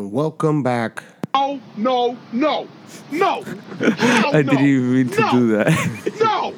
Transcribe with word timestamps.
Welcome 0.00 0.62
back. 0.62 1.02
Oh, 1.34 1.60
no, 1.76 2.16
no, 2.32 2.68
no, 3.10 3.42
no. 3.42 3.44
I 3.80 4.42
no. 4.42 4.42
didn't 4.42 4.60
even 4.66 4.94
mean 4.94 5.08
to 5.10 5.20
no. 5.20 5.30
do 5.32 5.48
that. 5.56 6.14
No. 6.20 6.54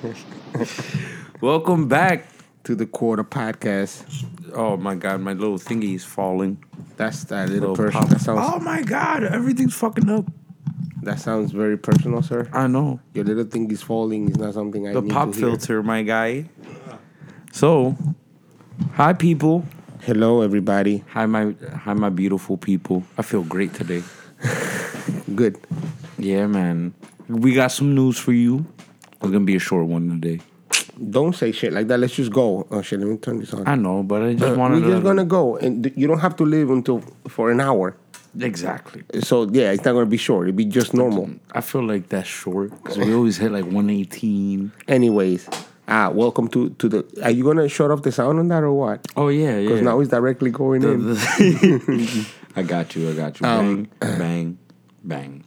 Welcome 1.41 1.89
back. 1.89 2.27
to 2.65 2.75
the 2.75 2.85
Quota 2.87 3.25
podcast. 3.25 4.05
Oh 4.55 4.77
my 4.77 4.95
god, 4.95 5.21
my 5.23 5.33
little 5.33 5.59
thingy 5.59 5.95
is 5.95 6.05
falling. 6.05 6.63
That's 6.97 7.25
that 7.25 7.49
little 7.49 7.71
Little 7.71 7.77
person. 7.91 8.09
That 8.11 8.21
sounds 8.21 8.41
Oh 8.43 8.59
my 8.61 8.83
god, 8.83 9.25
everything's 9.25 9.75
fucking 9.75 10.09
up. 10.11 10.27
that 11.03 11.19
sounds 11.19 11.53
very 11.53 11.79
personal, 11.79 12.23
sir. 12.23 12.49
I 12.53 12.67
know. 12.67 13.01
Your 13.15 13.25
little 13.25 13.45
thing 13.45 13.71
is 13.71 13.81
falling. 13.83 14.29
Is 14.29 14.37
not 14.37 14.53
something 14.55 14.87
I 14.87 14.93
The 14.93 15.01
need 15.01 15.11
pop 15.13 15.33
to 15.33 15.39
hear. 15.39 15.49
filter, 15.49 15.83
my 15.83 16.03
guy. 16.03 16.51
So, 17.53 17.97
hi 18.93 19.15
people. 19.15 19.65
Hello, 20.03 20.41
everybody. 20.43 21.05
Hi 21.13 21.27
my 21.27 21.55
hi 21.85 21.93
my 21.95 22.09
beautiful 22.09 22.57
people. 22.57 23.03
I 23.19 23.23
feel 23.23 23.43
great 23.43 23.75
today. 23.75 24.03
Good. 25.35 25.59
Yeah, 26.19 26.47
man. 26.47 26.95
We 27.29 27.55
got 27.55 27.69
some 27.73 27.95
news 27.95 28.19
for 28.19 28.33
you. 28.33 28.65
It's 29.21 29.31
gonna 29.31 29.41
be 29.41 29.57
a 29.57 29.61
short 29.61 29.87
one 29.87 30.09
today. 30.21 30.41
Don't 31.11 31.35
say 31.35 31.53
shit 31.53 31.73
like 31.73 31.89
that. 31.89 31.99
Let's 31.99 32.15
just 32.15 32.33
go. 32.33 32.67
Oh 32.71 32.83
shit! 32.83 33.01
Let 33.01 33.09
me 33.09 33.17
turn 33.19 33.41
this 33.41 33.53
on. 33.55 33.67
I 33.67 33.75
know, 33.75 34.03
but 34.03 34.23
I 34.23 34.35
just 34.35 34.55
Uh, 34.55 34.59
wanted 34.59 34.83
We're 34.83 34.91
just 34.91 35.01
to 35.03 35.05
gonna 35.05 35.25
go, 35.25 35.57
and 35.57 35.93
you 35.97 36.07
don't 36.07 36.21
have 36.21 36.37
to 36.37 36.45
live 36.45 36.71
until 36.71 37.01
for 37.29 37.51
an 37.51 37.61
hour. 37.61 37.97
exactly. 38.39 39.03
So 39.21 39.49
yeah, 39.51 39.73
it's 39.73 39.85
not 39.85 39.93
gonna 39.93 40.07
be 40.07 40.17
short. 40.17 40.49
It'll 40.49 40.57
be 40.57 40.65
just 40.65 40.95
normal. 40.95 41.31
I 41.53 41.61
feel 41.61 41.83
like 41.87 42.09
that's 42.09 42.29
short 42.29 42.71
because 42.83 42.99
we 42.99 43.13
always 43.15 43.37
hit 43.39 43.53
like 43.53 43.65
118. 43.65 44.73
Anyways, 44.89 45.49
ah, 45.91 46.11
welcome 46.11 46.49
to 46.49 46.71
to 46.71 46.89
the. 46.89 47.21
Are 47.23 47.31
you 47.31 47.45
gonna 47.45 47.69
shut 47.69 47.91
off 47.91 48.03
the 48.03 48.13
sound 48.13 48.39
on 48.39 48.49
that 48.49 48.63
or 48.63 48.73
what? 48.73 49.07
Oh 49.17 49.29
yeah, 49.29 49.59
yeah. 49.59 49.69
Because 49.69 49.83
now 49.83 50.01
it's 50.01 50.11
directly 50.11 50.51
going 50.51 50.83
in. 50.83 51.17
I 52.57 52.63
got 52.63 52.95
you. 52.97 53.11
I 53.11 53.15
got 53.15 53.41
you. 53.41 53.47
Um, 53.47 53.85
bang, 54.01 54.19
bang, 54.19 54.59
bang. 55.05 55.45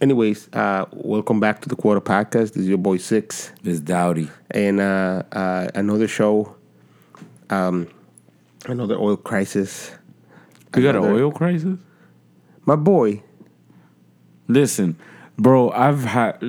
Anyways, 0.00 0.48
uh, 0.52 0.86
welcome 0.92 1.38
back 1.38 1.60
to 1.62 1.68
the 1.68 1.76
Quota 1.76 2.00
Podcast. 2.00 2.54
This 2.54 2.62
is 2.62 2.68
your 2.68 2.78
boy 2.78 2.96
Six, 2.96 3.52
It's 3.62 3.78
Dowdy. 3.80 4.30
and 4.50 4.80
uh, 4.80 5.22
uh, 5.30 5.68
another 5.74 6.08
show. 6.08 6.56
Um, 7.50 7.86
another 8.66 8.96
oil 8.96 9.16
crisis. 9.16 9.92
We 10.74 10.82
got 10.82 10.96
an 10.96 11.04
oil 11.04 11.30
crisis. 11.30 11.78
My 12.64 12.76
boy, 12.76 13.22
Listen, 14.48 14.96
bro. 15.36 15.70
I've 15.70 16.04
had 16.04 16.40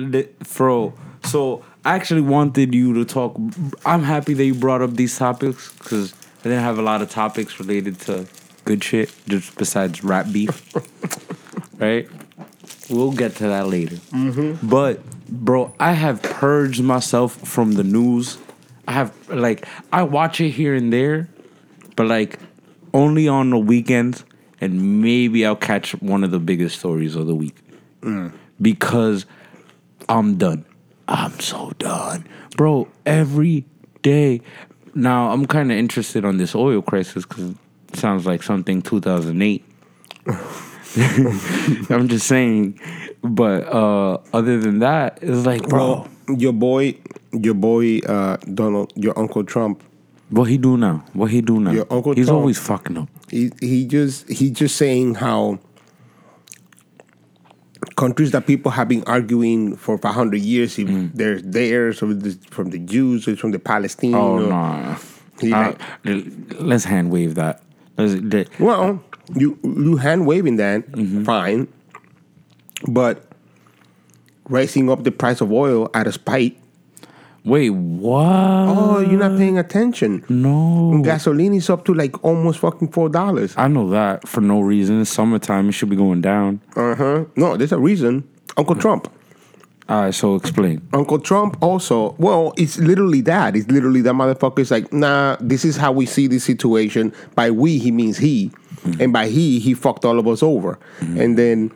bro. 0.56 0.94
So 1.24 1.64
I 1.84 1.94
actually 1.94 2.22
wanted 2.22 2.74
you 2.74 2.94
to 2.94 3.04
talk. 3.04 3.36
I'm 3.84 4.02
happy 4.02 4.34
that 4.34 4.44
you 4.44 4.54
brought 4.54 4.80
up 4.80 4.94
these 4.94 5.18
topics 5.18 5.72
because 5.74 6.14
I 6.40 6.44
didn't 6.44 6.62
have 6.62 6.78
a 6.78 6.82
lot 6.82 7.02
of 7.02 7.10
topics 7.10 7.58
related 7.60 8.00
to 8.00 8.26
good 8.64 8.82
shit, 8.82 9.14
just 9.28 9.56
besides 9.56 10.02
rap 10.02 10.32
beef. 10.32 10.72
right? 11.78 12.08
We'll 12.88 13.12
get 13.12 13.36
to 13.36 13.44
that 13.48 13.68
later. 13.68 13.96
Mm-hmm. 13.96 14.66
But 14.66 15.02
bro, 15.28 15.74
I 15.78 15.92
have 15.92 16.22
purged 16.22 16.82
myself 16.82 17.34
from 17.36 17.72
the 17.72 17.84
news. 17.84 18.38
I 18.88 18.92
have 18.92 19.28
like 19.28 19.66
I 19.92 20.02
watch 20.02 20.40
it 20.40 20.50
here 20.50 20.74
and 20.74 20.92
there, 20.92 21.28
but 21.96 22.06
like 22.06 22.38
only 22.92 23.28
on 23.28 23.50
the 23.50 23.58
weekends, 23.58 24.24
and 24.60 25.02
maybe 25.02 25.44
I'll 25.44 25.56
catch 25.56 25.92
one 26.00 26.24
of 26.24 26.30
the 26.30 26.38
biggest 26.38 26.78
stories 26.78 27.16
of 27.16 27.26
the 27.26 27.34
week 27.34 27.56
mm. 28.00 28.32
because 28.60 29.26
I'm 30.08 30.36
done. 30.36 30.64
I'm 31.08 31.38
so 31.40 31.70
done, 31.78 32.26
bro. 32.56 32.88
Every 33.06 33.64
day. 34.02 34.40
Now 34.94 35.30
I'm 35.32 35.46
kind 35.46 35.72
of 35.72 35.76
interested 35.78 36.24
on 36.24 36.36
this 36.36 36.54
oil 36.54 36.80
crisis 36.80 37.24
because 37.26 37.50
it 37.50 37.96
sounds 37.96 38.26
like 38.26 38.42
something 38.42 38.80
2008. 38.82 39.64
I'm 41.90 42.08
just 42.08 42.26
saying, 42.26 42.78
but 43.22 43.66
uh 43.66 44.18
other 44.32 44.58
than 44.60 44.78
that, 44.80 45.18
it's 45.20 45.44
like, 45.44 45.68
bro, 45.68 46.06
well, 46.28 46.36
your 46.38 46.52
boy, 46.52 46.96
your 47.32 47.54
boy 47.54 47.98
uh, 47.98 48.36
Donald, 48.54 48.92
your 48.94 49.18
Uncle 49.18 49.42
Trump. 49.44 49.82
what 50.30 50.44
he 50.44 50.56
do 50.56 50.76
now? 50.76 51.04
What 51.12 51.30
he 51.32 51.40
do 51.40 51.58
now? 51.60 51.72
Your 51.72 51.86
Uncle 51.90 52.14
He's 52.14 52.26
Trump- 52.26 52.38
always 52.40 52.58
fucking 52.58 52.96
up. 52.98 53.08
He 53.30 53.50
he 53.60 53.86
just 53.86 54.28
he 54.30 54.50
just 54.50 54.76
saying 54.76 55.16
how 55.16 55.58
countries 57.96 58.30
that 58.32 58.46
people 58.46 58.70
have 58.72 58.88
been 58.88 59.02
arguing 59.06 59.76
for 59.76 59.98
500 59.98 60.40
years 60.40 60.78
if 60.78 60.88
Mm. 60.88 61.10
they're 61.14 61.40
theirs 61.40 61.98
from 61.98 62.70
the 62.70 62.78
Jews 62.78 63.26
or 63.28 63.36
from 63.36 63.50
the 63.52 63.58
Palestinians. 63.58 64.14
Oh 64.14 64.44
or- 64.44 64.48
no! 64.48 64.96
Uh, 65.56 65.72
like- 66.04 66.24
let's 66.60 66.84
hand 66.84 67.10
wave 67.10 67.34
that. 67.34 67.62
Let's, 67.98 68.14
Well, 68.58 69.02
you 69.34 69.58
you 69.62 69.96
hand 69.96 70.26
waving 70.26 70.56
that 70.56 70.90
Mm-hmm. 70.92 71.24
fine, 71.24 71.68
but 72.88 73.24
raising 74.48 74.90
up 74.90 75.04
the 75.04 75.10
price 75.12 75.40
of 75.40 75.50
oil 75.52 75.90
out 75.94 76.06
of 76.06 76.14
spite. 76.14 76.56
Wait, 77.44 77.70
what? 77.70 78.24
Oh, 78.24 79.00
you're 79.00 79.18
not 79.18 79.36
paying 79.38 79.58
attention. 79.58 80.24
no! 80.28 81.00
Gasoline 81.02 81.54
is 81.54 81.68
up 81.70 81.84
to 81.86 81.94
like 81.94 82.22
almost 82.24 82.60
fucking 82.60 82.88
four 82.88 83.08
dollars. 83.08 83.54
I 83.56 83.68
know 83.68 83.88
that 83.90 84.26
for 84.26 84.40
no 84.40 84.60
reason. 84.60 85.00
It's 85.00 85.10
summertime. 85.10 85.68
It 85.68 85.72
should 85.72 85.90
be 85.90 85.96
going 85.96 86.20
down. 86.20 86.60
Uh 86.76 86.94
huh. 86.94 87.24
No, 87.36 87.56
there's 87.56 87.72
a 87.72 87.78
reason. 87.78 88.28
Uncle 88.56 88.76
Trump. 88.76 89.12
All 89.86 90.00
right, 90.00 90.14
so 90.14 90.34
explain. 90.34 90.80
Uncle 90.94 91.18
Trump 91.18 91.58
also, 91.60 92.14
well, 92.18 92.54
it's 92.56 92.78
literally 92.78 93.20
that. 93.22 93.54
It's 93.54 93.68
literally 93.70 94.00
that 94.00 94.14
motherfucker 94.14 94.54
motherfucker's 94.54 94.70
like, 94.70 94.90
nah, 94.94 95.36
this 95.40 95.62
is 95.62 95.76
how 95.76 95.92
we 95.92 96.06
see 96.06 96.26
this 96.26 96.42
situation. 96.42 97.12
By 97.34 97.50
we, 97.50 97.78
he 97.78 97.90
means 97.90 98.16
he. 98.16 98.50
And 98.98 99.12
by 99.12 99.28
he, 99.28 99.58
he 99.58 99.74
fucked 99.74 100.04
all 100.06 100.18
of 100.18 100.26
us 100.26 100.42
over. 100.42 100.78
And 101.00 101.38
then, 101.38 101.70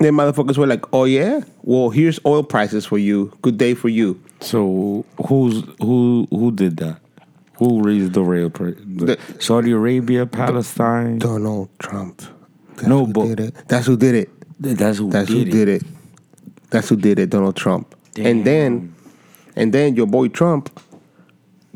then 0.00 0.14
motherfuckers 0.14 0.58
were 0.58 0.66
like, 0.66 0.84
oh 0.92 1.04
yeah? 1.04 1.40
Well, 1.62 1.90
here's 1.90 2.18
oil 2.26 2.42
prices 2.42 2.84
for 2.86 2.98
you. 2.98 3.36
Good 3.42 3.58
day 3.58 3.74
for 3.74 3.88
you. 3.88 4.20
So 4.40 5.04
who's 5.28 5.62
who? 5.80 6.26
Who 6.30 6.50
did 6.52 6.76
that? 6.78 6.98
Who 7.58 7.82
raised 7.82 8.12
the 8.14 8.22
rail 8.22 8.50
price? 8.50 8.74
Saudi 9.38 9.70
Arabia, 9.70 10.26
Palestine. 10.26 11.18
Donald 11.20 11.68
Trump. 11.78 12.22
That's 12.74 12.88
No, 12.88 13.06
who 13.06 13.12
but- 13.12 13.26
did 13.28 13.40
it. 13.40 13.54
That's 13.68 13.86
who 13.86 13.96
did 13.96 14.14
it. 14.16 14.30
That's 14.58 14.98
who 14.98 15.10
That's 15.10 15.28
did 15.28 15.34
who 15.36 15.42
it. 15.42 15.50
did 15.52 15.68
it. 15.68 15.82
That's 16.70 16.88
who 16.88 16.96
did 16.96 17.18
it, 17.20 17.30
Donald 17.30 17.54
Trump. 17.56 17.94
And 18.18 18.44
then, 18.44 18.94
and 19.56 19.72
then 19.72 19.94
your 19.94 20.06
boy 20.06 20.28
Trump 20.28 20.68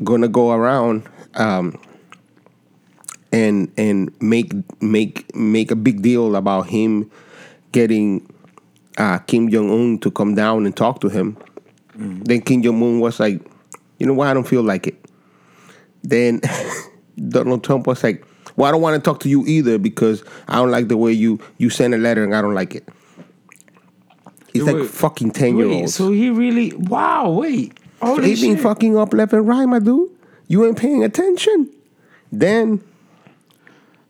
gonna 0.03 0.27
go 0.27 0.51
around 0.51 1.03
um, 1.35 1.79
and 3.31 3.71
and 3.77 4.11
make 4.21 4.53
make 4.81 5.33
make 5.35 5.71
a 5.71 5.75
big 5.75 6.01
deal 6.01 6.35
about 6.35 6.67
him 6.67 7.09
getting 7.71 8.31
uh, 8.97 9.19
Kim 9.19 9.49
Jong 9.49 9.69
Un 9.71 9.99
to 9.99 10.11
come 10.11 10.35
down 10.35 10.65
and 10.65 10.75
talk 10.75 10.99
to 11.01 11.09
him. 11.09 11.37
Then 11.95 12.41
Kim 12.41 12.61
Jong 12.63 12.81
Un 12.81 12.99
was 12.99 13.19
like, 13.19 13.41
you 13.97 14.07
know 14.07 14.13
what? 14.13 14.27
I 14.27 14.33
don't 14.33 14.47
feel 14.47 14.63
like 14.63 14.87
it. 14.87 14.95
Then 16.03 16.41
Donald 17.29 17.63
Trump 17.63 17.87
was 17.87 18.03
like, 18.03 18.25
well, 18.55 18.67
I 18.67 18.71
don't 18.71 18.81
want 18.81 18.95
to 18.95 19.01
talk 19.01 19.19
to 19.21 19.29
you 19.29 19.45
either 19.45 19.77
because 19.77 20.23
I 20.47 20.55
don't 20.55 20.71
like 20.71 20.87
the 20.87 20.97
way 20.97 21.11
you 21.11 21.39
you 21.57 21.69
send 21.69 21.93
a 21.93 21.97
letter 21.97 22.23
and 22.23 22.35
I 22.35 22.41
don't 22.41 22.53
like 22.55 22.75
it. 22.75 22.87
It's 24.53 24.65
like 24.65 24.85
fucking 24.87 25.31
ten 25.31 25.57
year 25.57 25.67
Wait, 25.67 25.81
olds. 25.81 25.95
so 25.95 26.11
he 26.11 26.29
really? 26.29 26.73
Wow, 26.73 27.31
wait. 27.31 27.77
Holy 28.01 28.33
He 28.35 28.49
been 28.53 28.57
fucking 28.57 28.97
up 28.97 29.13
left 29.13 29.33
and 29.33 29.47
right, 29.47 29.65
my 29.65 29.79
dude. 29.79 30.09
You 30.47 30.65
ain't 30.65 30.77
paying 30.77 31.03
attention. 31.03 31.69
Then 32.31 32.81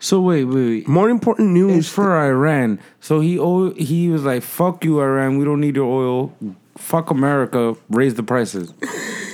So 0.01 0.21
wait, 0.21 0.45
wait, 0.45 0.55
wait. 0.55 0.87
more 0.87 1.09
important 1.09 1.49
It's 1.49 1.53
news. 1.75 1.89
for 1.89 2.17
Iran. 2.17 2.79
So 3.01 3.19
he 3.19 3.37
oh, 3.37 3.71
he 3.73 4.07
was 4.09 4.23
like, 4.23 4.43
"Fuck 4.43 4.85
you, 4.85 5.01
Iran. 5.01 5.37
We 5.37 5.45
don't 5.45 5.59
need 5.59 5.75
your 5.75 5.91
oil. 5.91 6.33
Fuck 6.77 7.11
America. 7.11 7.75
Raise 7.89 8.13
the 8.15 8.23
prices, 8.23 8.73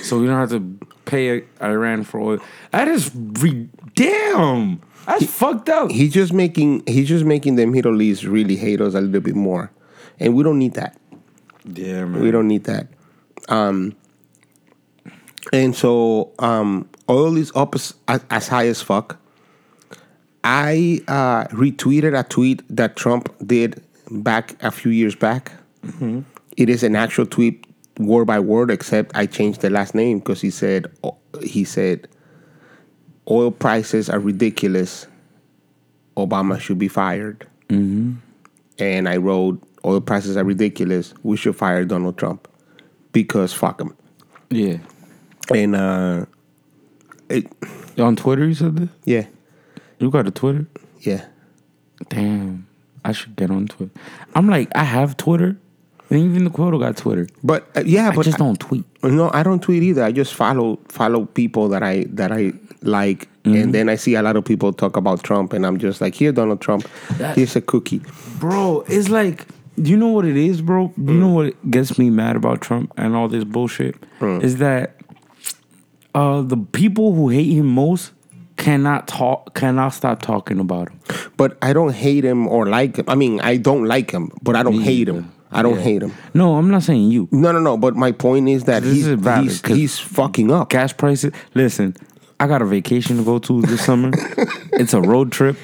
so 0.02 0.18
we 0.18 0.26
don't 0.26 0.36
have 0.36 0.50
to 0.50 0.78
pay 1.04 1.44
Iran 1.62 2.02
for 2.02 2.20
oil." 2.20 2.38
That 2.72 2.88
is 2.88 3.10
re- 3.14 3.68
damn. 3.94 4.80
That's 5.06 5.24
fucked 5.26 5.68
up. 5.68 5.92
he's 5.92 6.12
just 6.12 6.32
making 6.32 6.82
he's 6.88 7.06
just 7.06 7.24
making 7.24 7.54
the 7.54 7.66
Middle 7.66 8.02
East 8.02 8.24
really 8.24 8.56
hate 8.56 8.80
us 8.80 8.94
a 8.94 9.00
little 9.00 9.20
bit 9.20 9.36
more, 9.36 9.70
and 10.18 10.34
we 10.34 10.42
don't 10.42 10.58
need 10.58 10.74
that. 10.74 10.98
yeah, 11.64 12.04
man. 12.06 12.20
We 12.20 12.32
don't 12.32 12.48
need 12.48 12.64
that. 12.64 12.88
Um, 13.48 13.94
and 15.52 15.76
so 15.76 16.32
um, 16.40 16.88
oil 17.08 17.36
is 17.36 17.52
up 17.54 17.76
as, 17.76 17.94
as 18.08 18.48
high 18.48 18.66
as 18.66 18.82
fuck. 18.82 19.20
I 20.48 21.00
uh, 21.08 21.44
retweeted 21.48 22.16
a 22.18 22.22
tweet 22.22 22.62
that 22.74 22.94
Trump 22.94 23.34
did 23.44 23.82
back 24.12 24.54
a 24.62 24.70
few 24.70 24.92
years 24.92 25.16
back. 25.16 25.50
It 26.56 26.68
is 26.68 26.82
an 26.84 26.94
actual 26.94 27.26
tweet, 27.26 27.66
word 27.98 28.26
by 28.26 28.38
word, 28.38 28.70
except 28.70 29.10
I 29.16 29.26
changed 29.26 29.60
the 29.60 29.70
last 29.70 29.92
name 29.94 30.20
because 30.20 30.40
he 30.40 30.50
said 30.50 30.86
he 31.42 31.64
said 31.64 32.06
oil 33.28 33.50
prices 33.50 34.08
are 34.08 34.20
ridiculous. 34.20 35.08
Obama 36.16 36.60
should 36.60 36.78
be 36.78 36.88
fired. 36.88 37.46
And 37.68 39.08
I 39.08 39.16
wrote 39.16 39.60
oil 39.84 40.00
prices 40.00 40.36
are 40.36 40.44
ridiculous. 40.44 41.12
We 41.24 41.36
should 41.36 41.56
fire 41.56 41.84
Donald 41.84 42.18
Trump 42.18 42.46
because 43.12 43.52
fuck 43.52 43.80
him. 43.80 43.96
Yeah. 44.50 44.78
And 45.52 45.74
uh, 45.74 46.26
it, 47.28 47.46
On 47.98 48.14
Twitter, 48.14 48.46
you 48.46 48.54
said 48.54 48.76
that. 48.76 48.88
yeah, 49.04 49.26
You 49.98 50.10
got 50.10 50.26
a 50.26 50.30
Twitter? 50.30 50.66
yeah. 51.00 51.24
Damn, 52.10 52.66
I 53.06 53.12
should 53.12 53.34
get 53.36 53.50
on 53.50 53.68
Twitter. 53.68 53.90
I'm 54.34 54.48
like, 54.50 54.68
I 54.74 54.84
have 54.84 55.16
Twitter, 55.16 55.56
and 56.10 56.18
even 56.20 56.44
the 56.44 56.50
quote 56.50 56.78
got 56.78 56.98
Twitter. 56.98 57.26
But 57.42 57.66
uh, 57.74 57.82
yeah, 57.86 58.10
I 58.10 58.14
but 58.14 58.24
just 58.26 58.36
don't 58.36 58.60
tweet. 58.60 58.84
No, 59.02 59.30
I 59.32 59.42
don't 59.42 59.62
tweet 59.62 59.82
either. 59.82 60.04
I 60.04 60.12
just 60.12 60.34
follow 60.34 60.78
follow 60.88 61.24
people 61.24 61.70
that 61.70 61.82
I 61.82 62.04
that 62.10 62.32
I 62.32 62.52
like, 62.82 63.28
Mm-hmm. 63.44 63.54
and 63.62 63.72
then 63.74 63.88
I 63.88 63.94
see 63.94 64.14
a 64.16 64.22
lot 64.22 64.34
of 64.36 64.44
people 64.44 64.72
talk 64.74 64.96
about 64.96 65.22
Trump, 65.22 65.52
and 65.54 65.64
I'm 65.64 65.78
just 65.78 66.00
like, 66.02 66.14
here, 66.16 66.32
Donald 66.32 66.60
Trump, 66.60 66.86
That- 67.16 67.36
here's 67.36 67.54
a 67.56 67.60
cookie. 67.62 68.02
Bro, 68.40 68.84
it's 68.88 69.08
like, 69.08 69.46
do 69.80 69.88
you 69.90 69.96
know 69.96 70.08
what 70.08 70.24
it 70.26 70.36
is, 70.36 70.60
bro? 70.60 70.92
You 70.98 71.14
know 71.14 71.28
what 71.28 71.70
gets 71.70 71.96
me 71.96 72.10
mad 72.10 72.34
about 72.36 72.60
Trump 72.60 72.92
and 72.98 73.14
all 73.16 73.28
this 73.28 73.44
bullshit? 73.44 73.94
Is 74.20 74.56
that 74.58 74.96
uh, 76.14 76.42
the 76.42 76.56
people 76.56 77.14
who 77.14 77.28
hate 77.28 77.52
him 77.52 77.66
most 77.68 78.10
cannot 78.70 79.06
talk, 79.06 79.54
cannot 79.54 79.90
stop 79.90 80.20
talking 80.22 80.58
about 80.58 80.88
him. 80.88 80.98
But 81.36 81.56
I 81.62 81.72
don't 81.72 81.94
hate 81.94 82.24
him 82.24 82.48
or 82.48 82.66
like 82.66 82.96
him. 82.96 83.04
I 83.08 83.14
mean, 83.14 83.38
I 83.40 83.58
don't 83.58 83.84
like 83.84 84.10
him, 84.10 84.30
but 84.42 84.56
I 84.56 84.64
don't 84.64 84.80
hate 84.80 85.08
him. 85.08 85.30
I 85.52 85.62
don't 85.62 85.76
Yeah. 85.76 85.82
hate 85.90 86.02
him. 86.02 86.12
No, 86.34 86.56
I'm 86.56 86.68
not 86.68 86.82
saying 86.82 87.10
you. 87.12 87.28
No, 87.30 87.52
no, 87.52 87.60
no. 87.60 87.76
But 87.76 87.94
my 87.94 88.10
point 88.10 88.48
is 88.48 88.64
that 88.64 88.82
This 88.82 88.94
he's 88.94 89.06
is 89.06 89.20
valid, 89.20 89.44
he's, 89.44 89.60
'cause- 89.60 89.76
he's 89.76 89.98
fucking 90.00 90.50
up. 90.50 90.70
Gas 90.70 90.92
prices. 90.92 91.30
Listen, 91.54 91.94
I 92.40 92.48
got 92.48 92.60
a 92.60 92.64
vacation 92.66 93.16
to 93.18 93.22
go 93.22 93.38
to 93.38 93.62
this 93.62 93.82
summer. 93.82 94.10
it's 94.72 94.92
a 94.94 95.00
road 95.00 95.30
trip. 95.30 95.56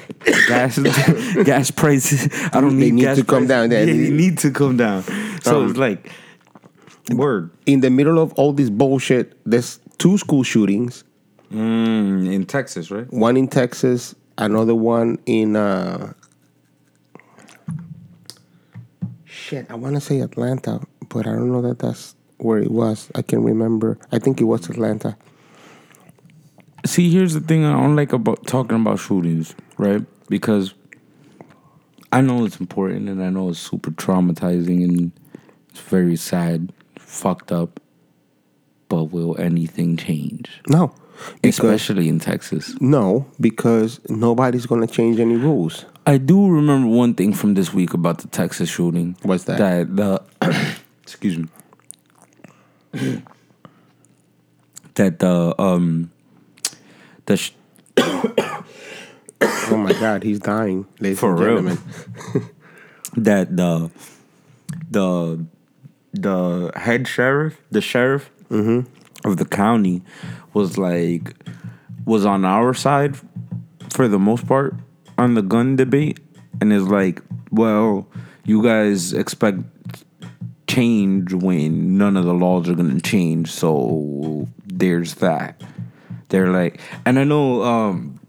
Gas, 0.47 0.79
gas 1.43 1.71
prices. 1.71 2.29
I 2.53 2.61
don't 2.61 2.79
They 2.79 2.85
need, 2.85 2.93
need 2.93 3.01
gas 3.01 3.17
to 3.17 3.23
come 3.25 3.45
prices. 3.45 3.49
down. 3.49 3.69
They 3.69 3.79
Yeah, 3.85 3.93
need- 3.93 4.05
they 4.05 4.11
need 4.11 4.37
to 4.45 4.51
come 4.51 4.77
down. 4.77 5.03
So 5.43 5.61
Um, 5.61 5.69
it's 5.69 5.77
like, 5.77 6.09
word 7.13 7.49
In 7.65 7.81
the 7.81 7.89
middle 7.89 8.17
of 8.17 8.31
all 8.39 8.53
this 8.53 8.69
bullshit, 8.69 9.33
there's 9.45 9.79
two 9.97 10.17
school 10.17 10.43
shootings. 10.43 11.03
Mm, 11.53 12.33
in 12.33 12.45
Texas, 12.45 12.91
right? 12.91 13.11
One 13.13 13.37
in 13.37 13.47
Texas, 13.47 14.15
another 14.37 14.75
one 14.75 15.19
in 15.25 15.55
uh 15.55 16.13
shit. 19.25 19.69
I 19.69 19.75
want 19.75 19.95
to 19.95 20.01
say 20.01 20.19
Atlanta, 20.21 20.81
but 21.09 21.27
I 21.27 21.31
don't 21.31 21.51
know 21.51 21.61
that 21.61 21.79
that's 21.79 22.15
where 22.37 22.59
it 22.59 22.71
was. 22.71 23.09
I 23.15 23.21
can 23.21 23.43
remember. 23.43 23.97
I 24.11 24.19
think 24.19 24.41
it 24.41 24.45
was 24.45 24.69
Atlanta. 24.69 25.15
See, 26.85 27.09
here's 27.09 27.33
the 27.33 27.39
thing 27.39 27.63
I 27.63 27.73
don't 27.73 27.95
like 27.95 28.11
about 28.11 28.45
talking 28.45 28.81
about 28.81 28.99
shootings, 28.99 29.55
right? 29.77 30.01
Because 30.27 30.73
I 32.11 32.21
know 32.21 32.45
it's 32.45 32.59
important 32.59 33.09
and 33.09 33.23
I 33.23 33.29
know 33.29 33.49
it's 33.49 33.59
super 33.59 33.91
traumatizing 33.91 34.83
and 34.83 35.11
it's 35.69 35.79
very 35.79 36.15
sad, 36.15 36.73
fucked 36.97 37.51
up. 37.51 37.79
But 38.89 39.05
will 39.05 39.39
anything 39.39 39.97
change? 39.97 40.61
No, 40.67 40.93
because 41.41 41.59
Especially 41.59 42.09
in 42.09 42.19
Texas. 42.19 42.75
no, 42.81 43.25
because 43.39 43.99
nobody's 44.09 44.65
gonna 44.65 44.87
change 44.87 45.19
any 45.19 45.35
rules. 45.35 45.85
I 46.05 46.17
do 46.17 46.47
remember 46.49 46.87
one 46.89 47.13
thing 47.13 47.33
from 47.33 47.53
this 47.53 47.73
week 47.73 47.93
about 47.93 48.17
the 48.19 48.27
Texas 48.27 48.69
shooting. 48.69 49.15
What's 49.23 49.45
that? 49.45 49.57
That 49.57 49.95
the 49.95 50.21
excuse 51.03 51.37
me. 51.37 51.47
that 54.95 55.19
the 55.19 55.55
um 55.61 56.11
the 57.25 57.37
sh- 57.37 57.51
Oh 59.69 59.77
my 59.77 59.93
God, 59.93 60.23
he's 60.23 60.39
dying, 60.39 60.85
ladies 60.99 61.19
For 61.19 61.31
and 61.31 61.39
real. 61.39 61.49
gentlemen. 61.55 61.77
that 63.17 63.55
the 63.55 63.91
the 64.91 65.45
the 66.13 66.71
head 66.75 67.07
sheriff, 67.07 67.57
the 67.71 67.81
sheriff 67.81 68.29
of 69.25 69.37
the 69.37 69.45
county, 69.45 70.01
was 70.53 70.77
like 70.77 71.35
was 72.05 72.25
on 72.25 72.43
our 72.43 72.73
side 72.73 73.15
for 73.91 74.07
the 74.07 74.19
most 74.19 74.45
part 74.47 74.75
on 75.17 75.35
the 75.35 75.41
gun 75.41 75.75
debate, 75.75 76.19
and 76.59 76.73
is 76.73 76.87
like, 76.87 77.21
well, 77.51 78.07
you 78.45 78.63
guys 78.63 79.13
expect 79.13 79.59
change 80.67 81.33
when 81.33 81.97
none 81.97 82.17
of 82.17 82.25
the 82.25 82.33
laws 82.33 82.67
are 82.67 82.75
gonna 82.75 82.99
change, 82.99 83.51
so 83.51 84.47
there's 84.65 85.15
that. 85.15 85.61
They're 86.29 86.51
like, 86.51 86.81
and 87.05 87.19
I 87.19 87.23
know 87.23 87.61
um, 87.63 88.19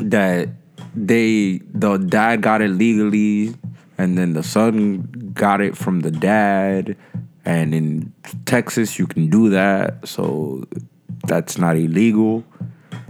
that 0.00 0.48
they 0.96 1.60
the 1.72 1.98
dad 1.98 2.40
got 2.40 2.62
it 2.62 2.70
legally 2.70 3.54
and 3.98 4.16
then 4.16 4.32
the 4.32 4.42
son 4.42 5.32
got 5.34 5.60
it 5.60 5.76
from 5.76 6.00
the 6.00 6.10
dad 6.10 6.96
and 7.46 7.74
in 7.74 8.12
Texas 8.44 8.98
you 8.98 9.06
can 9.06 9.30
do 9.30 9.48
that. 9.50 10.06
So 10.06 10.64
that's 11.26 11.56
not 11.56 11.76
illegal. 11.76 12.44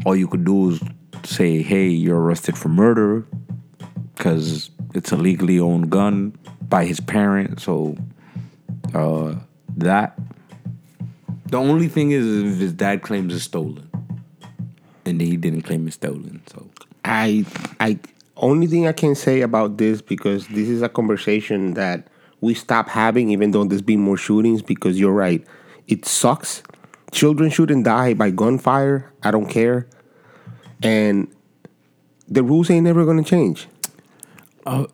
All 0.05 0.15
you 0.15 0.29
could 0.29 0.44
do 0.44 0.71
is 0.71 0.81
say 1.25 1.62
hey 1.62 1.88
you're 1.88 2.21
arrested 2.21 2.56
for 2.56 2.69
murder 2.69 3.27
because 4.15 4.71
it's 4.94 5.11
a 5.11 5.17
legally 5.17 5.59
owned 5.59 5.91
gun 5.91 6.38
by 6.69 6.85
his 6.85 7.00
parent. 7.00 7.61
So 7.61 7.97
uh 8.94 9.35
that. 9.77 10.19
The 11.47 11.59
only 11.59 11.89
thing 11.89 12.11
is 12.11 12.27
if 12.27 12.59
his 12.59 12.73
dad 12.73 13.03
claims 13.03 13.35
it's 13.35 13.44
stolen. 13.44 13.91
And 15.05 15.21
he 15.21 15.37
didn't 15.37 15.62
claim 15.62 15.87
it's 15.87 15.97
stolen 15.97 16.43
so. 16.47 16.69
I 17.05 17.47
I 17.81 17.99
only 18.37 18.67
thing 18.67 18.87
I 18.87 18.93
can 18.93 19.15
say 19.15 19.41
about 19.41 19.79
this 19.79 20.03
because 20.03 20.47
this 20.49 20.69
is 20.69 20.82
a 20.82 20.89
conversation 20.89 21.75
that 21.75 22.09
we 22.41 22.55
stop 22.55 22.88
having 22.88 23.31
even 23.31 23.50
though 23.50 23.65
there's 23.65 23.83
been 23.83 24.00
more 24.00 24.17
shootings 24.17 24.62
because 24.62 24.99
you're 24.99 25.12
right. 25.12 25.44
It 25.87 26.05
sucks. 26.05 26.62
Children 27.12 27.50
shouldn't 27.50 27.85
die 27.85 28.15
by 28.15 28.31
gunfire. 28.31 29.12
I 29.23 29.31
don't 29.31 29.47
care. 29.47 29.88
And 30.83 31.33
the 32.29 32.43
rules 32.43 32.71
ain't 32.71 32.85
never 32.85 33.05
gonna 33.05 33.25
change. 33.25 33.69
Oh, 34.67 34.88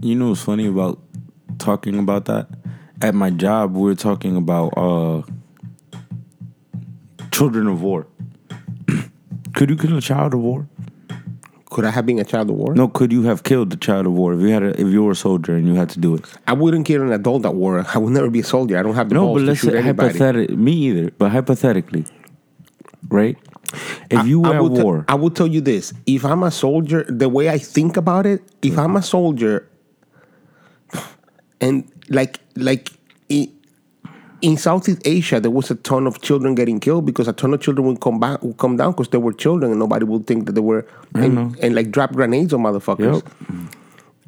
you 0.00 0.14
know 0.14 0.28
what's 0.28 0.42
funny 0.42 0.66
about 0.66 1.00
talking 1.58 1.98
about 1.98 2.26
that? 2.26 2.48
At 3.02 3.14
my 3.14 3.30
job, 3.30 3.74
we 3.74 3.90
are 3.90 3.96
talking 3.96 4.36
about 4.36 4.68
uh, 4.76 5.22
children 7.30 7.66
of 7.66 7.82
war. 7.82 8.06
could 9.54 9.70
you 9.70 9.76
kill 9.76 9.96
a 9.96 10.00
child 10.00 10.34
of 10.34 10.40
war? 10.40 10.68
Could 11.78 11.84
I 11.84 11.90
have 11.90 12.06
been 12.06 12.18
a 12.18 12.24
child 12.24 12.50
of 12.50 12.56
war? 12.56 12.74
No, 12.74 12.88
could 12.88 13.12
you 13.12 13.22
have 13.22 13.44
killed 13.44 13.70
the 13.70 13.76
child 13.76 14.06
of 14.06 14.12
war 14.12 14.32
if 14.34 14.40
you 14.40 14.48
had 14.48 14.64
a, 14.64 14.70
if 14.70 14.88
you 14.88 15.04
were 15.04 15.12
a 15.12 15.14
soldier 15.14 15.54
and 15.54 15.64
you 15.64 15.74
had 15.74 15.88
to 15.90 16.00
do 16.00 16.16
it? 16.16 16.24
I 16.44 16.52
wouldn't 16.52 16.84
kill 16.86 17.02
an 17.02 17.12
adult 17.12 17.46
at 17.46 17.54
war. 17.54 17.86
I 17.94 17.98
would 17.98 18.12
never 18.12 18.28
be 18.28 18.40
a 18.40 18.42
soldier. 18.42 18.76
I 18.76 18.82
don't 18.82 18.96
have 18.96 19.08
the 19.08 19.14
No, 19.14 19.32
but 19.32 19.38
to 19.38 19.46
let's 19.46 19.60
say 19.60 19.80
hypothetically, 19.80 20.56
me 20.56 20.72
either. 20.72 21.12
But 21.12 21.30
hypothetically, 21.30 22.04
right? 23.08 23.38
If 24.10 24.26
you 24.26 24.40
were 24.40 24.54
I 24.54 24.56
at 24.56 24.64
war, 24.64 25.04
I 25.06 25.14
will 25.14 25.30
tell 25.30 25.46
you 25.46 25.60
this: 25.60 25.92
if 26.04 26.24
I'm 26.24 26.42
a 26.42 26.50
soldier, 26.50 27.04
the 27.04 27.28
way 27.28 27.48
I 27.48 27.58
think 27.58 27.96
about 27.96 28.26
it, 28.26 28.42
if 28.60 28.74
mm. 28.74 28.82
I'm 28.82 28.96
a 28.96 29.02
soldier, 29.02 29.70
and 31.60 31.88
like 32.08 32.40
like 32.56 32.90
in 34.40 34.56
Southeast 34.56 35.02
Asia, 35.04 35.40
there 35.40 35.50
was 35.50 35.70
a 35.70 35.74
ton 35.74 36.06
of 36.06 36.20
children 36.20 36.54
getting 36.54 36.80
killed 36.80 37.06
because 37.06 37.28
a 37.28 37.32
ton 37.32 37.54
of 37.54 37.60
children 37.60 37.86
would 37.88 38.00
come 38.00 38.20
back, 38.20 38.42
would 38.42 38.58
come 38.58 38.76
down 38.76 38.92
because 38.92 39.08
they 39.08 39.18
were 39.18 39.32
children, 39.32 39.70
and 39.70 39.80
nobody 39.80 40.04
would 40.04 40.26
think 40.26 40.46
that 40.46 40.52
they 40.52 40.60
were, 40.60 40.86
and, 41.14 41.56
and 41.58 41.74
like 41.74 41.90
drop 41.90 42.12
grenades 42.12 42.52
on 42.52 42.60
motherfuckers. 42.60 43.22
Yep. 43.22 43.74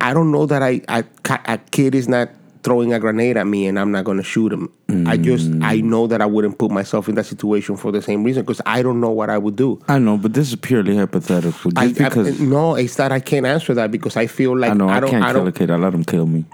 I 0.00 0.14
don't 0.14 0.33
know 0.33 0.47
that 0.47 0.62
I, 0.62 0.81
I 0.88 1.05
a 1.47 1.59
kid 1.59 1.95
is 1.95 2.09
not 2.09 2.31
throwing 2.62 2.93
a 2.93 3.00
grenade 3.00 3.37
at 3.37 3.47
me 3.47 3.67
and 3.67 3.79
I'm 3.79 3.90
not 3.90 4.05
gonna 4.05 4.23
shoot 4.23 4.52
him. 4.52 4.71
I 5.07 5.17
just 5.17 5.47
I 5.62 5.79
mm. 5.79 5.85
know 5.85 6.07
that 6.07 6.21
I 6.21 6.26
wouldn't 6.26 6.59
put 6.59 6.71
myself 6.71 7.09
in 7.09 7.14
that 7.14 7.25
situation 7.25 7.76
for 7.76 7.93
the 7.93 8.02
same 8.02 8.25
reason 8.25 8.43
because 8.43 8.61
I 8.67 8.83
don't 8.83 9.00
know 9.00 9.11
what 9.11 9.31
I 9.31 9.38
would 9.38 9.57
do. 9.57 9.81
I 9.88 9.99
know, 9.99 10.17
but 10.17 10.35
this 10.35 10.49
is 10.49 10.57
purely 10.57 10.97
hypothetical. 10.97 11.73
I, 11.76 11.93
because 11.93 12.40
I, 12.40 12.45
no, 12.45 12.75
it's 12.75 12.97
that 12.97 13.12
I 13.12 13.21
can't 13.21 13.47
answer 13.47 13.73
that 13.75 13.90
because 13.90 14.17
I 14.17 14.26
feel 14.26 14.59
like 14.59 14.73
I 14.73 14.75
know 14.75 14.88
I, 14.88 15.00
don't 15.00 15.11
can't 15.11 15.25
I 15.25 15.33
kill 15.33 15.47
a 15.47 15.52
kid. 15.52 15.71
I 15.71 15.76
let 15.76 15.95
him 15.95 16.05
kill 16.05 16.26
me. 16.26 16.45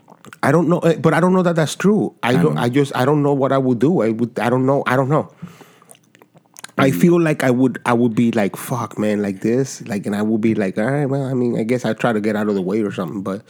I 0.42 0.52
don't 0.52 0.68
know, 0.68 0.78
eh, 0.80 0.97
but 0.97 1.14
I 1.14 1.21
don't 1.21 1.33
know 1.33 1.42
that 1.42 1.56
that's 1.56 1.75
true. 1.76 2.14
I, 2.23 2.33
don't. 2.35 2.54
know. 2.54 2.61
I 2.61 2.68
just 2.68 2.95
I 2.97 3.04
don't 3.04 3.23
know 3.23 3.33
what 3.33 3.52
I 3.52 3.59
would 3.59 3.78
do. 3.78 4.02
I 4.02 4.11
would. 4.11 4.38
I 4.38 4.50
don't 4.50 4.66
know. 4.66 4.83
I 4.87 4.97
don't 4.97 5.09
know. 5.09 5.33
I 6.78 6.90
Mm. 6.90 7.00
feel 7.00 7.21
like 7.21 7.42
I 7.42 7.50
would. 7.50 7.80
I 7.87 7.95
would 7.95 8.14
be 8.14 8.33
like, 8.33 8.54
"Fuck, 8.56 8.99
man," 8.99 9.23
like 9.23 9.40
this, 9.40 9.80
like, 9.88 10.04
and 10.06 10.14
I 10.14 10.21
would 10.23 10.40
be 10.42 10.54
like, 10.54 10.76
"All 10.76 10.85
right, 10.90 11.06
well, 11.06 11.23
I 11.25 11.33
mean, 11.33 11.59
I 11.59 11.62
guess 11.62 11.85
I 11.87 11.95
try 11.95 12.12
to 12.12 12.21
get 12.21 12.37
out 12.37 12.49
of 12.49 12.54
the 12.54 12.61
way 12.62 12.83
or 12.83 12.92
something." 12.92 13.23
But 13.23 13.42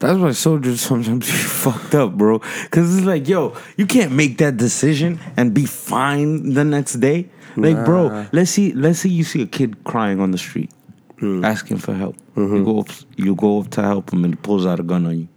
That's 0.00 0.18
why 0.18 0.30
soldiers 0.32 0.80
sometimes 0.80 1.26
be 1.26 1.32
fucked 1.64 1.94
up, 1.94 2.12
bro. 2.16 2.38
Cause 2.70 2.98
it's 2.98 3.06
like, 3.06 3.26
yo, 3.26 3.54
you 3.76 3.84
can't 3.86 4.12
make 4.12 4.38
that 4.38 4.56
decision 4.56 5.18
and 5.36 5.52
be 5.52 5.66
fine 5.66 6.52
the 6.54 6.62
next 6.64 7.00
day. 7.00 7.30
Like, 7.56 7.84
bro, 7.84 8.26
let's 8.30 8.52
see, 8.52 8.72
let's 8.74 9.00
see 9.00 9.08
you 9.08 9.24
see 9.24 9.42
a 9.42 9.46
kid 9.46 9.82
crying 9.82 10.20
on 10.20 10.30
the 10.30 10.38
street, 10.38 10.70
Hmm. 11.20 11.44
asking 11.44 11.78
for 11.78 11.94
help. 11.94 12.16
Mm-hmm. 12.36 12.56
You 12.56 12.64
go, 12.64 12.80
up, 12.80 12.88
you 13.16 13.34
go 13.34 13.60
up 13.60 13.70
to 13.70 13.82
help 13.82 14.12
him, 14.12 14.24
and 14.24 14.34
he 14.34 14.40
pulls 14.40 14.64
out 14.66 14.78
a 14.78 14.82
gun 14.84 15.04
on 15.06 15.18
you. 15.18 15.28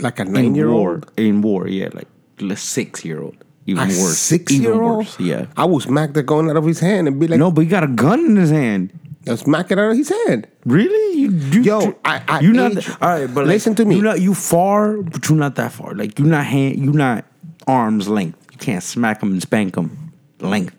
like 0.00 0.18
a 0.18 0.22
In 0.22 0.32
nine 0.32 0.54
year 0.54 0.70
war, 0.70 0.90
old, 0.94 1.12
in 1.16 1.42
war, 1.42 1.68
yeah, 1.68 1.88
like 1.92 2.08
a 2.40 2.56
six 2.56 3.04
year 3.04 3.22
old, 3.22 3.36
even 3.66 3.82
a 3.84 3.86
worse, 3.86 4.18
six 4.18 4.52
year 4.52 4.74
old. 4.74 4.98
worse, 4.98 5.20
yeah. 5.20 5.46
I 5.56 5.64
would 5.64 5.82
smack 5.82 6.12
the 6.12 6.22
gun 6.22 6.50
out 6.50 6.56
of 6.56 6.64
his 6.66 6.80
hand 6.80 7.06
and 7.08 7.20
be 7.20 7.28
like, 7.28 7.38
No, 7.38 7.50
but 7.50 7.60
he 7.62 7.66
got 7.68 7.84
a 7.84 7.88
gun 7.88 8.18
in 8.24 8.36
his 8.36 8.50
hand. 8.50 8.92
I'll 9.28 9.36
smack 9.36 9.70
it 9.72 9.78
out 9.78 9.90
of 9.90 9.96
his 9.96 10.08
hand." 10.26 10.46
Really? 10.64 11.18
You, 11.20 11.30
you 11.30 11.62
Yo, 11.62 11.94
I- 12.04 12.22
I 12.28 12.40
you 12.40 12.52
not 12.52 12.76
all 13.02 13.08
right, 13.08 13.26
but 13.26 13.40
like, 13.44 13.54
listen 13.54 13.74
to 13.76 13.84
me. 13.84 13.96
You 13.96 14.02
not 14.02 14.20
you 14.20 14.34
far, 14.34 14.98
but 15.02 15.28
you're 15.28 15.38
not 15.38 15.54
that 15.56 15.72
far. 15.72 15.94
Like 15.94 16.18
you're 16.18 16.28
not 16.28 16.44
hand, 16.46 16.78
you're 16.84 16.92
not 16.94 17.24
arms 17.66 18.08
length. 18.08 18.38
You 18.52 18.58
can't 18.58 18.82
smack 18.82 19.22
him 19.22 19.32
and 19.32 19.42
spank 19.42 19.76
him 19.76 20.12
length. 20.40 20.74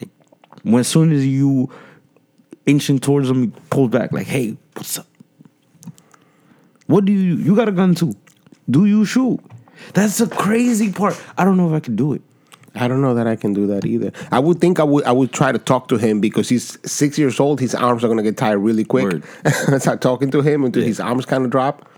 Like, 0.00 0.08
when 0.62 0.80
as 0.80 0.88
soon 0.88 1.10
as 1.12 1.26
you 1.26 1.68
inching 2.66 2.98
towards 2.98 3.28
him, 3.28 3.42
he 3.42 3.52
pulls 3.70 3.90
back 3.90 4.12
like, 4.12 4.26
"Hey, 4.26 4.56
what's 4.74 4.98
up? 4.98 5.06
What 6.86 7.04
do 7.04 7.12
you? 7.12 7.36
You 7.36 7.54
got 7.56 7.68
a 7.68 7.72
gun 7.72 7.94
too? 7.94 8.14
Do 8.68 8.86
you 8.86 9.04
shoot?" 9.04 9.40
That's 9.94 10.18
the 10.18 10.26
crazy 10.26 10.92
part. 10.92 11.20
I 11.38 11.44
don't 11.44 11.56
know 11.56 11.68
if 11.68 11.74
I 11.74 11.80
can 11.80 11.96
do 11.96 12.12
it. 12.12 12.22
I 12.74 12.86
don't 12.86 13.00
know 13.02 13.14
that 13.14 13.26
I 13.26 13.34
can 13.36 13.52
do 13.52 13.66
that 13.68 13.84
either. 13.84 14.12
I 14.30 14.38
would 14.38 14.60
think 14.60 14.78
I 14.78 14.84
would 14.84 15.04
I 15.04 15.12
would 15.12 15.32
try 15.32 15.50
to 15.50 15.58
talk 15.58 15.88
to 15.88 15.96
him 15.96 16.20
because 16.20 16.48
he's 16.48 16.78
six 16.88 17.18
years 17.18 17.40
old. 17.40 17.60
His 17.60 17.74
arms 17.74 18.04
are 18.04 18.08
gonna 18.08 18.22
get 18.22 18.36
tired 18.36 18.58
really 18.58 18.84
quick. 18.84 19.04
Word. 19.04 19.24
I 19.44 19.78
start 19.78 20.00
talking 20.00 20.30
to 20.30 20.40
him 20.40 20.64
until 20.64 20.82
his 20.82 21.00
arms 21.00 21.26
kind 21.26 21.44
of 21.44 21.50
drop, 21.50 21.88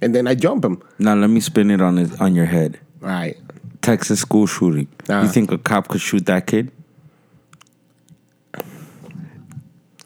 and 0.00 0.14
then 0.14 0.28
I 0.28 0.34
jump 0.34 0.64
him. 0.64 0.80
Now 0.98 1.14
let 1.14 1.30
me 1.30 1.40
spin 1.40 1.70
it 1.70 1.80
on 1.80 1.96
his 1.96 2.14
on 2.20 2.34
your 2.34 2.46
head. 2.46 2.78
Right. 3.00 3.36
Texas 3.80 4.20
school 4.20 4.46
shooting. 4.46 4.86
Ah. 5.08 5.22
You 5.22 5.28
think 5.28 5.50
a 5.50 5.58
cop 5.58 5.88
could 5.88 6.00
shoot 6.00 6.26
that 6.26 6.46
kid? 6.46 6.70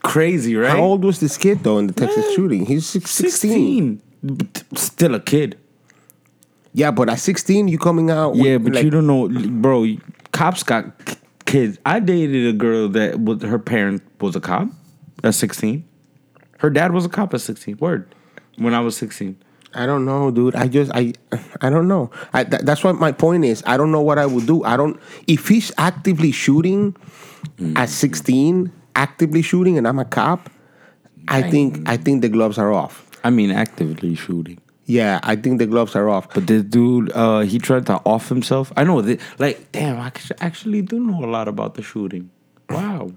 Crazy, 0.06 0.54
right? 0.54 0.70
How 0.70 0.80
old 0.80 1.04
was 1.04 1.18
this 1.18 1.36
kid 1.36 1.64
though 1.64 1.78
in 1.78 1.88
the 1.88 1.92
Texas 1.92 2.32
shooting? 2.34 2.64
He's 2.66 2.86
six- 2.86 3.10
16. 3.10 4.00
16. 4.22 4.66
Still 4.76 5.14
a 5.16 5.20
kid. 5.20 5.58
Yeah, 6.72 6.90
but 6.90 7.08
at 7.08 7.18
16, 7.18 7.68
you 7.68 7.78
coming 7.78 8.10
out. 8.10 8.32
with, 8.32 8.44
Yeah, 8.44 8.58
but 8.58 8.75
like, 8.75 8.84
you 8.84 8.90
don't 8.90 9.06
know, 9.06 9.28
bro. 9.28 9.96
Cops 10.32 10.62
got 10.62 10.92
kids. 11.46 11.78
I 11.86 12.00
dated 12.00 12.46
a 12.46 12.52
girl 12.52 12.88
that 12.90 13.18
was 13.20 13.42
her 13.42 13.58
parent 13.58 14.02
was 14.20 14.36
a 14.36 14.40
cop 14.40 14.68
at 15.25 15.34
sixteen. 15.34 15.88
Her 16.58 16.68
dad 16.68 16.92
was 16.92 17.06
a 17.06 17.08
cop 17.08 17.32
at 17.32 17.40
sixteen. 17.40 17.78
Word. 17.78 18.14
When 18.58 18.75
I 18.75 18.80
was 18.80 18.96
sixteen. 18.96 19.38
I 19.75 19.86
don't 19.86 20.04
know, 20.04 20.30
dude. 20.30 20.54
I 20.54 20.68
just 20.68 20.90
I 20.94 21.14
I 21.60 21.70
don't 21.70 21.88
know. 21.88 22.10
I, 22.32 22.44
tha- 22.44 22.60
that's 22.62 22.84
what 22.84 22.96
my 22.96 23.12
point 23.12 23.44
is. 23.44 23.62
I 23.66 23.76
don't 23.76 23.92
know 23.92 24.02
what 24.02 24.18
I 24.18 24.26
would 24.26 24.46
do. 24.46 24.64
I 24.64 24.76
don't. 24.76 25.00
If 25.26 25.48
he's 25.48 25.72
actively 25.78 26.32
shooting 26.32 26.96
mm. 27.58 27.76
at 27.76 27.88
16, 27.88 28.72
actively 28.96 29.42
shooting, 29.42 29.78
and 29.78 29.86
I'm 29.86 30.00
a 30.00 30.04
cop, 30.04 30.50
I 31.28 31.42
think 31.50 31.88
I 31.88 31.96
think 31.96 32.22
the 32.22 32.28
gloves 32.28 32.58
are 32.58 32.72
off. 32.72 33.08
I 33.22 33.30
mean, 33.30 33.50
actively 33.50 34.14
shooting. 34.14 34.58
Yeah, 34.86 35.18
I 35.22 35.34
think 35.34 35.58
the 35.58 35.66
gloves 35.66 35.96
are 35.96 36.08
off. 36.08 36.32
But 36.32 36.46
this 36.46 36.62
dude, 36.62 37.10
uh, 37.12 37.40
he 37.40 37.58
tried 37.58 37.86
to 37.86 37.94
off 38.06 38.28
himself. 38.28 38.72
I 38.76 38.84
know 38.84 39.02
that. 39.02 39.20
Like, 39.38 39.72
damn, 39.72 39.98
I 39.98 40.12
actually 40.40 40.82
do 40.82 41.00
know 41.00 41.24
a 41.24 41.26
lot 41.26 41.48
about 41.48 41.74
the 41.74 41.82
shooting. 41.82 42.30
Wow. 42.70 43.10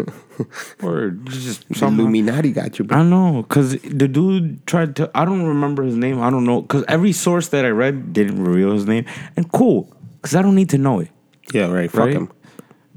Word. 0.80 1.26
It's 1.26 1.44
Just 1.44 1.74
some 1.74 1.98
Illuminati 1.98 2.52
got 2.52 2.78
you, 2.78 2.84
bro. 2.84 2.98
I 2.98 3.02
know, 3.02 3.44
cause 3.48 3.76
the 3.82 4.08
dude 4.08 4.66
tried 4.66 4.96
to. 4.96 5.10
I 5.14 5.24
don't 5.24 5.44
remember 5.44 5.82
his 5.82 5.96
name. 5.96 6.20
I 6.22 6.30
don't 6.30 6.44
know, 6.44 6.62
cause 6.62 6.84
every 6.88 7.12
source 7.12 7.48
that 7.48 7.64
I 7.64 7.68
read 7.68 8.12
didn't 8.12 8.42
reveal 8.42 8.72
his 8.72 8.86
name. 8.86 9.04
And 9.36 9.50
cool, 9.52 9.92
cause 10.22 10.34
I 10.34 10.42
don't 10.42 10.54
need 10.54 10.70
to 10.70 10.78
know 10.78 11.00
it, 11.00 11.10
Yeah, 11.52 11.66
right. 11.70 11.90
Fuck 11.90 12.06
right? 12.06 12.14
him. 12.14 12.30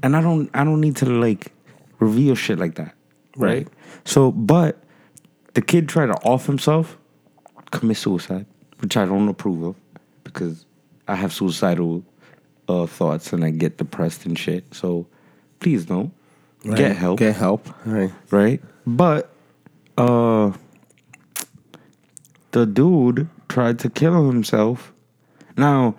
And 0.02 0.16
I 0.16 0.22
don't. 0.22 0.48
I 0.54 0.64
don't 0.64 0.80
need 0.80 0.96
to 0.96 1.06
like 1.06 1.52
reveal 1.98 2.34
shit 2.34 2.58
like 2.58 2.74
that, 2.76 2.94
right? 3.36 3.58
Right. 3.58 3.68
So, 4.04 4.30
but 4.32 4.82
the 5.54 5.62
kid 5.62 5.88
tried 5.88 6.06
to 6.06 6.14
off 6.24 6.46
himself, 6.46 6.96
commit 7.70 7.96
suicide, 7.96 8.46
which 8.80 8.96
I 8.96 9.04
don't 9.06 9.28
approve 9.28 9.62
of, 9.62 9.76
because 10.24 10.66
I 11.08 11.14
have 11.14 11.32
suicidal 11.32 12.04
uh, 12.68 12.86
thoughts 12.86 13.32
and 13.32 13.44
I 13.44 13.50
get 13.50 13.78
depressed 13.78 14.26
and 14.26 14.38
shit. 14.38 14.74
So, 14.74 15.06
please 15.60 15.84
don't 15.86 16.12
Right. 16.64 16.76
get 16.78 16.96
help 16.96 17.18
Get 17.20 17.36
help. 17.36 17.68
Right. 17.86 18.12
right? 18.30 18.60
But 18.86 19.30
uh 19.96 20.52
the 22.52 22.66
dude 22.66 23.28
tried 23.48 23.78
to 23.80 23.90
kill 23.90 24.26
himself. 24.30 24.92
Now, 25.56 25.94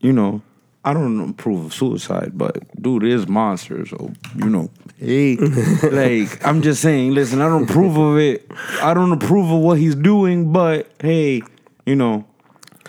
you 0.00 0.12
know, 0.12 0.42
I 0.86 0.92
don't 0.94 1.30
approve 1.30 1.66
of 1.66 1.74
suicide, 1.74 2.32
but 2.34 2.58
dude 2.80 3.02
is 3.04 3.26
monster, 3.26 3.84
so 3.86 4.12
you 4.36 4.48
know, 4.48 4.70
hey, 4.98 5.36
like 5.82 6.44
I'm 6.46 6.62
just 6.62 6.80
saying, 6.80 7.12
listen, 7.12 7.40
I 7.42 7.48
don't 7.48 7.68
approve 7.68 7.96
of 7.96 8.16
it. 8.18 8.48
I 8.80 8.94
don't 8.94 9.12
approve 9.12 9.50
of 9.50 9.58
what 9.60 9.78
he's 9.78 9.96
doing, 9.96 10.52
but 10.52 10.88
hey, 11.00 11.42
you 11.84 11.96
know, 11.96 12.24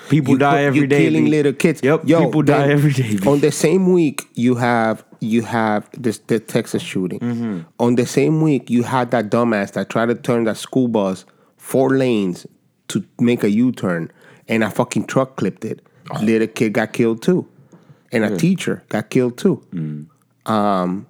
people 0.10 0.34
You 0.34 0.40
die 0.40 0.64
every 0.64 0.86
day. 0.88 1.06
killing 1.06 1.26
little 1.26 1.54
kids. 1.54 1.82
Yep, 1.84 2.02
Yo, 2.06 2.24
people 2.26 2.44
die 2.44 2.70
every 2.70 2.94
day. 2.94 3.18
On 3.28 3.40
the 3.40 3.52
same 3.52 3.92
week, 3.92 4.22
you 4.36 4.56
have 4.56 5.04
you 5.20 5.42
have 5.42 5.90
this 5.98 6.20
the 6.20 6.40
Texas 6.40 6.84
shooting. 6.84 7.20
Mm-hmm. 7.20 7.62
On 7.80 7.96
the 7.96 8.06
same 8.06 8.42
week, 8.42 8.70
you 8.70 8.84
had 8.84 9.10
that 9.12 9.32
dumbass 9.32 9.72
that 9.74 9.90
tried 9.90 10.06
to 10.10 10.16
turn 10.16 10.44
that 10.44 10.58
school 10.58 10.88
bus 10.88 11.26
four 11.58 11.98
lanes 11.98 12.46
to 12.90 13.04
make 13.20 13.44
a 13.44 13.50
U 13.50 13.72
turn, 13.72 14.12
and 14.48 14.64
a 14.64 14.70
fucking 14.70 15.08
truck 15.08 15.36
clipped 15.36 15.66
it. 15.66 15.82
Oh. 16.12 16.20
Little 16.22 16.48
kid 16.48 16.74
got 16.74 16.94
killed 16.94 17.22
too, 17.24 17.46
and 18.12 18.24
a 18.24 18.38
teacher 18.38 18.84
got 18.90 19.10
killed 19.10 19.38
too. 19.38 19.64
Mm. 19.74 20.08
Um, 20.50 21.08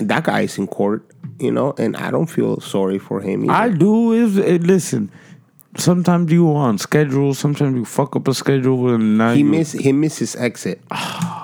that 0.00 0.24
guy 0.24 0.40
is 0.42 0.58
in 0.58 0.66
court, 0.66 1.06
you 1.38 1.50
know, 1.50 1.74
and 1.78 1.96
I 1.96 2.10
don't 2.10 2.26
feel 2.26 2.60
sorry 2.60 2.98
for 2.98 3.20
him. 3.20 3.44
Either. 3.44 3.52
I 3.52 3.68
do 3.76 4.12
is 4.12 4.38
eh, 4.38 4.58
listen. 4.60 5.10
Sometimes 5.76 6.30
you 6.30 6.54
on 6.54 6.76
schedule. 6.76 7.32
Sometimes 7.32 7.74
you 7.76 7.84
fuck 7.86 8.14
up 8.14 8.28
a 8.28 8.34
schedule, 8.34 8.92
and 8.94 9.16
now 9.16 9.32
he 9.32 9.42
missed 9.42 9.78
he 9.80 9.92
missed 9.92 10.18
his 10.18 10.36
exit, 10.36 10.82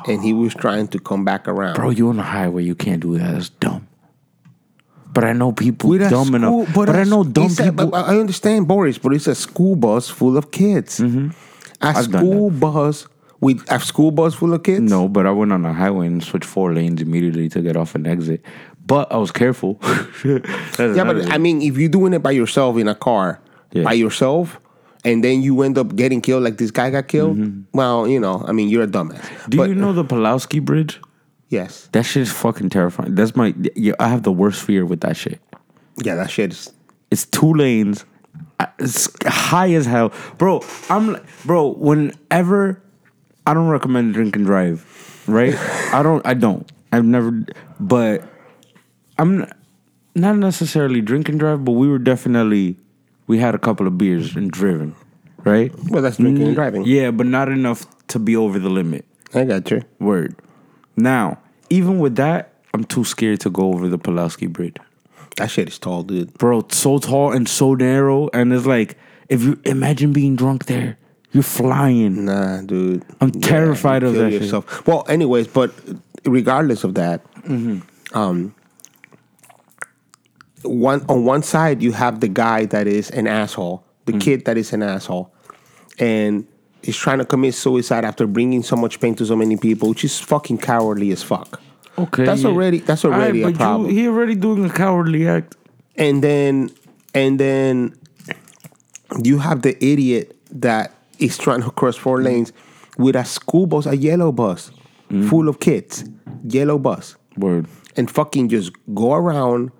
and 0.06 0.22
he 0.22 0.32
was 0.34 0.54
trying 0.54 0.88
to 0.88 0.98
come 0.98 1.24
back 1.24 1.48
around. 1.48 1.74
Bro, 1.76 1.90
you 1.90 2.08
on 2.10 2.16
the 2.16 2.22
highway. 2.22 2.62
You 2.64 2.74
can't 2.74 3.00
do 3.00 3.16
that. 3.18 3.32
That's 3.32 3.48
dumb. 3.48 3.86
But 5.10 5.24
I 5.24 5.32
know 5.32 5.52
people 5.52 5.96
dumb 5.98 6.26
school- 6.26 6.34
enough. 6.34 6.74
But, 6.74 6.90
I 6.90 7.00
a- 7.00 7.04
know 7.06 7.24
dumb 7.24 7.46
a- 7.46 7.62
people. 7.62 7.86
but 7.86 7.94
I 7.94 8.18
understand, 8.20 8.68
Boris, 8.68 8.98
but 8.98 9.14
it's 9.14 9.26
a 9.26 9.34
school 9.34 9.74
bus 9.74 10.08
full 10.10 10.36
of 10.36 10.50
kids. 10.50 11.00
A 11.80 11.86
Mm-hmm. 11.86 11.96
I've 11.98 12.04
school 12.04 12.50
bus 12.50 13.06
with 13.40 13.64
a 13.70 13.78
school 13.80 14.10
bus 14.10 14.34
full 14.34 14.52
of 14.52 14.62
kids. 14.64 14.80
no, 14.90 15.08
but 15.08 15.26
I 15.26 15.30
went 15.30 15.52
on 15.52 15.62
the 15.62 15.72
highway 15.72 16.06
and 16.08 16.22
switched 16.22 16.44
four 16.46 16.72
lanes 16.74 17.00
immediately 17.00 17.48
to 17.50 17.60
get 17.62 17.76
off 17.76 17.94
an 17.94 18.06
exit. 18.06 18.42
But 18.86 19.12
I 19.12 19.16
was 19.18 19.30
careful. 19.30 19.80
Yeah, 20.24 21.04
but 21.04 21.30
I 21.32 21.38
mean, 21.38 21.62
if 21.62 21.76
you're 21.78 21.88
doing 21.88 22.12
it 22.14 22.18
by 22.22 22.32
yourself 22.32 22.76
in 22.78 22.88
a 22.88 22.94
car, 22.94 23.40
Yeah. 23.72 23.84
by 23.84 23.92
yourself, 23.92 24.58
and 25.04 25.22
then 25.22 25.42
you 25.42 25.62
end 25.62 25.78
up 25.78 25.94
getting 25.94 26.20
killed 26.20 26.42
like 26.42 26.56
this 26.58 26.70
guy 26.72 26.90
got 26.90 27.06
killed, 27.06 27.38
well, 27.72 28.08
you 28.08 28.18
know, 28.18 28.44
I 28.48 28.52
mean, 28.52 28.68
you're 28.68 28.82
a 28.82 28.86
dumbass. 28.88 29.20
Mm-hmm. 29.20 29.50
do 29.50 29.56
but, 29.58 29.68
you 29.68 29.74
know 29.76 29.92
the 29.92 30.04
Pulaski 30.04 30.58
Bridge? 30.58 31.00
Yes. 31.48 31.88
That 31.92 32.02
shit 32.04 32.22
is 32.22 32.32
fucking 32.32 32.70
terrifying. 32.70 33.14
That's 33.14 33.34
my. 33.36 33.54
Yeah, 33.76 33.94
I 34.00 34.08
have 34.08 34.22
the 34.24 34.32
worst 34.32 34.62
fear 34.62 34.84
with 34.84 35.00
that 35.02 35.16
shit. 35.16 35.40
Yeah, 36.02 36.16
that 36.16 36.30
shit 36.30 36.52
is. 36.52 36.72
It's 37.10 37.24
two 37.24 37.54
lanes. 37.54 38.04
High 38.60 39.72
as 39.72 39.86
hell, 39.86 40.12
bro. 40.36 40.62
I'm 40.90 41.12
like, 41.12 41.24
bro. 41.44 41.68
Whenever 41.74 42.82
I 43.46 43.54
don't 43.54 43.68
recommend 43.68 44.14
drink 44.14 44.36
and 44.36 44.44
drive, 44.44 44.84
right? 45.26 45.54
I 45.92 46.02
don't. 46.02 46.26
I 46.26 46.34
don't. 46.34 46.70
I've 46.90 47.04
never. 47.04 47.44
But 47.78 48.24
I'm 49.18 49.50
not 50.14 50.36
necessarily 50.36 51.00
drink 51.00 51.28
and 51.28 51.38
drive, 51.38 51.64
but 51.64 51.72
we 51.72 51.88
were 51.88 51.98
definitely. 51.98 52.76
We 53.26 53.38
had 53.38 53.54
a 53.54 53.58
couple 53.58 53.86
of 53.86 53.98
beers 53.98 54.34
and 54.36 54.50
driven, 54.50 54.94
right? 55.44 55.72
Well, 55.90 56.02
that's 56.02 56.16
drinking 56.16 56.46
and 56.46 56.54
driving. 56.54 56.84
Yeah, 56.86 57.10
but 57.10 57.26
not 57.26 57.48
enough 57.48 57.84
to 58.08 58.18
be 58.18 58.34
over 58.34 58.58
the 58.58 58.70
limit. 58.70 59.04
I 59.34 59.44
got 59.44 59.70
you. 59.70 59.82
Word. 59.98 60.34
Now, 60.96 61.38
even 61.68 61.98
with 61.98 62.16
that, 62.16 62.54
I'm 62.72 62.84
too 62.84 63.04
scared 63.04 63.40
to 63.40 63.50
go 63.50 63.72
over 63.72 63.88
the 63.88 63.98
Pulaski 63.98 64.46
Bridge 64.46 64.76
That 65.38 65.50
shit 65.50 65.68
is 65.68 65.78
tall, 65.78 66.02
dude. 66.02 66.34
bro, 66.34 66.60
it's 66.60 66.76
so 66.76 66.98
tall 66.98 67.32
and 67.32 67.48
so 67.48 67.74
narrow, 67.74 68.28
and 68.32 68.52
it's 68.52 68.66
like 68.66 68.96
if 69.28 69.42
you 69.42 69.58
imagine 69.64 70.12
being 70.12 70.36
drunk 70.36 70.66
there, 70.66 70.98
you're 71.32 71.42
flying. 71.42 72.24
Nah, 72.26 72.60
dude. 72.62 73.04
I'm 73.20 73.30
terrified 73.32 74.02
you 74.02 74.08
of 74.08 74.14
that 74.14 74.30
shit. 74.32 74.86
Well, 74.86 75.04
anyways, 75.08 75.48
but 75.48 75.72
regardless 76.24 76.84
of 76.84 76.94
that, 76.94 77.24
Mm-hmm. 77.42 77.80
um, 78.18 78.54
one 80.62 81.04
on 81.08 81.24
one 81.24 81.42
side 81.42 81.82
you 81.82 81.92
have 81.92 82.20
the 82.20 82.28
guy 82.28 82.66
that 82.66 82.86
is 82.86 83.10
an 83.10 83.26
asshole, 83.26 83.84
the 84.06 84.12
Mm-hmm. 84.12 84.18
kid 84.20 84.44
that 84.46 84.56
is 84.58 84.72
an 84.72 84.82
asshole, 84.82 85.32
and 85.98 86.46
he's 86.82 86.96
trying 86.96 87.18
to 87.18 87.24
commit 87.24 87.54
suicide 87.54 88.04
after 88.04 88.26
bringing 88.26 88.62
so 88.62 88.76
much 88.76 88.98
pain 89.00 89.14
to 89.16 89.24
so 89.26 89.36
many 89.36 89.56
people, 89.56 89.90
which 89.90 90.04
is 90.04 90.18
fucking 90.18 90.58
cowardly 90.58 91.10
as 91.12 91.22
fuck. 91.22 91.60
Okay, 91.98 92.24
That's 92.24 92.44
already- 92.44 92.78
that's 92.78 93.04
All 93.04 93.10
right, 93.10 93.20
already 93.22 93.42
a 93.42 93.44
but 93.46 93.52
you- 93.52 93.56
problem. 93.56 93.90
he 93.90 94.06
already 94.08 94.34
doing 94.34 94.64
a 94.64 94.70
cowardly 94.70 95.26
act. 95.28 95.56
and 95.96 96.22
then 96.22 96.70
and 97.14 97.40
then 97.40 97.92
you 99.24 99.38
have 99.38 99.62
the 99.62 99.74
idiot 99.84 100.36
that 100.52 100.92
is 101.18 101.36
trying 101.38 101.62
to 101.62 101.70
cross 101.70 101.96
four 101.96 102.22
lanes 102.22 102.52
with 102.98 103.16
a 103.16 103.24
school 103.24 103.66
bus, 103.66 103.86
a 103.86 103.96
yellow 103.96 104.30
bus 104.30 104.70
full 105.28 105.48
of 105.48 105.58
kids, 105.58 106.04
yellow 106.44 106.78
bus, 106.78 107.16
Word. 107.36 107.66
and 107.96 108.10
fucking 108.10 108.48
just 108.50 108.70
go 108.94 109.14
around, 109.14 109.70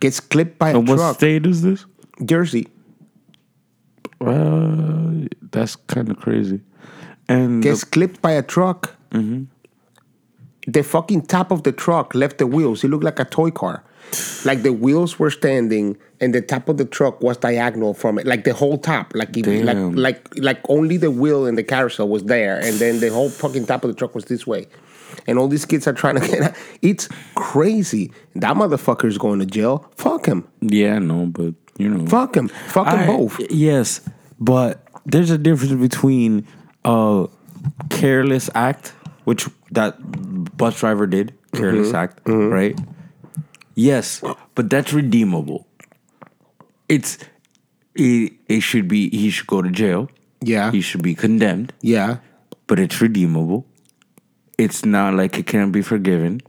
gets 0.00 0.18
clipped 0.20 0.58
by 0.58 0.70
a 0.70 0.80
what 0.80 0.96
truck, 0.96 1.14
state 1.16 1.46
is 1.46 1.62
this? 1.62 1.86
Jersey, 2.24 2.66
Uh, 4.20 5.26
that's 5.52 5.76
kind 5.76 6.08
of 6.10 6.16
crazy. 6.18 6.60
And 7.28 7.62
the- 7.62 7.68
gets 7.68 7.84
clipped 7.84 8.20
by 8.20 8.32
a 8.32 8.42
truck. 8.42 8.96
The 10.66 10.82
fucking 10.82 11.22
top 11.26 11.50
of 11.50 11.62
the 11.62 11.72
truck 11.72 12.14
left 12.14 12.38
the 12.38 12.46
wheels. 12.46 12.84
It 12.84 12.88
looked 12.88 13.04
like 13.04 13.18
a 13.20 13.24
toy 13.24 13.50
car. 13.50 13.84
Like 14.44 14.62
the 14.62 14.72
wheels 14.72 15.18
were 15.18 15.30
standing 15.30 15.96
and 16.20 16.34
the 16.34 16.40
top 16.40 16.68
of 16.68 16.76
the 16.76 16.84
truck 16.84 17.20
was 17.22 17.36
diagonal 17.38 17.94
from 17.94 18.18
it. 18.18 18.26
Like 18.26 18.44
the 18.44 18.54
whole 18.54 18.78
top. 18.78 19.12
Like 19.14 19.36
if, 19.36 19.46
like 19.64 19.76
like 19.96 20.28
like 20.38 20.60
only 20.68 20.96
the 20.98 21.10
wheel 21.10 21.46
and 21.46 21.58
the 21.58 21.62
carousel 21.64 22.08
was 22.08 22.24
there 22.24 22.58
and 22.62 22.74
then 22.78 23.00
the 23.00 23.10
whole 23.10 23.28
fucking 23.30 23.66
top 23.66 23.84
of 23.84 23.88
the 23.90 23.94
truck 23.96 24.14
was 24.14 24.26
this 24.26 24.46
way. 24.46 24.66
and 25.26 25.38
all 25.38 25.48
these 25.48 25.64
kids 25.64 25.86
are 25.86 25.92
trying 25.92 26.20
to 26.20 26.26
get 26.26 26.42
out. 26.42 26.54
It's 26.82 27.08
crazy. 27.34 28.12
That 28.36 28.56
motherfucker 28.56 29.06
is 29.06 29.18
going 29.18 29.40
to 29.40 29.46
jail. 29.46 29.90
Fuck 29.96 30.26
him. 30.26 30.46
Yeah, 30.60 30.98
no, 30.98 31.26
but 31.26 31.54
you 31.78 31.88
know, 31.88 32.06
Fuck 32.06 32.36
him. 32.36 32.48
Fuck 32.48 32.86
them 32.86 33.06
both. 33.06 33.40
Yes, 33.50 34.00
but 34.38 34.86
there's 35.06 35.30
a 35.30 35.38
difference 35.38 35.72
between 35.74 36.46
a 36.84 37.26
careless 37.90 38.50
act, 38.54 38.92
which 39.24 39.48
that 39.72 39.96
bus 40.56 40.78
driver 40.80 41.06
did, 41.06 41.32
careless 41.52 41.88
Mm-hmm. 41.88 41.96
act, 41.96 42.20
right? 42.26 42.78
Yes, 43.74 44.22
but 44.54 44.70
that's 44.70 44.92
redeemable. 44.92 45.66
It's 46.88 47.18
it, 47.94 48.32
it 48.48 48.60
should 48.60 48.86
be 48.88 49.08
he 49.10 49.30
should 49.30 49.46
go 49.46 49.62
to 49.62 49.70
jail. 49.70 50.08
Yeah. 50.42 50.70
He 50.70 50.80
should 50.80 51.02
be 51.02 51.14
condemned, 51.14 51.72
Yeah. 51.80 52.18
but 52.66 52.78
it's 52.78 53.00
redeemable. 53.00 53.64
It's 54.58 54.84
not 54.84 55.14
like 55.14 55.38
it 55.38 55.46
can't 55.46 55.72
be 55.72 55.80
forgiven. 55.82 56.40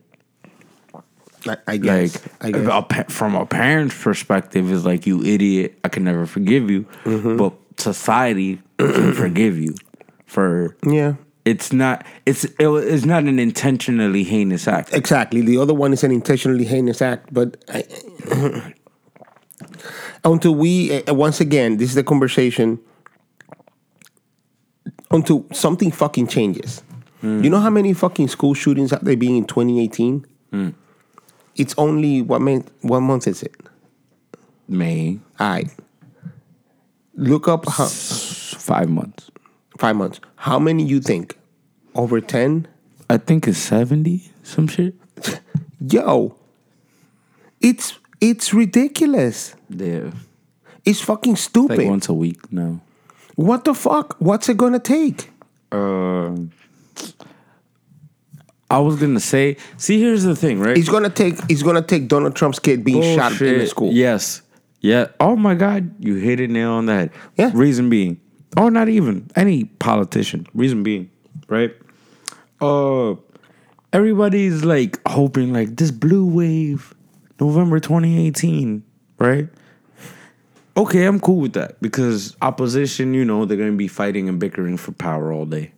I, 1.48 1.58
I 1.68 1.78
guess. 1.78 2.16
Like 2.42 2.56
I 2.56 2.60
guess. 2.60 2.68
a 2.68 3.04
from 3.10 3.36
a 3.36 3.46
parent's 3.46 3.96
perspective, 4.02 4.70
is 4.72 4.86
like 4.86 5.06
you 5.08 5.24
idiot. 5.24 5.78
I 5.84 5.90
can 5.90 6.04
never 6.04 6.26
forgive 6.26 6.70
you, 6.70 6.86
Mm-hmm. 7.06 7.38
but 7.38 7.54
society 7.78 8.62
can 8.78 9.14
forgive 9.14 9.58
you 9.58 9.76
for. 10.26 10.76
yeah. 10.86 11.14
It's 11.46 11.72
not. 11.72 12.04
It's 12.26 12.44
it, 12.44 12.68
it's 12.68 13.06
not 13.06 13.24
an 13.24 13.38
intentionally 13.38 14.24
heinous 14.24 14.68
act. 14.68 14.94
Exactly. 14.94 15.42
The 15.42 15.60
other 15.60 15.76
one 15.76 15.94
is 15.94 16.04
an 16.04 16.12
intentionally 16.12 16.66
heinous 16.66 17.04
act, 17.04 17.32
but 17.32 17.64
I, 17.70 17.84
until 20.24 20.56
we 20.56 21.04
uh, 21.04 21.14
once 21.14 21.40
again, 21.40 21.78
this 21.78 21.90
is 21.90 21.96
the 21.96 22.04
conversation. 22.04 22.80
Until 25.12 25.46
something 25.54 25.92
fucking 25.92 26.28
changes. 26.28 26.82
Mm. 27.22 27.44
You 27.44 27.50
know 27.52 27.60
how 27.60 27.70
many 27.70 27.94
fucking 27.94 28.28
school 28.28 28.56
shootings 28.56 28.90
have 28.90 29.06
there 29.06 29.16
been 29.16 29.36
in 29.36 29.46
2018? 29.46 30.26
Mm. 30.52 30.74
It's 31.56 31.76
only 31.78 32.24
what 32.24 32.42
month? 32.42 32.72
What 32.82 33.02
month 33.02 33.28
is 33.28 33.44
it? 33.44 33.56
May 34.68 35.20
All 35.40 35.48
right. 35.48 35.70
Look 37.14 37.48
up 37.48 37.70
how, 37.70 37.86
five 37.86 38.90
months. 38.90 39.30
five 39.78 39.96
months. 39.96 40.20
How 40.46 40.60
many 40.60 40.84
you 40.84 41.00
think? 41.02 41.36
Over 41.96 42.22
ten? 42.22 42.68
I 43.10 43.18
think 43.18 43.48
it's 43.48 43.58
seventy. 43.58 44.30
Some 44.44 44.68
shit. 44.68 44.94
Yo, 45.90 46.36
it's 47.62 47.98
it's 48.22 48.54
ridiculous. 48.54 49.56
Yeah, 49.70 50.12
It's 50.86 51.02
fucking 51.02 51.38
stupid. 51.38 51.80
like 51.80 51.88
once 51.88 52.10
a 52.10 52.14
week 52.14 52.52
now. 52.52 52.82
What 53.36 53.66
the 53.66 53.74
fuck? 53.74 54.18
What's 54.20 54.48
it 54.48 54.58
gonna 54.58 54.80
take? 54.80 55.32
Uh, 55.72 56.36
I 58.70 58.78
was 58.78 58.98
gonna 59.00 59.20
say. 59.20 59.58
See, 59.78 60.00
here's 60.00 60.22
the 60.24 60.36
thing, 60.36 60.60
right? 60.60 60.78
It's 60.78 60.90
gonna 60.90 61.10
take. 61.10 61.40
It's 61.50 61.64
gonna 61.64 61.82
take 61.82 62.08
Donald 62.08 62.36
Trump's 62.36 62.60
kid 62.60 62.84
being 62.84 63.18
shot 63.18 63.42
in 63.42 63.58
the 63.58 63.66
school. 63.66 63.92
Yes. 63.92 64.44
Yeah. 64.80 65.08
Oh 65.20 65.36
my 65.36 65.56
God, 65.56 65.90
you 66.06 66.16
hit 66.16 66.40
it 66.40 66.52
nail 66.52 66.70
on 66.74 66.86
that. 66.86 67.10
Yeah. 67.36 67.50
Reason 67.56 67.90
being, 67.90 68.20
or 68.58 68.72
not 68.72 68.90
even 68.90 69.30
any 69.36 69.66
politician. 69.66 70.48
Reason 70.54 70.84
being, 70.84 71.10
right? 71.48 71.76
Uh, 72.62 73.16
everybody's 73.94 74.64
like 74.64 75.00
hoping 75.08 75.54
like 75.54 75.76
this 75.76 75.92
blue 75.92 76.26
wave, 76.26 76.94
November 77.40 77.80
2018, 77.80 78.84
right? 79.20 79.48
Okay, 80.78 81.06
I'm 81.06 81.20
cool 81.22 81.38
with 81.40 81.54
that 81.54 81.82
because 81.82 82.36
opposition, 82.42 83.14
you 83.14 83.24
know, 83.24 83.46
they're 83.46 83.58
gonna 83.58 83.72
be 83.74 83.88
fighting 83.88 84.28
and 84.28 84.40
bickering 84.40 84.76
for 84.78 84.92
power 84.92 85.32
all 85.32 85.46
day, 85.46 85.72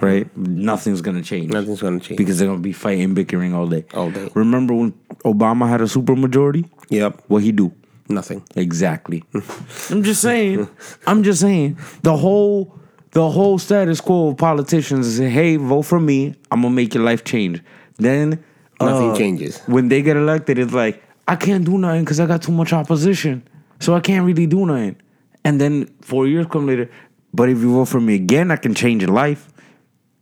right? 0.00 0.34
Nothing's 0.36 1.00
gonna 1.00 1.22
change. 1.22 1.46
Mm-hmm. 1.46 1.60
Nothing's 1.60 1.82
gonna 1.82 2.00
change. 2.00 2.18
because 2.18 2.38
they're 2.38 2.48
gonna 2.48 2.60
be 2.60 2.72
fighting, 2.72 3.14
bickering 3.14 3.52
all 3.52 3.66
day. 3.66 3.84
All 3.94 4.10
day. 4.10 4.30
Remember 4.34 4.74
when 4.74 4.92
Obama 5.24 5.68
had 5.68 5.80
a 5.80 5.88
super 5.88 6.14
majority? 6.14 6.66
Yep. 6.90 7.22
What 7.26 7.42
he 7.42 7.50
do? 7.50 7.72
Nothing. 8.08 8.42
Exactly. 8.56 9.24
I'm 9.90 10.02
just 10.02 10.20
saying. 10.20 10.68
I'm 11.06 11.22
just 11.22 11.40
saying. 11.40 11.78
The 12.02 12.16
whole 12.16 12.78
the 13.12 13.30
whole 13.30 13.58
status 13.58 14.00
quo 14.00 14.28
of 14.28 14.36
politicians 14.36 15.06
is 15.06 15.18
hey, 15.18 15.56
vote 15.56 15.82
for 15.82 16.00
me. 16.00 16.34
I'm 16.50 16.62
gonna 16.62 16.74
make 16.74 16.94
your 16.94 17.04
life 17.04 17.24
change. 17.24 17.62
Then 17.96 18.42
Nothing 18.80 19.10
uh, 19.12 19.16
changes. 19.16 19.60
When 19.66 19.88
they 19.88 20.02
get 20.02 20.16
elected, 20.16 20.58
it's 20.58 20.72
like 20.72 21.02
I 21.28 21.36
can't 21.36 21.64
do 21.64 21.78
nothing 21.78 22.02
because 22.04 22.20
I 22.20 22.26
got 22.26 22.42
too 22.42 22.52
much 22.52 22.72
opposition, 22.72 23.46
so 23.80 23.94
I 23.94 24.00
can't 24.00 24.26
really 24.26 24.46
do 24.46 24.66
nothing. 24.66 24.96
And 25.44 25.60
then 25.60 25.86
four 26.02 26.26
years 26.26 26.46
come 26.50 26.66
later, 26.66 26.90
but 27.32 27.48
if 27.48 27.58
you 27.58 27.72
vote 27.72 27.86
for 27.86 28.00
me 28.00 28.14
again, 28.16 28.50
I 28.50 28.56
can 28.56 28.74
change 28.74 29.02
your 29.02 29.12
life. 29.12 29.48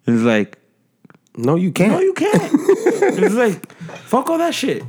It's 0.07 0.23
like 0.23 0.59
No, 1.37 1.57
you 1.57 1.73
can't. 1.73 1.93
no, 1.93 2.01
you 2.01 2.13
can't. 2.13 2.35
it's 2.55 3.35
like 3.35 3.73
fuck 4.05 4.29
all 4.31 4.39
that 4.39 4.55
shit. 4.55 4.85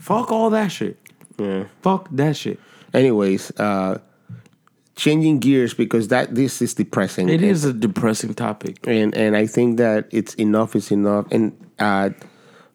Fuck 0.00 0.32
all 0.32 0.50
that 0.50 0.68
shit. 0.72 0.98
Yeah. 1.38 1.64
Fuck 1.82 2.08
that 2.12 2.36
shit. 2.36 2.58
Anyways, 2.94 3.50
uh, 3.58 3.98
changing 4.96 5.38
gears 5.38 5.74
because 5.74 6.08
that 6.08 6.34
this 6.34 6.60
is 6.62 6.74
depressing. 6.74 7.28
It 7.28 7.42
is 7.42 7.64
a 7.64 7.72
depressing 7.72 8.34
topic. 8.34 8.86
and 8.86 9.16
and 9.16 9.36
I 9.36 9.46
think 9.46 9.78
that 9.78 10.08
it's 10.10 10.34
enough 10.34 10.76
is 10.76 10.90
enough. 10.90 11.26
And 11.30 11.52
uh, 11.78 12.10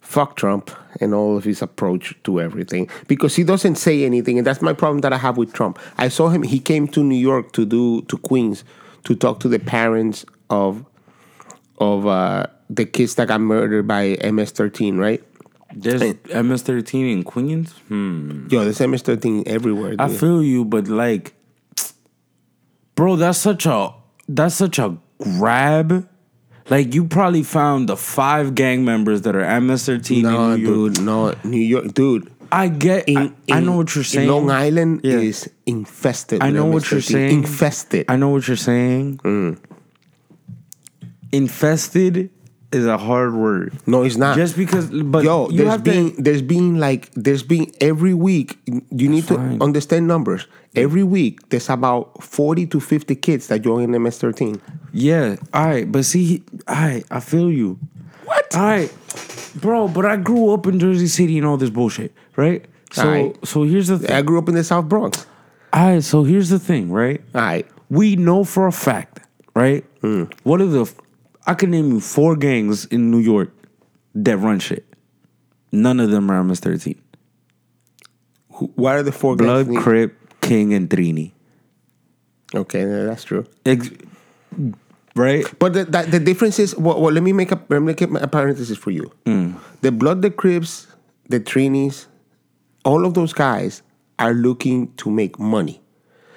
fuck 0.02 0.36
Trump 0.36 0.72
and 1.00 1.14
all 1.14 1.38
of 1.38 1.44
his 1.44 1.62
approach 1.62 2.16
to 2.24 2.42
everything 2.42 2.90
because 3.08 3.36
he 3.36 3.44
doesn't 3.44 3.76
say 3.76 4.04
anything, 4.04 4.38
and 4.38 4.48
that's 4.48 4.62
my 4.62 4.74
problem 4.74 5.02
that 5.02 5.14
I 5.14 5.18
have 5.18 5.38
with 5.38 5.54
Trump. 5.54 5.80
I 5.98 6.08
saw 6.10 6.30
him; 6.30 6.44
he 6.44 6.60
came 6.60 6.88
to 6.90 7.04
New 7.04 7.20
York 7.20 7.52
to 7.54 7.66
do 7.66 8.02
to 8.04 8.18
Queens 8.18 8.64
to 9.04 9.16
talk 9.16 9.40
to 9.42 9.48
the 9.48 9.60
parents 9.60 10.26
of 10.50 10.86
of 11.80 12.08
uh, 12.08 12.48
the 12.70 12.86
kids 12.86 13.16
that 13.16 13.28
got 13.28 13.40
murdered 13.40 13.88
by 13.88 14.18
MS-13, 14.24 14.98
right? 14.98 15.24
There's 15.76 16.02
MS13 16.02 17.12
in 17.12 17.24
Queens. 17.24 17.72
Hmm. 17.88 18.48
Yo, 18.50 18.64
there's 18.64 18.80
MS-13 18.80 19.48
everywhere. 19.48 19.96
I 20.00 20.08
feel 20.10 20.42
you, 20.42 20.66
but 20.66 20.88
like, 20.88 21.34
bro, 22.96 23.16
that's 23.16 23.38
such 23.38 23.66
a 23.66 23.94
that's 24.28 24.56
such 24.56 24.80
a 24.80 24.98
grab. 25.20 26.08
Like 26.70 26.94
you 26.94 27.06
probably 27.06 27.44
found 27.44 27.88
the 27.90 27.96
five 27.98 28.56
gang 28.56 28.84
members 28.84 29.22
that 29.22 29.36
are 29.36 29.42
MS13 29.44 30.24
no, 30.24 30.52
in 30.52 30.64
New 30.64 30.74
York. 30.74 30.94
dude, 30.96 31.06
no, 31.06 31.34
New 31.44 31.62
York, 31.62 31.94
dude. 31.94 32.32
I 32.52 32.70
get. 32.70 33.08
In, 33.10 33.36
I, 33.52 33.58
I 33.58 33.60
know 33.60 33.76
what 33.78 33.94
you're 33.94 34.04
saying. 34.06 34.30
Long 34.30 34.50
Island 34.50 35.02
Yeah. 35.04 35.18
is 35.18 35.50
infested. 35.66 36.42
I 36.42 36.50
know 36.50 36.66
what 36.66 36.90
you're 36.92 37.02
saying. 37.02 37.40
Infested. 37.40 38.06
I 38.10 38.16
know 38.16 38.30
what 38.30 38.48
you're 38.48 38.58
saying. 38.58 39.18
Mm. 39.18 39.60
Infested 41.32 42.30
is 42.72 42.86
a 42.86 42.98
hard 42.98 43.34
word. 43.34 43.74
no, 43.88 44.04
it's 44.04 44.18
not. 44.18 44.36
Just 44.36 44.58
because, 44.58 44.90
but 44.90 45.24
Yo, 45.24 45.50
you 45.50 45.58
there's 45.58 45.70
have 45.70 45.84
been 45.84 46.16
to. 46.16 46.22
there's 46.22 46.42
been 46.42 46.80
like 46.80 47.10
there's 47.14 47.44
been 47.44 47.72
every 47.80 48.14
week. 48.14 48.58
You 48.66 49.08
need 49.10 49.24
fine. 49.26 49.60
to 49.60 49.64
understand 49.64 50.08
numbers. 50.08 50.48
Every 50.76 51.04
week 51.04 51.50
there's 51.50 51.70
about 51.70 52.22
forty 52.24 52.66
to 52.68 52.80
fifty 52.80 53.16
kids 53.16 53.48
that 53.48 53.60
join 53.62 53.84
in 53.84 54.04
MS-13. 54.04 54.60
Yeah, 54.94 55.38
all 55.54 55.66
right, 55.66 55.90
but 55.92 56.06
see, 56.06 56.44
all 56.68 56.76
right, 56.76 57.06
I 57.10 57.20
feel 57.20 57.50
you. 57.52 57.80
What? 58.26 58.54
All 58.56 58.62
right, 58.64 58.94
bro, 59.56 59.88
but 59.88 60.06
I 60.06 60.18
grew 60.18 60.54
up 60.54 60.68
in 60.68 60.78
Jersey 60.80 61.08
City 61.08 61.38
and 61.38 61.48
all 61.48 61.58
this 61.58 61.70
bullshit, 61.70 62.14
right? 62.36 62.64
So, 62.92 63.34
so 63.44 63.64
here's 63.64 63.88
the 63.88 64.00
thing. 64.00 64.12
I 64.12 64.22
grew 64.22 64.38
up 64.38 64.48
in 64.50 64.56
the 64.56 64.64
South 64.64 64.88
Bronx. 64.90 65.26
All 65.74 65.94
right, 65.94 66.04
so 66.04 66.24
here's 66.24 66.50
the 66.50 66.60
thing, 66.60 66.92
right? 66.92 67.22
All 67.34 67.42
right. 67.42 67.66
We 67.90 68.16
know 68.18 68.44
for 68.44 68.68
a 68.68 68.72
fact, 68.72 69.20
right? 69.56 69.84
Hmm. 70.02 70.26
What 70.44 70.62
are 70.62 70.66
the? 70.68 70.94
I 71.48 71.54
can 71.54 71.72
name 71.72 71.90
you 71.92 72.00
four 72.00 72.36
gangs 72.36 72.86
in 72.86 73.10
New 73.10 73.20
York 73.20 73.52
that 74.16 74.38
run 74.38 74.60
shit. 74.60 74.86
None 75.72 76.00
of 76.00 76.12
them 76.12 76.30
are 76.30 76.44
MS-13. 76.44 76.98
Why 78.76 78.96
are 78.98 79.04
the 79.04 79.12
four 79.12 79.36
Blood, 79.36 79.68
gangs? 79.68 79.84
Crip, 79.84 80.42
King, 80.42 80.74
and 80.74 80.90
Trini. 80.90 81.32
Okay, 82.54 82.82
yeah, 82.82 83.04
that's 83.06 83.24
true. 83.24 83.46
Ex- 83.66 83.92
right? 85.16 85.46
But 85.60 85.74
the, 85.74 85.86
the, 85.86 86.04
the 86.04 86.20
difference 86.20 86.60
is, 86.60 86.76
well, 86.76 87.00
well, 87.02 87.14
let 87.14 87.24
me 87.24 87.34
make 87.34 87.52
a 87.52 87.62
let 87.70 87.80
me 87.82 87.88
make 87.88 88.02
a 88.02 88.28
parenthesis 88.28 88.78
for 88.78 88.92
you. 88.92 89.12
Hmm. 89.26 89.54
The 89.82 89.92
Blood, 89.92 90.22
the 90.22 90.32
Crips, 90.32 90.88
the 91.30 91.40
Trinis, 91.40 92.08
all 92.84 93.06
of 93.06 93.14
those 93.14 93.34
guys 93.34 93.82
are 94.20 94.34
looking 94.34 94.94
to 94.96 95.10
make 95.12 95.40
money. 95.40 95.82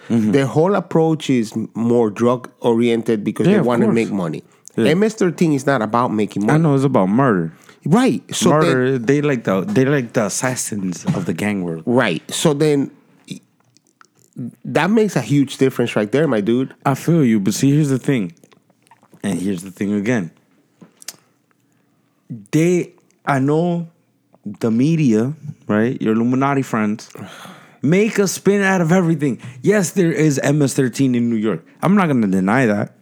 Mm-hmm. 0.08 0.32
Their 0.32 0.46
whole 0.46 0.74
approach 0.74 1.30
is 1.30 1.54
more 1.74 2.10
drug 2.10 2.50
oriented 2.60 3.22
because 3.22 3.46
Yeah, 3.46 3.54
they 3.54 3.60
want 3.60 3.82
to 3.82 3.92
make 3.92 4.10
money. 4.10 4.42
Yeah. 4.86 4.94
MS-13 4.94 5.54
is 5.54 5.66
not 5.66 5.82
about 5.82 6.08
making 6.12 6.46
money. 6.46 6.58
I 6.58 6.62
know 6.62 6.74
it's 6.74 6.84
about 6.84 7.06
murder. 7.08 7.52
right? 7.84 8.22
So 8.34 8.50
then, 8.50 8.60
murder. 8.60 8.98
they 8.98 9.20
like 9.22 9.44
the 9.44 9.62
they 9.62 9.84
like 9.84 10.12
the 10.12 10.26
assassins 10.26 11.04
of 11.16 11.26
the 11.26 11.32
gang 11.34 11.62
world. 11.64 11.82
right? 11.86 12.22
So 12.30 12.52
then, 12.54 12.90
that 14.64 14.90
makes 14.90 15.16
a 15.16 15.20
huge 15.20 15.56
difference, 15.58 15.96
right 15.96 16.10
there, 16.10 16.26
my 16.26 16.40
dude. 16.40 16.74
I 16.86 16.94
feel 16.94 17.24
you, 17.24 17.40
but 17.40 17.54
see, 17.54 17.70
here's 17.74 17.90
the 17.90 17.98
thing, 17.98 18.32
and 19.22 19.38
here's 19.38 19.62
the 19.62 19.70
thing 19.70 19.92
again. 19.92 20.30
They, 22.52 22.92
I 23.26 23.38
know, 23.38 23.88
the 24.44 24.70
media, 24.70 25.34
right? 25.66 26.00
Your 26.00 26.14
Illuminati 26.14 26.62
friends, 26.62 27.10
make 27.82 28.18
a 28.18 28.28
spin 28.28 28.62
out 28.62 28.80
of 28.80 28.92
everything. 28.92 29.40
Yes, 29.62 29.90
there 29.92 30.12
is 30.12 30.40
MS-13 30.42 31.16
in 31.16 31.28
New 31.28 31.36
York. 31.36 31.64
I'm 31.82 31.94
not 31.96 32.06
gonna 32.06 32.28
deny 32.28 32.66
that. 32.66 32.94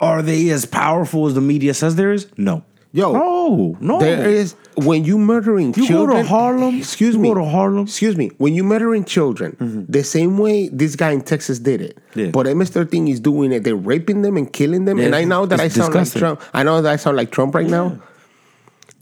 Are 0.00 0.22
they 0.22 0.50
as 0.50 0.64
powerful 0.64 1.26
as 1.26 1.34
the 1.34 1.40
media 1.40 1.74
says 1.74 1.96
there 1.96 2.12
is? 2.12 2.28
No. 2.36 2.64
Yo. 2.92 3.12
Oh, 3.14 3.76
No, 3.80 3.98
no. 3.98 4.00
There 4.00 4.30
is 4.30 4.54
when 4.76 5.04
you 5.04 5.18
murdering 5.18 5.74
You 5.76 5.88
go 5.88 6.06
to. 6.06 6.24
Harlem, 6.24 6.78
Excuse 6.78 7.14
you 7.14 7.20
me. 7.20 7.28
go 7.28 7.34
to 7.34 7.44
Harlem. 7.44 7.84
Excuse 7.84 8.16
me. 8.16 8.30
When 8.38 8.54
you 8.54 8.64
murdering 8.64 9.04
children, 9.04 9.56
mm-hmm. 9.60 9.84
the 9.92 10.02
same 10.02 10.38
way 10.38 10.68
this 10.68 10.96
guy 10.96 11.10
in 11.10 11.20
Texas 11.20 11.58
did 11.58 11.82
it. 11.82 11.98
Yeah. 12.14 12.30
But 12.30 12.46
MS-13 12.46 13.10
is 13.10 13.20
doing 13.20 13.52
it. 13.52 13.62
They're 13.64 13.76
raping 13.76 14.22
them 14.22 14.36
and 14.38 14.50
killing 14.50 14.86
them. 14.86 14.98
Yeah, 14.98 15.06
and 15.06 15.14
I 15.14 15.24
know 15.24 15.44
that 15.46 15.60
I 15.60 15.68
sound 15.68 15.92
disgusting. 15.92 16.22
like 16.22 16.38
Trump. 16.38 16.50
I 16.54 16.62
know 16.62 16.80
that 16.80 16.90
I 16.90 16.96
sound 16.96 17.16
like 17.16 17.30
Trump 17.30 17.54
right 17.54 17.66
now. 17.68 18.00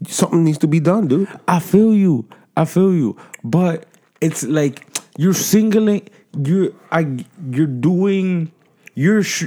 Something 0.05 0.43
needs 0.43 0.57
to 0.59 0.67
be 0.67 0.79
done, 0.79 1.07
dude. 1.07 1.29
I 1.47 1.59
feel 1.59 1.93
you. 1.93 2.27
I 2.55 2.65
feel 2.65 2.93
you. 2.93 3.15
But 3.43 3.85
it's 4.19 4.43
like 4.43 4.85
you're 5.17 5.33
singling. 5.33 6.07
You're 6.43 6.71
I. 6.91 7.25
You're 7.49 7.67
doing. 7.67 8.51
You're 8.95 9.23
sh- 9.23 9.45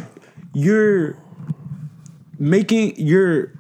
you're 0.55 1.17
making. 2.41 2.95
You're 2.97 3.53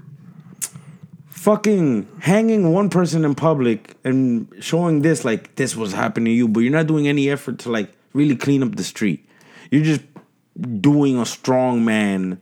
fucking 1.40 2.06
hanging 2.20 2.70
one 2.70 2.90
person 2.90 3.24
in 3.24 3.34
public 3.34 3.96
and 4.04 4.46
showing 4.60 5.00
this 5.00 5.24
like 5.24 5.54
this 5.56 5.74
was 5.74 5.92
happening 5.92 6.26
to 6.26 6.30
you, 6.32 6.46
but 6.46 6.60
you're 6.60 6.72
not 6.72 6.86
doing 6.86 7.08
any 7.08 7.30
effort 7.30 7.58
to 7.60 7.70
like 7.70 7.92
really 8.12 8.36
clean 8.36 8.62
up 8.62 8.76
the 8.76 8.84
street. 8.84 9.26
You're 9.70 9.84
just 9.84 10.02
doing 10.80 11.18
a 11.18 11.24
strong 11.24 11.84
man 11.84 12.40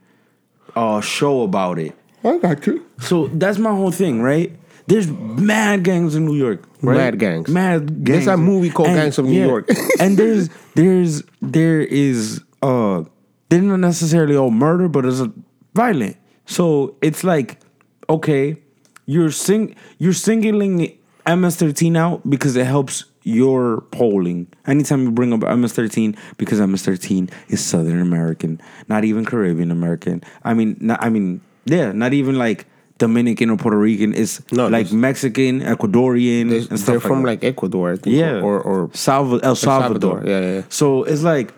uh 0.74 1.01
show 1.01 1.42
about 1.42 1.79
it. 1.79 1.94
I 2.24 2.38
got 2.38 2.66
you. 2.66 2.85
So 2.98 3.29
that's 3.29 3.59
my 3.59 3.70
whole 3.70 3.92
thing, 3.92 4.20
right? 4.20 4.53
There's 4.88 5.07
mad 5.07 5.85
gangs 5.85 6.16
in 6.16 6.24
New 6.24 6.35
York, 6.35 6.64
right? 6.83 6.96
Mad 6.96 7.18
gangs. 7.20 7.48
Mad 7.48 7.87
gangs. 7.87 8.24
There's 8.24 8.27
a 8.27 8.37
movie 8.37 8.70
called 8.70 8.88
Gangs 8.88 9.18
of 9.18 9.27
New 9.27 9.46
York. 9.46 9.68
and 10.01 10.16
there's 10.16 10.48
there's 10.74 11.22
there 11.40 11.81
is 11.83 12.42
uh 12.62 13.05
they're 13.48 13.62
not 13.62 13.79
necessarily 13.81 14.35
all 14.35 14.51
murder, 14.51 14.88
but 14.88 15.05
it's 15.05 15.20
a 15.20 15.33
violent. 15.72 16.16
So 16.49 16.97
it's 17.03 17.23
like, 17.25 17.61
okay, 18.09 18.57
you're 19.05 19.31
sing 19.31 19.75
you're 19.99 20.15
singling 20.15 20.97
MS13 21.27 21.97
out 21.97 22.29
because 22.29 22.57
it 22.57 22.65
helps 22.67 23.05
your 23.23 23.83
polling. 23.93 24.47
Anytime 24.67 25.03
you 25.05 25.11
bring 25.11 25.35
up 25.35 25.41
MS13, 25.41 26.17
because 26.39 26.59
MS13 26.61 27.31
is 27.49 27.63
Southern 27.63 28.01
American, 28.01 28.61
not 28.89 29.05
even 29.05 29.27
Caribbean 29.27 29.71
American. 29.71 30.23
I 30.43 30.55
mean, 30.55 30.79
not, 30.81 31.05
I 31.05 31.11
mean, 31.11 31.43
yeah, 31.67 31.93
not 31.93 32.15
even 32.15 32.39
like 32.39 32.65
Dominican 32.97 33.51
or 33.51 33.59
Puerto 33.59 33.77
Rican. 33.77 34.15
It's 34.15 34.41
No, 34.51 34.69
like 34.69 34.91
Mexican, 34.91 35.61
Ecuadorian, 35.61 36.51
and 36.71 36.79
stuff 36.81 36.87
they're 36.87 37.01
from 37.01 37.21
that. 37.23 37.29
like 37.29 37.45
Ecuador, 37.45 37.93
I 37.93 37.97
think, 37.97 38.17
Yeah. 38.17 38.41
or 38.41 38.59
or 38.63 38.89
Salva- 38.95 39.41
El 39.45 39.55
Salvador. 39.55 40.23
Salvador, 40.23 40.23
yeah, 40.27 40.41
yeah, 40.41 40.55
yeah. 40.55 40.63
So 40.71 41.05
it's 41.05 41.23
like, 41.23 41.53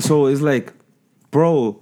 so 0.00 0.26
it's 0.26 0.40
like, 0.40 0.72
bro, 1.30 1.80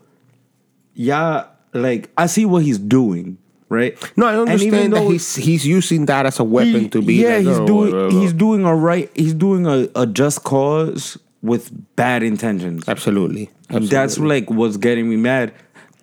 yeah, 0.95 1.45
like 1.75 2.11
I 2.17 2.27
see 2.27 2.45
what 2.47 2.63
he's 2.63 2.79
doing, 2.79 3.39
right? 3.69 3.97
No, 4.17 4.27
I 4.27 4.37
understand 4.37 4.93
that 4.93 5.03
he's 5.11 5.35
he's 5.37 5.67
using 5.67 6.07
that 6.07 6.27
as 6.27 6.39
a 6.41 6.45
weapon 6.45 6.83
he- 6.83 6.89
to 6.91 7.03
be. 7.03 7.15
yeah, 7.15 7.37
like, 7.37 7.47
he's 7.47 7.59
oh, 7.59 7.67
doing 7.67 7.91
blah, 7.91 8.01
blah, 8.01 8.09
blah. 8.11 8.21
he's 8.21 8.33
doing 8.33 8.65
a 8.65 8.75
right, 8.75 9.11
he's 9.15 9.35
doing 9.35 9.67
a, 9.67 9.89
a 9.97 10.07
just 10.07 10.45
cause 10.45 11.19
with 11.43 11.71
bad 11.97 12.23
intentions. 12.23 12.89
absolutely. 12.89 13.51
And 13.69 13.89
that's 13.89 14.19
like 14.19 14.51
what's 14.51 14.77
getting 14.77 15.09
me 15.09 15.17
mad. 15.17 15.53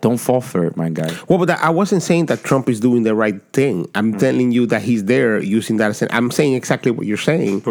Don't 0.02 0.18
fall 0.18 0.40
for 0.42 0.66
it, 0.66 0.78
my 0.78 0.90
guy. 0.90 1.14
Well, 1.28 1.38
but 1.40 1.46
that, 1.50 1.62
I 1.62 1.70
wasn't 1.72 2.02
saying 2.04 2.28
that 2.28 2.42
Trump 2.44 2.70
is 2.70 2.80
doing 2.80 3.04
the 3.04 3.14
right 3.14 3.42
thing. 3.52 3.86
I'm 3.96 4.14
Mm. 4.14 4.20
telling 4.20 4.52
you 4.54 4.66
that 4.68 4.82
he's 4.82 5.04
there 5.06 5.42
using 5.42 5.76
that 5.78 5.90
as 5.92 6.02
an. 6.02 6.08
I'm 6.12 6.32
saying 6.32 6.54
exactly 6.54 6.90
what 6.90 7.06
you're 7.06 7.18
saying. 7.18 7.62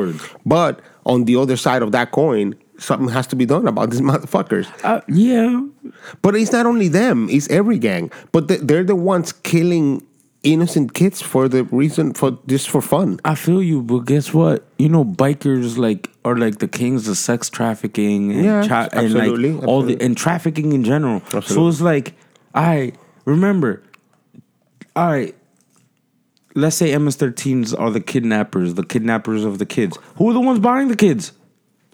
But 0.44 0.80
on 1.06 1.24
the 1.24 1.37
other 1.37 1.56
side 1.56 1.80
of 1.82 1.92
that 1.92 2.11
coin, 2.12 2.54
something 2.78 3.08
has 3.08 3.26
to 3.28 3.36
be 3.36 3.44
done 3.46 3.66
about 3.68 3.90
these 3.90 4.00
motherfuckers. 4.12 4.66
Uh, 4.84 5.00
yeah, 5.08 5.60
But 6.22 6.34
it's 6.36 6.52
not 6.52 6.66
only 6.66 6.88
them; 6.88 7.28
it's 7.30 7.48
every 7.50 7.78
gang. 7.78 8.10
But 8.32 8.48
they- 8.48 8.56
they're 8.58 8.84
the 8.84 8.96
ones 8.96 9.32
killing 9.32 10.02
innocent 10.44 10.94
kids 10.94 11.20
for 11.20 11.48
the 11.48 11.64
reason 11.64 12.14
for 12.14 12.38
just 12.46 12.70
for 12.70 12.80
fun. 12.80 13.18
I 13.24 13.34
feel 13.34 13.60
you, 13.62 13.82
but 13.82 14.00
guess 14.06 14.32
what? 14.32 14.64
You 14.78 14.88
know, 14.88 15.04
bikers 15.04 15.76
like 15.76 16.08
are 16.24 16.36
like 16.36 16.58
the 16.58 16.68
kings 16.68 17.08
of 17.08 17.16
sex 17.16 17.50
trafficking 17.50 18.32
and, 18.32 18.44
Yeah, 18.44 18.62
tra- 18.62 18.88
and 18.92 19.06
absolutely, 19.16 19.58
all 19.66 19.82
the 19.82 20.00
and 20.00 20.16
trafficking 20.16 20.72
in 20.72 20.84
general. 20.84 21.22
So 21.42 21.66
it's 21.68 21.80
like, 21.80 22.14
I 22.54 22.92
remember, 23.24 23.82
all 24.94 25.08
right. 25.10 25.34
Let's 26.54 26.76
say 26.76 26.96
MS-13s 26.96 27.78
are 27.78 27.90
the 27.90 28.00
kidnappers, 28.00 28.74
the 28.74 28.82
kidnappers 28.82 29.44
of 29.44 29.58
the 29.58 29.66
kids. 29.66 29.96
Who 30.16 30.28
are 30.30 30.32
the 30.32 30.40
ones 30.40 30.58
buying 30.58 30.88
the 30.88 30.96
kids? 30.96 31.32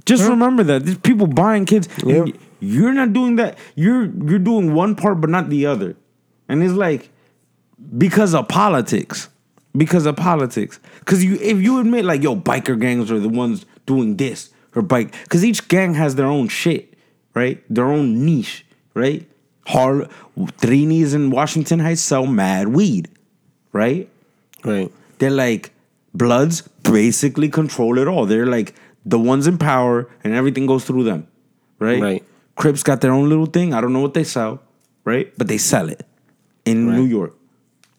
Just 0.05 0.29
remember 0.29 0.63
that 0.65 0.85
there's 0.85 0.99
people 0.99 1.27
buying 1.27 1.65
kids. 1.65 1.89
Yeah. 2.05 2.27
You're 2.61 2.93
not 2.93 3.13
doing 3.13 3.37
that. 3.37 3.59
You're 3.75 4.05
you're 4.05 4.39
doing 4.39 4.75
one 4.75 4.95
part 4.95 5.21
but 5.21 5.31
not 5.31 5.51
the 5.51 5.67
other, 5.67 5.97
and 6.49 6.63
it's 6.63 6.75
like 6.75 7.11
because 7.97 8.35
of 8.35 8.49
politics. 8.49 9.29
Because 9.77 10.07
of 10.07 10.17
politics. 10.17 10.79
Because 11.01 11.25
you 11.25 11.35
if 11.35 11.61
you 11.61 11.81
admit 11.81 12.05
like 12.05 12.23
yo, 12.23 12.37
biker 12.37 12.79
gangs 12.79 13.11
are 13.11 13.19
the 13.19 13.29
ones 13.29 13.67
doing 13.87 14.17
this 14.17 14.51
or 14.75 14.83
bike 14.83 15.13
because 15.25 15.45
each 15.45 15.69
gang 15.69 15.95
has 15.95 16.15
their 16.15 16.27
own 16.27 16.49
shit, 16.49 16.95
right? 17.35 17.63
Their 17.69 17.87
own 17.87 18.25
niche, 18.25 18.65
right? 18.95 19.29
Har 19.67 20.09
Trinis 20.37 21.15
in 21.15 21.31
Washington 21.31 21.81
Heights 21.81 22.03
sell 22.03 22.27
mad 22.27 22.69
weed, 22.69 23.09
right? 23.73 24.09
Right. 24.65 24.93
They're 25.19 25.31
like 25.31 25.73
Bloods 26.15 26.63
basically 26.83 27.49
control 27.49 27.99
it 27.99 28.07
all. 28.07 28.27
They're 28.27 28.47
like 28.47 28.75
the 29.05 29.19
ones 29.19 29.47
in 29.47 29.59
power 29.59 30.09
and 30.23 30.33
everything 30.35 30.67
goes 30.67 30.85
through 30.85 31.05
them, 31.05 31.27
right? 31.79 32.01
Right. 32.01 32.25
Crips 32.57 32.83
got 32.83 33.01
their 33.01 33.13
own 33.13 33.29
little 33.29 33.47
thing. 33.47 33.75
I 33.75 33.81
don't 33.81 33.93
know 33.93 34.01
what 34.01 34.15
they 34.15 34.25
sell, 34.25 34.63
right? 35.05 35.33
But 35.37 35.49
they 35.49 35.59
sell 35.59 35.89
it 35.89 36.07
in 36.65 36.89
Right. 36.89 36.97
New 36.97 37.05
York, 37.05 37.35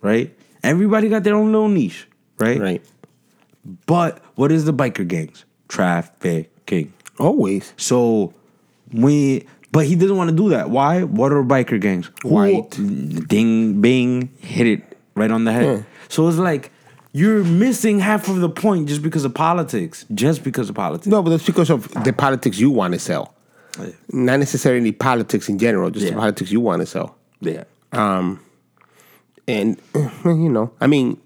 right? 0.01 0.33
Everybody 0.63 1.09
got 1.09 1.23
their 1.23 1.35
own 1.35 1.51
little 1.51 1.67
niche, 1.67 2.07
right? 2.39 2.59
Right. 2.59 2.85
But 3.85 4.21
what 4.35 4.51
is 4.51 4.65
the 4.65 4.73
biker 4.73 5.07
gangs? 5.07 5.45
Trafficking. 5.67 6.93
Always. 7.19 7.73
So 7.77 8.33
we 8.91 9.45
but 9.71 9.85
he 9.85 9.95
doesn't 9.95 10.15
want 10.15 10.29
to 10.29 10.35
do 10.35 10.49
that. 10.49 10.69
Why? 10.69 11.03
What 11.03 11.31
are 11.33 11.43
biker 11.43 11.79
gangs? 11.81 12.09
White. 12.23 12.71
Ding 13.27 13.81
bing 13.81 14.29
hit 14.39 14.67
it 14.67 14.97
right 15.15 15.29
on 15.29 15.43
the 15.43 15.51
head. 15.51 15.65
Yeah. 15.65 15.83
So 16.07 16.27
it's 16.29 16.37
like 16.37 16.71
you're 17.17 17.43
missing 17.43 17.99
half 17.99 18.27
of 18.27 18.37
the 18.41 18.49
point 18.49 18.89
just 18.89 19.01
because 19.01 19.25
of 19.25 19.33
politics. 19.33 20.05
Just 20.13 20.43
because 20.43 20.69
of 20.69 20.75
politics. 20.75 21.07
No, 21.07 21.21
but 21.23 21.29
that's 21.31 21.45
because 21.45 21.69
of 21.69 21.89
the 22.03 22.13
politics 22.13 22.59
you 22.59 22.69
want 22.69 22.93
to 22.93 22.99
sell. 22.99 23.33
Yeah. 23.79 23.87
Not 24.09 24.39
necessarily 24.39 24.91
politics 24.91 25.49
in 25.49 25.57
general, 25.57 25.89
just 25.91 26.07
the 26.07 26.13
politics 26.13 26.51
you 26.51 26.61
want 26.61 26.81
to 26.81 26.85
sell. 26.85 27.15
Yeah. 27.41 27.63
Um, 27.91 28.41
And 29.47 29.79
you 30.25 30.49
know, 30.49 30.71
I 30.81 30.87
mean, 30.87 31.21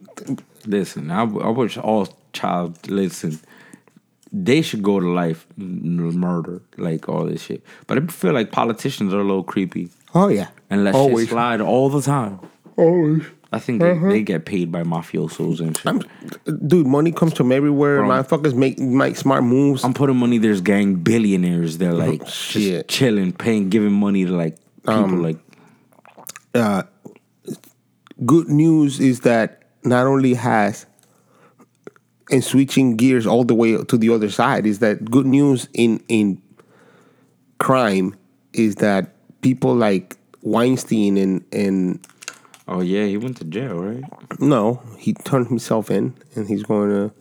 Listen, 0.66 1.10
I, 1.12 1.22
I 1.22 1.50
wish 1.50 1.78
all 1.78 2.08
child 2.34 2.90
listen. 2.90 3.40
They 4.32 4.62
should 4.62 4.84
go 4.84 5.00
to 5.00 5.10
life 5.10 5.48
murder, 5.58 6.62
like 6.78 7.10
all 7.10 7.26
this 7.26 7.42
shit. 7.42 7.64
But 7.88 7.98
I 7.98 8.06
feel 8.08 8.34
like 8.34 8.52
politicians 8.52 9.14
are 9.14 9.20
a 9.20 9.24
little 9.24 9.44
creepy 9.44 9.90
oh 10.14 10.28
yeah, 10.28 10.50
and 10.70 10.84
let 10.84 10.94
always, 10.94 11.30
slide 11.30 11.62
all 11.62 11.90
the 11.90 12.02
time. 12.02 12.40
always. 12.78 13.24
I 13.52 13.58
think 13.60 13.82
they, 13.82 13.90
mm-hmm. 13.90 14.10
they 14.10 14.22
get 14.22 14.46
paid 14.46 14.72
by 14.72 14.84
mafiosos 14.84 15.60
and 15.60 15.76
shit. 15.76 15.88
I'm, 15.88 16.68
dude, 16.68 16.86
money 16.86 17.12
comes 17.12 17.34
from 17.34 17.52
everywhere. 17.52 17.98
Bro. 17.98 18.10
Motherfuckers 18.10 18.54
make 18.54 18.78
make 18.78 19.16
smart 19.16 19.44
moves. 19.44 19.84
I'm 19.84 19.94
putting 19.94 20.18
money. 20.18 20.38
There's 20.38 20.62
gang 20.62 20.96
billionaires. 20.96 21.80
They're 21.80 21.94
like 21.94 22.28
Shit. 22.28 22.88
just 22.88 22.88
chilling, 22.90 23.34
paying, 23.34 23.70
giving 23.70 23.94
money 23.94 24.26
to 24.26 24.32
like 24.32 24.58
people. 24.86 24.94
Um, 24.94 25.24
like 25.24 25.38
uh, 26.54 26.84
Good 28.26 28.50
news 28.50 29.00
is 29.00 29.22
that 29.22 29.64
not 29.84 30.06
only 30.06 30.34
has 30.34 30.86
and 32.30 32.44
switching 32.44 32.98
gears 32.98 33.26
all 33.26 33.46
the 33.46 33.56
way 33.56 33.82
to 33.82 33.98
the 33.98 34.10
other 34.10 34.30
side 34.30 34.66
is 34.66 34.80
that 34.80 35.06
good 35.10 35.26
news 35.26 35.68
in 35.74 36.04
in 36.10 36.42
crime 37.60 38.14
is 38.54 38.76
that 38.76 39.16
people 39.42 39.74
like 39.74 40.18
Weinstein 40.42 41.18
and 41.18 41.46
and 41.54 42.06
oh 42.70 42.82
yeah, 42.82 43.06
he 43.06 43.18
went 43.18 43.38
to 43.38 43.44
jail, 43.44 43.76
right? 43.76 44.04
no, 44.40 44.82
he 44.98 45.14
turned 45.14 45.48
himself 45.48 45.92
in 45.92 46.14
and 46.36 46.48
he's 46.48 46.64
going 46.64 46.90
to 46.90 47.12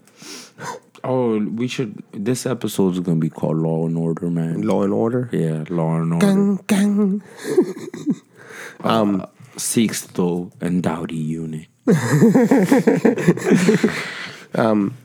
Oh, 1.05 1.39
we 1.39 1.69
should. 1.69 2.03
This 2.13 2.45
episode 2.45 2.95
is 2.95 3.01
gonna 3.01 3.21
be 3.21 3.31
called 3.31 3.57
Law 3.57 3.87
and 3.87 3.97
Order, 3.97 4.29
man. 4.31 4.63
Law 4.63 4.83
and 4.83 4.93
Order. 4.93 5.31
Yeah, 5.33 5.65
Law 5.71 6.01
and 6.01 6.15
Order. 6.15 6.27
Gang, 6.27 6.61
gang. 6.67 7.23
Um, 8.85 9.27
Sixto 9.57 10.53
and 10.61 10.83
Dowdy 10.83 11.17
unit. 11.17 11.67
Um, 14.55 14.97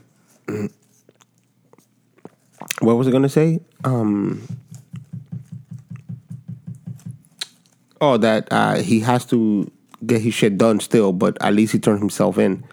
what 2.80 2.96
was 2.96 3.06
I 3.06 3.10
gonna 3.10 3.28
say? 3.28 3.60
Um. 3.84 4.42
Oh, 8.00 8.16
that 8.16 8.48
uh, 8.50 8.76
he 8.76 9.00
has 9.00 9.26
to 9.26 9.70
get 10.06 10.20
his 10.22 10.34
shit 10.34 10.58
done 10.58 10.80
still, 10.80 11.12
but 11.12 11.36
at 11.42 11.54
least 11.54 11.72
he 11.72 11.78
turned 11.78 12.00
himself 12.00 12.38
in. 12.38 12.64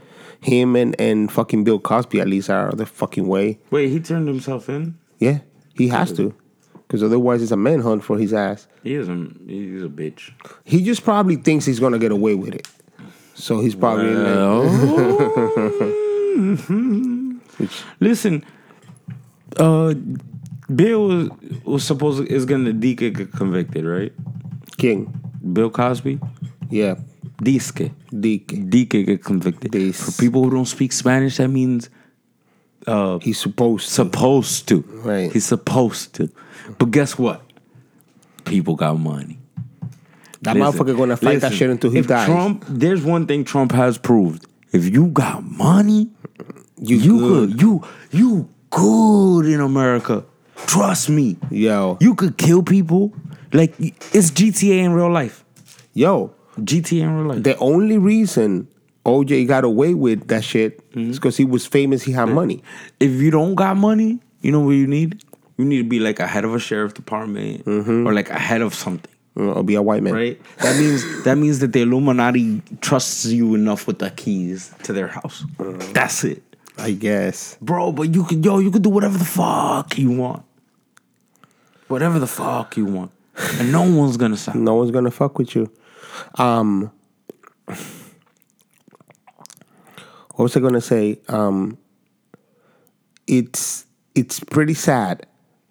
Him 0.41 0.75
and, 0.75 0.99
and 0.99 1.31
fucking 1.31 1.63
Bill 1.63 1.79
Cosby 1.79 2.19
at 2.19 2.27
least 2.27 2.49
are 2.49 2.71
the 2.71 2.85
fucking 2.85 3.27
way. 3.27 3.59
Wait, 3.69 3.89
he 3.89 3.99
turned 3.99 4.27
himself 4.27 4.69
in. 4.69 4.97
Yeah, 5.19 5.39
he 5.75 5.87
has 5.89 6.11
to, 6.13 6.33
because 6.73 7.03
otherwise 7.03 7.43
it's 7.43 7.51
a 7.51 7.57
manhunt 7.57 8.03
for 8.03 8.17
his 8.17 8.33
ass. 8.33 8.67
He 8.83 8.95
is 8.95 9.07
a 9.07 9.13
he's 9.45 9.83
a 9.83 9.87
bitch. 9.87 10.31
He 10.63 10.83
just 10.83 11.03
probably 11.03 11.35
thinks 11.35 11.65
he's 11.65 11.79
gonna 11.79 11.99
get 11.99 12.11
away 12.11 12.33
with 12.33 12.55
it. 12.55 12.67
So 13.35 13.59
he's 13.61 13.75
probably 13.75 14.07
in 14.07 14.23
there. 14.23 14.41
Listen, 17.99 18.43
uh, 19.57 19.93
Bill 20.73 21.07
was, 21.07 21.29
was 21.63 21.83
supposed 21.83 22.25
to, 22.25 22.33
is 22.33 22.45
gonna 22.45 22.71
DK 22.73 23.13
get 23.15 23.31
convicted, 23.31 23.85
right? 23.85 24.11
King. 24.77 25.13
Bill 25.53 25.69
Cosby, 25.69 26.19
Yeah. 26.69 26.95
DK, 27.41 27.91
Dick. 28.17 28.47
DK 28.47 29.05
get 29.05 29.23
convicted. 29.23 29.95
For 29.95 30.11
people 30.21 30.43
who 30.43 30.51
don't 30.51 30.65
speak 30.65 30.91
Spanish, 30.91 31.37
that 31.37 31.47
means 31.47 31.89
uh, 32.87 33.19
He's 33.19 33.39
supposed 33.39 33.87
to. 33.87 33.91
supposed 33.93 34.67
to. 34.69 34.81
Right. 34.81 35.31
He's 35.31 35.45
supposed 35.45 36.13
to. 36.15 36.29
But 36.77 36.91
guess 36.91 37.17
what? 37.17 37.41
People 38.45 38.75
got 38.75 38.99
money. 38.99 39.39
That 40.41 40.55
Listen, 40.55 40.85
motherfucker 40.85 40.97
gonna 40.97 41.17
fight 41.17 41.41
that 41.41 41.53
shit 41.53 41.69
until 41.69 41.91
he 41.91 41.99
if 41.99 42.07
dies. 42.07 42.25
Trump, 42.25 42.65
there's 42.67 43.03
one 43.03 43.27
thing 43.27 43.43
Trump 43.43 43.71
has 43.73 43.97
proved. 43.97 44.45
If 44.71 44.91
you 44.91 45.07
got 45.07 45.43
money, 45.43 46.09
you, 46.77 46.97
you 46.97 47.19
good. 47.19 47.49
good. 47.51 47.61
You 47.61 47.83
you 48.11 48.49
good 48.71 49.45
in 49.45 49.59
America. 49.59 50.25
Trust 50.65 51.09
me. 51.09 51.37
Yo. 51.51 51.97
You 52.01 52.15
could 52.15 52.37
kill 52.37 52.63
people. 52.63 53.13
Like 53.53 53.73
it's 53.79 54.31
GTA 54.31 54.79
in 54.83 54.93
real 54.93 55.11
life. 55.11 55.43
Yo. 55.93 56.33
GTA 56.63 57.01
in 57.01 57.15
real 57.17 57.25
life. 57.35 57.43
The 57.43 57.57
only 57.57 57.97
reason 57.97 58.67
OJ 59.05 59.47
got 59.47 59.63
away 59.63 59.93
with 59.93 60.27
that 60.27 60.43
shit 60.43 60.77
Mm-hmm. 60.91 61.11
is 61.11 61.19
because 61.19 61.37
he 61.37 61.45
was 61.45 61.65
famous, 61.65 62.03
he 62.03 62.11
had 62.11 62.27
money. 62.29 62.61
if 62.99 63.11
you 63.11 63.31
don't 63.31 63.55
got 63.55 63.77
money, 63.77 64.19
you 64.41 64.51
know 64.51 64.59
what 64.59 64.71
you 64.71 64.87
need? 64.87 65.23
You 65.57 65.63
need 65.65 65.77
to 65.77 65.83
be 65.87 65.99
like 65.99 66.19
a 66.19 66.27
head 66.27 66.43
of 66.43 66.53
a 66.53 66.59
sheriff 66.59 66.93
department 66.93 67.65
or 67.67 68.13
like 68.13 68.29
a 68.29 68.37
head 68.39 68.61
of 68.61 68.73
something. 68.73 69.09
Uh, 69.37 69.53
Or 69.53 69.63
be 69.63 69.75
a 69.75 69.81
white 69.81 70.03
man. 70.03 70.13
Right? 70.13 70.41
That 70.57 70.77
means 70.77 71.23
that 71.23 71.37
means 71.37 71.59
that 71.59 71.71
the 71.71 71.81
Illuminati 71.83 72.61
trusts 72.81 73.25
you 73.27 73.55
enough 73.55 73.87
with 73.87 73.99
the 73.99 74.09
keys 74.11 74.73
to 74.83 74.91
their 74.91 75.07
house. 75.07 75.45
That's 75.93 76.25
it. 76.25 76.43
I 76.77 76.91
guess. 76.91 77.57
Bro, 77.61 77.93
but 77.93 78.13
you 78.13 78.25
could 78.25 78.43
yo, 78.43 78.59
you 78.59 78.69
could 78.71 78.81
do 78.81 78.89
whatever 78.89 79.17
the 79.17 79.23
fuck 79.23 79.97
you 79.97 80.11
want. 80.11 80.43
Whatever 81.87 82.19
the 82.19 82.27
fuck 82.27 82.75
you 82.77 82.85
want. 82.85 83.11
And 83.59 83.71
no 83.71 83.83
one's 83.83 84.17
gonna 84.17 84.35
stop. 84.37 84.55
No 84.55 84.75
one's 84.75 84.91
gonna 84.91 85.11
fuck 85.11 85.37
with 85.37 85.55
you. 85.55 85.71
Um 86.35 86.91
what 90.35 90.43
was 90.43 90.57
I 90.57 90.59
gonna 90.59 90.81
say? 90.81 91.19
Um 91.27 91.77
it's 93.27 93.85
it's 94.15 94.39
pretty 94.39 94.73
sad. 94.73 95.25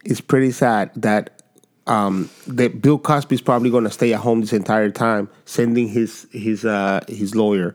It's 0.05 0.21
pretty 0.21 0.51
sad 0.53 0.91
that 0.97 1.43
um 1.87 2.31
that 2.47 2.81
Bill 2.83 2.99
Cosby's 2.99 3.41
probably 3.43 3.71
gonna 3.71 3.91
stay 3.91 4.13
at 4.13 4.21
home 4.21 4.41
this 4.41 4.53
entire 4.53 4.91
time, 4.91 5.29
sending 5.45 5.89
his 5.89 6.27
his 6.33 6.65
uh 6.65 7.01
his 7.09 7.35
lawyer 7.35 7.75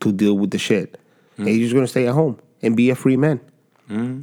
to 0.00 0.12
deal 0.12 0.36
with 0.36 0.50
the 0.50 0.58
shit. 0.58 0.98
And 1.38 1.48
he's 1.48 1.60
just 1.60 1.74
gonna 1.74 1.86
stay 1.86 2.06
at 2.06 2.14
home 2.14 2.38
and 2.62 2.76
be 2.76 2.90
a 2.90 2.94
free 2.94 3.16
man. 3.16 3.40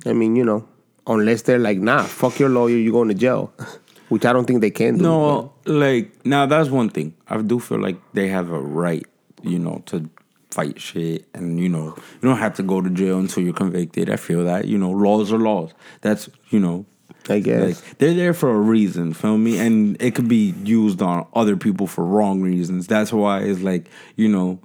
I 0.06 0.14
mean, 0.14 0.36
you 0.36 0.44
know, 0.44 0.68
unless 1.08 1.44
they're 1.44 1.60
like, 1.60 1.78
nah, 1.78 2.04
fuck 2.04 2.38
your 2.40 2.50
lawyer, 2.50 2.76
you're 2.76 2.92
going 2.92 3.08
to 3.08 3.14
jail. 3.14 3.54
Which 4.14 4.26
I 4.26 4.32
don't 4.32 4.46
think 4.46 4.62
they 4.62 4.70
can 4.70 4.98
do. 4.98 5.04
No, 5.06 5.54
like 5.66 6.24
now 6.24 6.46
that's 6.46 6.70
one 6.70 6.90
thing. 6.90 7.16
I 7.28 7.42
do 7.42 7.60
feel 7.60 7.80
like 7.80 7.98
they 8.14 8.28
have 8.28 8.52
a 8.52 8.60
right, 8.60 9.04
you 9.42 9.58
know, 9.58 9.82
to 9.88 10.08
fight 10.52 10.80
shit, 10.80 11.28
and 11.34 11.60
you 11.60 11.68
know, 11.68 11.96
you 11.98 12.30
don't 12.30 12.38
have 12.38 12.54
to 12.58 12.64
go 12.64 12.80
to 12.80 12.92
jail 12.92 13.18
until 13.18 13.42
you're 13.42 13.56
convicted. 13.56 14.12
I 14.12 14.18
feel 14.18 14.46
that, 14.46 14.68
you 14.68 14.78
know, 14.78 14.92
laws 14.92 15.34
are 15.34 15.40
laws. 15.40 15.72
That's 16.02 16.30
you 16.52 16.60
know, 16.60 16.86
I 17.28 17.40
guess. 17.40 17.64
like 17.64 17.98
they're 17.98 18.14
there 18.14 18.36
for 18.36 18.52
a 18.52 18.60
reason. 18.60 19.16
Feel 19.16 19.40
me? 19.40 19.58
And 19.58 20.00
it 20.00 20.14
could 20.14 20.28
be 20.28 20.54
used 20.64 21.02
on 21.02 21.26
other 21.34 21.58
people 21.58 21.88
for 21.88 22.06
wrong 22.06 22.44
reasons. 22.44 22.86
That's 22.86 23.12
why 23.12 23.40
it's 23.40 23.62
like 23.62 23.90
you 24.16 24.28
know, 24.28 24.60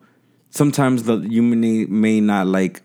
sometimes 0.50 1.04
the 1.04 1.20
you 1.20 1.40
may 1.40 1.86
may 1.86 2.20
not 2.20 2.48
like 2.48 2.82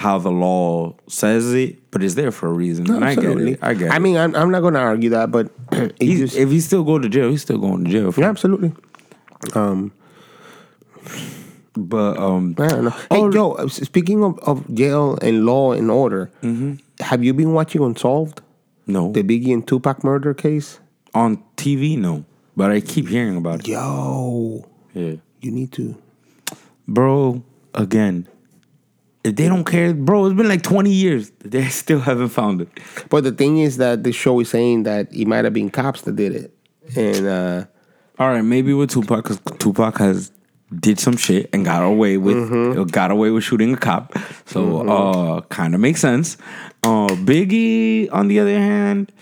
how 0.00 0.18
the 0.18 0.30
law 0.32 0.94
says 1.08 1.52
it, 1.52 1.90
but 1.90 2.02
it's 2.02 2.14
there 2.14 2.32
for 2.32 2.48
a 2.48 2.52
reason. 2.52 2.90
and 2.90 3.04
I 3.04 3.14
get 3.14 3.36
it. 3.36 3.58
I 3.60 3.74
get 3.74 3.88
it. 3.88 3.92
I 3.92 3.98
mean, 3.98 4.16
I'm, 4.16 4.34
I'm 4.34 4.50
not 4.50 4.60
going 4.60 4.72
to 4.74 4.80
argue 4.80 5.10
that, 5.10 5.30
but 5.30 5.50
He's- 6.00 6.20
just, 6.20 6.36
if 6.36 6.48
he 6.50 6.60
still 6.60 6.84
go 6.84 6.98
to 6.98 7.08
jail, 7.08 7.28
he's 7.30 7.42
still 7.42 7.58
going 7.58 7.84
to 7.84 7.90
jail. 7.90 8.14
yeah, 8.16 8.28
absolutely. 8.30 8.72
Um, 9.54 9.92
But 11.76 12.18
um, 12.18 12.54
I 12.58 12.66
don't 12.68 12.84
know. 12.84 12.90
Hey, 12.90 13.06
Oh, 13.10 13.30
yo, 13.32 13.66
speaking 13.68 14.24
of, 14.24 14.38
of 14.40 14.66
jail 14.74 15.16
and 15.22 15.46
law 15.46 15.72
and 15.72 15.90
order, 15.90 16.30
have 17.00 17.22
you 17.24 17.32
been 17.32 17.52
watching 17.52 17.82
Unsolved? 17.82 18.42
no, 18.86 19.12
The 19.12 19.22
Biggie 19.22 19.52
and 19.52 19.66
Tupac 19.66 20.02
murder 20.02 20.34
case? 20.34 20.80
on 21.14 21.42
TV, 21.56 21.96
no. 21.98 22.24
But 22.56 22.70
I 22.70 22.80
keep 22.80 23.08
hearing 23.08 23.36
about 23.36 23.60
it. 23.60 23.68
Yo, 23.68 24.64
Yeah, 24.94 25.14
you 25.40 25.50
need 25.52 25.72
to. 25.72 25.94
bro. 26.88 27.42
Again, 27.74 28.26
if 29.22 29.36
they 29.36 29.48
don't 29.48 29.64
care, 29.64 29.92
bro, 29.92 30.26
it's 30.26 30.36
been 30.36 30.48
like 30.48 30.62
twenty 30.62 30.92
years. 30.92 31.30
They 31.44 31.68
still 31.68 32.00
haven't 32.00 32.30
found 32.30 32.62
it. 32.62 32.68
But 33.08 33.24
the 33.24 33.32
thing 33.32 33.58
is 33.58 33.76
that 33.76 34.04
the 34.04 34.12
show 34.12 34.40
is 34.40 34.50
saying 34.50 34.84
that 34.84 35.12
it 35.14 35.26
might 35.26 35.44
have 35.44 35.54
been 35.54 35.70
cops 35.70 36.02
that 36.02 36.16
did 36.16 36.34
it. 36.34 36.54
And, 36.96 37.26
uh, 37.26 37.64
All 38.18 38.28
right, 38.28 38.42
maybe 38.42 38.74
with 38.74 38.90
Tupac, 38.90 39.22
because 39.22 39.40
Tupac 39.58 39.98
has 39.98 40.32
did 40.78 40.98
some 40.98 41.16
shit 41.16 41.50
and 41.52 41.64
got 41.64 41.82
away 41.82 42.16
with 42.16 42.92
got 42.92 43.10
away 43.10 43.30
with 43.30 43.44
shooting 43.44 43.74
a 43.74 43.76
cop. 43.76 44.16
So 44.46 44.88
uh, 44.88 45.40
kind 45.42 45.74
of 45.74 45.80
makes 45.80 46.00
sense. 46.00 46.36
Uh, 46.82 47.08
Biggie, 47.08 48.08
on 48.12 48.28
the 48.28 48.40
other 48.40 48.58
hand. 48.58 49.12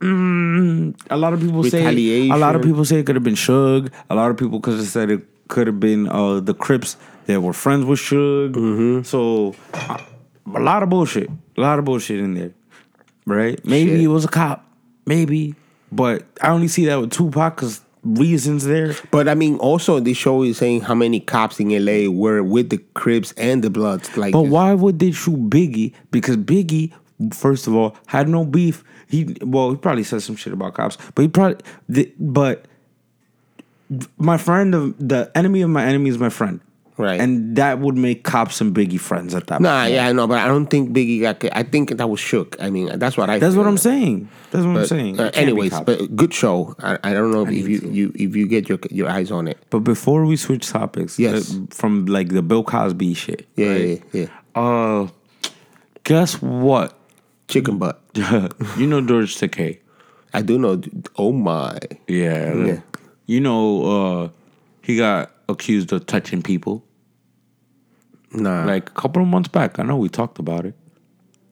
Mm, 0.00 0.96
a 1.10 1.16
lot 1.16 1.32
of 1.32 1.40
people 1.40 1.62
say 1.62 2.28
a 2.28 2.36
lot 2.36 2.56
of 2.56 2.62
people 2.62 2.84
say 2.84 2.98
it 2.98 3.06
could 3.06 3.14
have 3.14 3.22
been 3.22 3.36
Suge. 3.36 3.88
A 4.10 4.16
lot 4.16 4.32
of 4.32 4.36
people 4.36 4.58
could 4.60 4.74
have 4.74 4.86
said 4.86 5.10
it 5.10 5.22
could 5.46 5.68
have 5.68 5.78
been 5.78 6.08
uh, 6.08 6.40
the 6.40 6.54
Crips 6.54 6.96
that 7.26 7.40
were 7.40 7.52
friends 7.52 7.84
with 7.84 7.98
Suge. 8.00 9.04
So 9.06 9.54
uh, 9.74 9.98
a 10.54 10.60
lot 10.60 10.82
of 10.82 10.88
bullshit, 10.88 11.30
a 11.56 11.60
lot 11.60 11.78
of 11.78 11.84
bullshit 11.84 12.20
in 12.20 12.34
there, 12.34 12.52
right? 13.26 13.64
Maybe 13.64 13.90
Shit. 13.92 14.00
it 14.00 14.08
was 14.08 14.24
a 14.24 14.28
cop, 14.28 14.64
maybe, 15.06 15.54
but 15.90 16.24
I 16.40 16.48
only 16.48 16.68
see 16.68 16.86
that 16.86 17.00
with 17.00 17.12
Tupac 17.12 17.56
because 17.56 17.80
reasons 18.04 18.64
there. 18.64 18.94
but 19.12 19.28
I 19.28 19.34
mean, 19.34 19.56
also 19.58 20.00
the 20.00 20.14
show 20.14 20.42
is 20.42 20.58
saying 20.58 20.80
how 20.82 20.94
many 20.94 21.20
cops 21.20 21.60
in 21.60 21.68
LA 21.70 22.10
were 22.10 22.42
with 22.42 22.70
the 22.70 22.78
Crips 22.94 23.32
and 23.36 23.62
the 23.62 23.70
Bloods. 23.70 24.16
Like, 24.16 24.32
But 24.32 24.42
why 24.42 24.74
would 24.74 24.98
they 24.98 25.12
shoot 25.12 25.48
Biggie? 25.48 25.92
Because 26.10 26.36
Biggie, 26.36 26.92
first 27.32 27.66
of 27.68 27.74
all, 27.76 27.96
had 28.06 28.28
no 28.28 28.44
beef. 28.44 28.82
He 29.08 29.36
well, 29.42 29.70
he 29.70 29.76
probably 29.76 30.04
said 30.04 30.22
some 30.22 30.36
shit 30.36 30.52
about 30.52 30.74
cops, 30.74 30.98
but 31.14 31.22
he 31.22 31.28
probably 31.28 31.58
the, 31.88 32.12
but 32.18 32.64
my 34.16 34.38
friend 34.38 34.74
of 34.74 34.96
the 34.98 35.30
enemy 35.34 35.60
of 35.62 35.70
my 35.70 35.84
enemy 35.84 36.08
is 36.10 36.18
my 36.18 36.30
friend. 36.30 36.60
Right. 36.98 37.18
And 37.20 37.56
that 37.56 37.78
would 37.80 37.96
make 37.96 38.22
cops 38.22 38.60
and 38.60 38.74
Biggie 38.76 39.00
friends 39.00 39.34
at 39.34 39.46
that 39.46 39.60
Nah, 39.62 39.82
point. 39.84 39.94
yeah, 39.94 40.06
I 40.08 40.12
know, 40.12 40.26
but 40.26 40.38
I 40.38 40.46
don't 40.46 40.66
think 40.66 40.90
Biggie 40.94 41.22
got. 41.22 41.42
I 41.56 41.62
think 41.62 41.96
that 41.96 42.06
was 42.08 42.20
Suge. 42.20 42.54
I 42.60 42.68
mean, 42.68 42.98
that's 42.98 43.16
what 43.16 43.30
I. 43.30 43.38
That's 43.38 43.56
what. 43.56 43.66
I'm 43.66 43.78
saying. 43.78 44.28
That's 44.50 44.66
what 44.66 44.76
I'm 44.76 44.86
saying. 44.86 45.18
uh, 45.18 45.24
It 45.24 45.32
can't 45.32 45.46
be 45.46 45.52
anyways, 45.52 45.80
but 45.80 46.14
good 46.14 46.34
show. 46.34 46.76
I, 46.80 46.98
I 47.02 47.12
don't 47.14 47.30
know 47.32 47.46
if 47.46 47.52
you, 47.68 47.80
to. 47.80 47.88
you 47.88 48.12
if 48.14 48.36
you 48.36 48.46
get 48.46 48.68
your 48.68 48.78
your 48.90 49.08
eyes 49.08 49.30
on 49.30 49.48
it. 49.48 49.56
But 49.70 49.80
before 49.80 50.26
we 50.26 50.36
switch 50.36 50.68
topics, 50.68 51.18
Yes. 51.18 51.54
uh, 51.56 51.60
from 51.70 52.04
like 52.06 52.28
the 52.28 52.42
Bill 52.42 52.62
Cosby 52.62 53.14
shit. 53.14 53.48
Yeah, 53.56 53.68
right? 53.68 54.02
yeah, 54.12 54.20
yeah. 54.54 54.60
Uh, 54.62 55.08
guess 56.04 56.40
what? 56.42 56.92
Chicken 57.48 57.78
butt. 57.78 58.00
you 58.76 58.86
know 58.86 59.00
George 59.00 59.36
Takei. 59.36 59.78
I 60.34 60.42
do 60.42 60.58
know. 60.58 60.80
Oh 61.16 61.32
my. 61.32 61.78
Yeah. 62.06 62.54
Yeah. 62.54 62.80
You 63.26 63.40
know, 63.40 63.84
uh, 63.84 64.28
he 64.82 64.96
got 64.96 65.30
accused 65.52 65.92
of 65.92 66.06
touching 66.06 66.42
people 66.42 66.84
Nah. 68.34 68.64
like 68.64 68.88
a 68.88 68.92
couple 68.92 69.20
of 69.22 69.28
months 69.28 69.48
back. 69.48 69.78
I 69.78 69.82
know 69.82 69.96
we 69.96 70.08
talked 70.08 70.38
about 70.38 70.64
it 70.64 70.74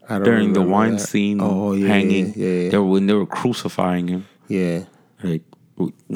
during 0.08 0.54
the 0.54 0.62
wine 0.62 0.90
that. 0.92 0.96
Weinstein 0.96 1.40
Oh 1.40 1.72
yeah, 1.72 1.88
hanging. 1.88 2.32
Yeah, 2.34 2.46
yeah, 2.48 2.70
They 2.70 2.78
were, 2.78 2.84
when 2.84 3.06
they 3.06 3.14
were 3.14 3.26
crucifying 3.26 4.08
him. 4.08 4.26
yeah. 4.48 4.84
Like 5.22 5.42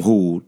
who, 0.03 0.43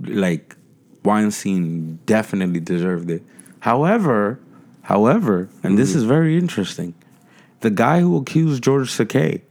like 0.00 0.56
Weinstein 1.04 1.96
definitely 2.06 2.60
deserved 2.60 3.10
it. 3.10 3.22
However, 3.60 4.40
however, 4.82 5.48
and 5.62 5.76
this 5.78 5.92
mm. 5.92 5.96
is 5.96 6.04
very 6.04 6.38
interesting. 6.38 6.94
The 7.60 7.70
guy 7.70 8.00
who 8.00 8.16
accused 8.16 8.62
George 8.62 8.90
Takei 8.90 9.42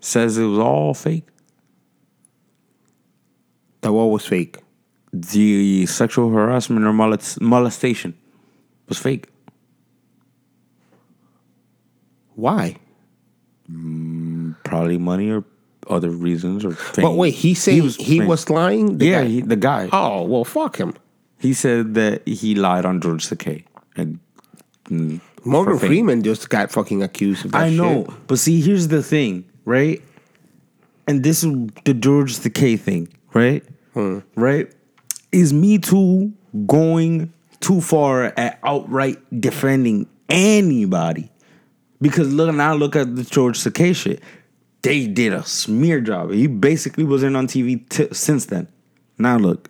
says 0.00 0.38
it 0.38 0.44
was 0.44 0.58
all 0.60 0.94
fake. 0.94 1.26
That 3.80 3.92
what 3.92 4.04
was 4.06 4.24
fake. 4.26 4.58
The 5.22 5.86
sexual 5.86 6.30
harassment 6.30 6.84
or 6.84 6.92
molest- 6.92 7.40
molestation 7.40 8.14
was 8.88 8.98
fake. 8.98 9.28
Why? 12.34 12.76
Probably 14.64 14.98
money 14.98 15.30
or 15.30 15.44
other 15.88 16.10
reasons 16.10 16.64
or 16.64 16.72
fame. 16.72 17.04
But 17.04 17.12
wait, 17.12 17.34
he 17.34 17.54
said 17.54 17.74
he 17.74 17.80
was, 17.80 17.96
fame. 17.96 18.54
lying. 18.54 18.98
The 18.98 19.06
yeah, 19.06 19.22
guy- 19.22 19.28
he, 19.28 19.40
the 19.40 19.56
guy. 19.56 19.88
oh 19.92 20.22
well, 20.22 20.44
fuck 20.44 20.76
him. 20.76 20.94
He 21.38 21.52
said 21.52 21.94
that 21.94 22.26
he 22.26 22.54
lied 22.54 22.84
on 22.84 23.00
George 23.00 23.26
Takei. 23.28 23.64
And 23.96 24.20
mm, 24.84 25.20
Morgan. 25.44 25.78
Freeman 25.78 26.22
just 26.22 26.48
got 26.48 26.70
fucking 26.70 27.02
accused 27.02 27.44
of 27.44 27.52
that 27.52 27.62
I 27.62 27.70
know, 27.70 28.04
shit. 28.04 28.26
but 28.26 28.38
see, 28.38 28.60
here's 28.60 28.88
the 28.88 29.02
thing, 29.02 29.44
right? 29.64 30.02
And 31.06 31.22
this 31.22 31.44
is 31.44 31.52
the 31.84 31.94
George 31.94 32.36
Takei 32.36 32.78
thing, 32.78 33.08
right? 33.32 33.64
Hmm. 33.94 34.20
Right? 34.34 34.70
Is 35.36 35.52
Me 35.52 35.76
Too 35.76 36.32
going 36.66 37.30
too 37.60 37.82
far 37.82 38.24
at 38.38 38.58
outright 38.62 39.18
defending 39.38 40.08
anybody. 40.30 41.30
Because 42.00 42.32
look 42.32 42.54
now, 42.54 42.74
look 42.74 42.96
at 42.96 43.14
the 43.16 43.22
George 43.22 43.58
Takei 43.58 43.94
shit. 43.94 44.22
They 44.80 45.06
did 45.06 45.34
a 45.34 45.44
smear 45.44 46.00
job. 46.00 46.30
He 46.32 46.46
basically 46.46 47.04
wasn't 47.04 47.36
on 47.36 47.48
TV 47.48 47.86
t- 47.86 48.08
since 48.12 48.46
then. 48.46 48.66
Now 49.18 49.36
look. 49.36 49.68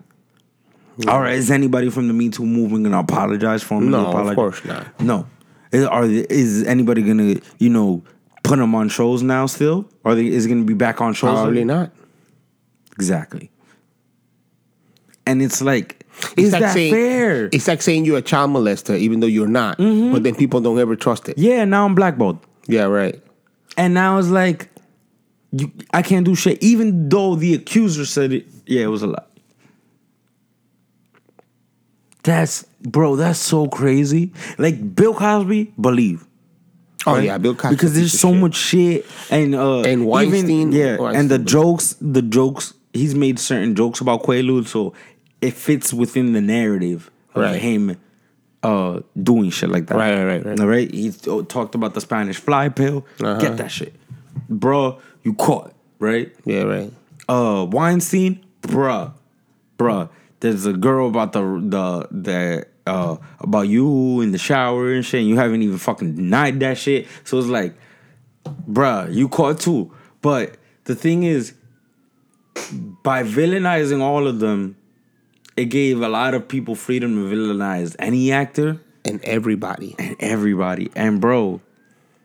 All 1.09 1.21
right, 1.21 1.35
is 1.35 1.51
anybody 1.51 1.91
from 1.91 2.07
the 2.07 2.15
Me 2.15 2.29
Too 2.29 2.47
movement 2.47 2.85
gonna 2.85 3.01
apologize 3.01 3.65
for 3.65 3.79
him? 3.79 3.91
No, 3.91 4.07
of 4.07 4.37
course 4.37 4.65
not. 4.65 5.01
No. 5.01 5.27
Is, 5.73 5.85
are 5.85 6.05
is 6.05 6.63
anybody 6.63 7.03
gonna 7.03 7.41
you 7.59 7.71
know 7.71 8.05
put 8.45 8.61
him 8.61 8.73
on 8.77 8.89
shows 8.89 9.21
now? 9.21 9.47
Still, 9.47 9.89
are 10.05 10.15
they? 10.15 10.29
Is 10.29 10.47
it 10.47 10.49
gonna 10.49 10.63
be 10.63 10.75
back 10.75 11.01
on 11.01 11.13
shows? 11.13 11.33
Probably 11.35 11.65
not. 11.65 11.91
Exactly. 12.93 13.51
And 15.27 15.43
it's 15.43 15.61
like, 15.61 16.05
It's 16.37 16.49
is 16.49 16.53
like 16.53 16.63
that 16.63 16.73
saying, 16.75 16.93
fair? 16.93 17.49
It's 17.53 17.67
like 17.69 17.83
saying 17.83 18.05
you're 18.05 18.19
a 18.19 18.23
child 18.23 18.51
molester, 18.53 18.97
even 18.97 19.21
though 19.21 19.27
you're 19.27 19.49
not. 19.49 19.77
But 19.79 20.23
then 20.23 20.35
people 20.37 20.61
don't 20.61 20.79
ever 20.79 20.97
trust 20.97 21.29
it. 21.29 21.37
yeah, 21.39 21.65
now 21.65 21.85
I'm 21.85 21.95
blackballed. 21.95 22.39
Yeah, 22.69 22.85
right. 22.85 23.21
And 23.77 23.93
now 23.95 24.19
it's 24.19 24.29
like, 24.29 24.69
you, 25.53 25.71
I 25.93 26.03
can't 26.03 26.25
do 26.25 26.35
shit, 26.35 26.63
even 26.63 27.09
though 27.09 27.35
the 27.37 27.55
accuser 27.55 28.07
said 28.07 28.33
it. 28.33 28.47
Yeah, 28.67 28.83
it 28.83 28.87
was 28.89 29.03
a 29.03 29.09
lie. 29.09 29.23
That's 32.23 32.65
bro. 32.83 33.17
That's 33.17 33.39
so 33.39 33.69
crazy. 33.69 34.33
Like 34.59 34.95
Bill 34.97 35.15
Cosby, 35.15 35.73
believe. 35.81 36.27
Oh 37.07 37.15
right? 37.15 37.25
yeah, 37.25 37.39
Bill 37.39 37.55
Cosby. 37.55 37.77
because 37.77 37.95
there's 37.95 38.19
so 38.19 38.33
shit. 38.33 38.41
much 38.41 38.57
shit 38.57 39.07
and 39.31 39.55
uh 39.55 39.79
And 39.83 39.87
even- 39.87 40.05
Weinstein- 40.07 40.73
yeah, 40.73 40.97
Weinstein, 40.97 41.21
and 41.21 41.31
the 41.31 41.39
jokes, 41.39 41.95
the 42.01 42.23
jokes. 42.23 42.75
He's 42.93 43.15
made 43.15 43.39
certain 43.39 43.75
jokes 43.77 44.01
about 44.01 44.23
Quaalude, 44.23 44.67
so 44.67 44.95
it 45.41 45.53
fits 45.55 45.93
within 45.93 46.33
the 46.33 46.41
narrative 46.41 47.11
of 47.35 47.43
Right. 47.43 47.61
him 47.61 47.97
uh 48.63 49.01
doing 49.23 49.51
shit 49.51 49.69
like 49.71 49.87
that. 49.87 49.97
Right, 49.97 50.25
right, 50.25 50.45
right. 50.45 50.59
All 50.61 50.67
right. 50.67 50.91
He 50.93 51.11
t- 51.11 51.43
talked 51.45 51.75
about 51.75 51.95
the 51.95 52.01
Spanish 52.01 52.37
fly 52.37 52.69
pill. 52.71 53.05
Uh-huh. 53.21 53.39
Get 53.39 53.57
that 53.59 53.71
shit, 53.71 53.95
bro. 54.49 54.99
You 55.23 55.35
caught 55.35 55.75
right 55.99 56.35
Yeah, 56.45 56.63
right. 56.63 56.93
uh 57.29 57.67
Weinstein, 57.71 58.45
bruh, 58.63 59.13
bruh. 59.79 60.09
There's 60.41 60.67
a 60.67 60.73
girl 60.73 61.09
about 61.09 61.33
the 61.33 61.43
the 61.43 62.09
the 62.11 62.67
uh 62.87 63.17
about 63.41 63.69
you 63.69 64.21
in 64.23 64.33
the 64.33 64.39
shower 64.39 64.93
and 64.93 65.05
shit. 65.05 65.21
And 65.21 65.29
you 65.29 65.37
haven't 65.37 65.63
even 65.63 65.79
fucking 65.79 66.15
denied 66.17 66.61
that 66.61 66.79
shit. 66.79 67.07
So 67.25 67.39
it's 67.39 67.49
like, 67.49 67.75
bruh, 68.69 69.13
you 69.15 69.29
caught 69.29 69.61
too. 69.61 69.93
But 70.23 70.57
the 70.85 70.95
thing 70.95 71.23
is, 71.25 71.53
by 73.03 73.23
villainizing 73.23 74.01
all 74.01 74.27
of 74.27 74.39
them, 74.41 74.76
it 75.57 75.67
gave 75.67 76.01
a 76.03 76.09
lot 76.09 76.35
of 76.35 76.49
people 76.49 76.75
freedom 76.75 77.15
to 77.15 77.35
villainize 77.35 77.97
any 77.99 78.31
actor 78.33 78.81
And 79.05 79.25
everybody. 79.25 79.95
and 79.99 80.17
everybody. 80.21 80.91
And 80.95 81.21
bro, 81.21 81.61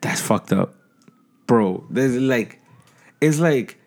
that's 0.02 0.20
fucked 0.22 0.52
up. 0.52 0.76
Bro, 1.48 1.86
there's 1.90 2.16
like 2.18 2.60
it's 3.20 3.40
like 3.40 3.78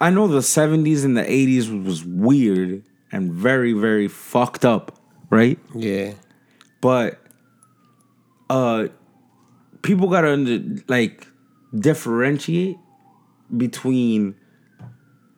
I 0.00 0.10
know 0.10 0.26
the 0.28 0.38
70s 0.40 1.04
and 1.04 1.16
the 1.16 1.22
80s 1.22 1.84
was 1.84 2.04
weird 2.04 2.82
and 3.12 3.32
very, 3.32 3.72
very 3.74 4.08
fucked 4.08 4.64
up, 4.64 4.98
right? 5.30 5.58
Yeah. 5.74 6.14
But 6.80 7.18
uh 8.48 8.88
people 9.82 10.08
gotta 10.08 10.32
under, 10.32 10.82
like 10.88 11.26
differentiate 11.78 12.76
between 13.56 14.34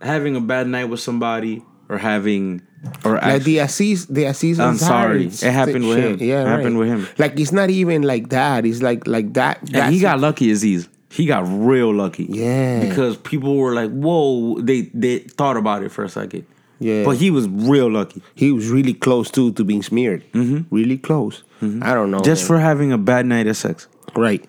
having 0.00 0.36
a 0.36 0.40
bad 0.40 0.66
night 0.68 0.84
with 0.86 1.00
somebody 1.00 1.62
or 1.88 1.98
having 1.98 2.62
or 3.04 3.14
Like 3.14 3.22
actually, 3.22 3.44
the 3.44 3.58
Aziz, 3.58 4.06
the 4.06 4.24
Aziz. 4.24 4.58
I'm 4.60 4.76
sorry. 4.76 5.26
It 5.26 5.42
happened 5.42 5.86
with 5.86 5.98
shit. 5.98 6.20
him. 6.20 6.28
Yeah, 6.28 6.42
It 6.42 6.46
happened 6.48 6.78
with 6.78 6.88
him. 6.88 7.06
Like 7.18 7.38
it's 7.38 7.52
not 7.52 7.70
even 7.70 8.02
like 8.02 8.28
that. 8.30 8.64
It's 8.66 8.82
like 8.82 9.06
like 9.06 9.34
that. 9.34 9.60
And 9.72 9.94
he 9.94 10.00
got 10.00 10.20
lucky, 10.20 10.50
Aziz. 10.50 10.88
He 11.08 11.26
got 11.26 11.44
real 11.46 11.92
lucky. 11.94 12.24
Yeah. 12.24 12.80
Because 12.88 13.16
people 13.18 13.56
were 13.56 13.74
like, 13.74 13.90
whoa, 13.90 14.60
they 14.60 14.82
they 14.94 15.18
thought 15.18 15.56
about 15.56 15.82
it 15.82 15.90
for 15.90 16.04
a 16.04 16.08
second. 16.08 16.46
Yeah. 16.80 17.04
But 17.04 17.16
he 17.18 17.30
was 17.30 17.46
real 17.48 17.88
lucky. 17.90 18.22
he 18.34 18.50
was 18.50 18.68
really 18.68 18.94
close 18.94 19.30
too 19.30 19.52
to 19.52 19.64
being 19.64 19.82
smeared. 19.82 20.24
Mm-hmm. 20.32 20.74
Really 20.74 20.98
close. 20.98 21.44
I 21.60 21.94
don't 21.94 22.10
know. 22.10 22.20
Just 22.22 22.42
man. 22.42 22.46
for 22.48 22.58
having 22.58 22.90
a 22.92 22.98
bad 22.98 23.24
night 23.26 23.46
of 23.46 23.56
sex. 23.56 23.86
right. 24.16 24.44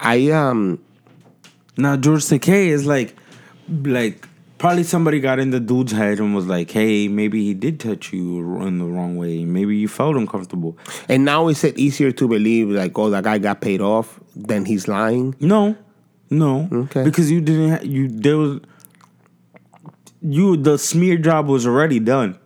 I 0.00 0.30
um 0.30 0.80
Now 1.76 1.96
George 1.96 2.22
Takei 2.24 2.68
is 2.68 2.86
like 2.86 3.14
like 3.68 4.26
probably 4.60 4.82
somebody 4.84 5.18
got 5.20 5.38
in 5.40 5.50
the 5.50 5.58
dude's 5.58 5.90
head 5.92 6.18
and 6.20 6.34
was 6.34 6.46
like, 6.46 6.70
hey, 6.70 7.08
maybe 7.08 7.42
he 7.44 7.54
did 7.54 7.80
touch 7.80 8.12
you 8.12 8.60
in 8.62 8.78
the 8.78 8.84
wrong 8.84 9.16
way. 9.16 9.44
Maybe 9.44 9.76
you 9.78 9.88
felt 9.88 10.16
uncomfortable. 10.16 10.76
and 11.08 11.24
now 11.24 11.48
is 11.48 11.64
it 11.64 11.78
easier 11.78 12.12
to 12.12 12.28
believe 12.28 12.68
like 12.68 12.96
oh 12.98 13.08
that 13.10 13.24
guy 13.24 13.38
got 13.38 13.60
paid 13.62 13.80
off 13.80 14.20
than 14.36 14.66
he's 14.66 14.86
lying? 14.86 15.34
No, 15.40 15.76
no, 16.28 16.68
Okay. 16.70 17.02
because 17.04 17.30
you 17.30 17.40
didn't. 17.40 17.70
Ha- 17.70 17.82
you 17.82 18.06
there 18.08 18.36
was 18.36 18.60
you 20.22 20.56
the 20.58 20.76
smear 20.78 21.16
job 21.16 21.46
was 21.48 21.66
already 21.66 21.98
done. 21.98 22.38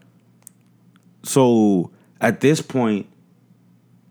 So 1.25 1.91
at 2.21 2.41
this 2.41 2.61
point, 2.63 3.07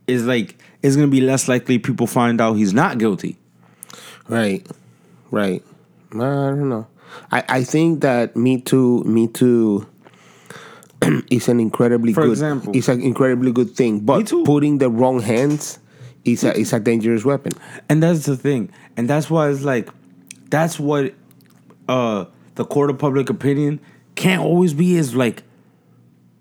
it's 0.08 0.24
like 0.24 0.58
it's 0.82 0.96
gonna 0.98 1.08
be 1.08 1.22
less 1.22 1.48
likely 1.48 1.80
people 1.80 2.06
find 2.08 2.42
out 2.42 2.56
he's 2.56 2.74
not 2.74 2.98
guilty. 2.98 3.38
Right. 4.28 4.68
Right. 5.32 5.64
I 6.12 6.18
don't 6.18 6.68
know. 6.70 6.88
I, 7.32 7.44
I 7.50 7.64
think 7.64 8.02
that 8.02 8.36
Me 8.36 8.62
Too, 8.62 9.04
Me 9.06 9.28
Too 9.28 9.88
is 11.30 11.48
an 11.48 11.60
incredibly 11.60 12.14
For 12.14 12.22
good 12.24 12.32
example. 12.32 12.76
it's 12.76 12.88
an 12.88 13.02
incredibly 13.02 13.52
good 13.52 13.72
thing. 13.76 14.00
But 14.02 14.32
putting 14.46 14.78
the 14.78 14.90
wrong 14.90 15.22
hands 15.22 15.80
is 16.26 16.44
a 16.44 16.58
is 16.58 16.74
a 16.74 16.80
dangerous 16.80 17.26
weapon. 17.26 17.54
And 17.90 18.02
that's 18.02 18.26
the 18.26 18.38
thing. 18.38 18.70
And 18.98 19.10
that's 19.10 19.30
why 19.30 19.50
it's 19.50 19.64
like 19.64 19.90
that's 20.50 20.80
what 20.80 21.14
uh 21.90 22.26
the 22.56 22.66
court 22.66 22.90
of 22.90 22.98
public 23.00 23.30
opinion 23.30 23.80
can't 24.16 24.42
always 24.42 24.74
be 24.74 24.96
is 24.96 25.16
like 25.16 25.44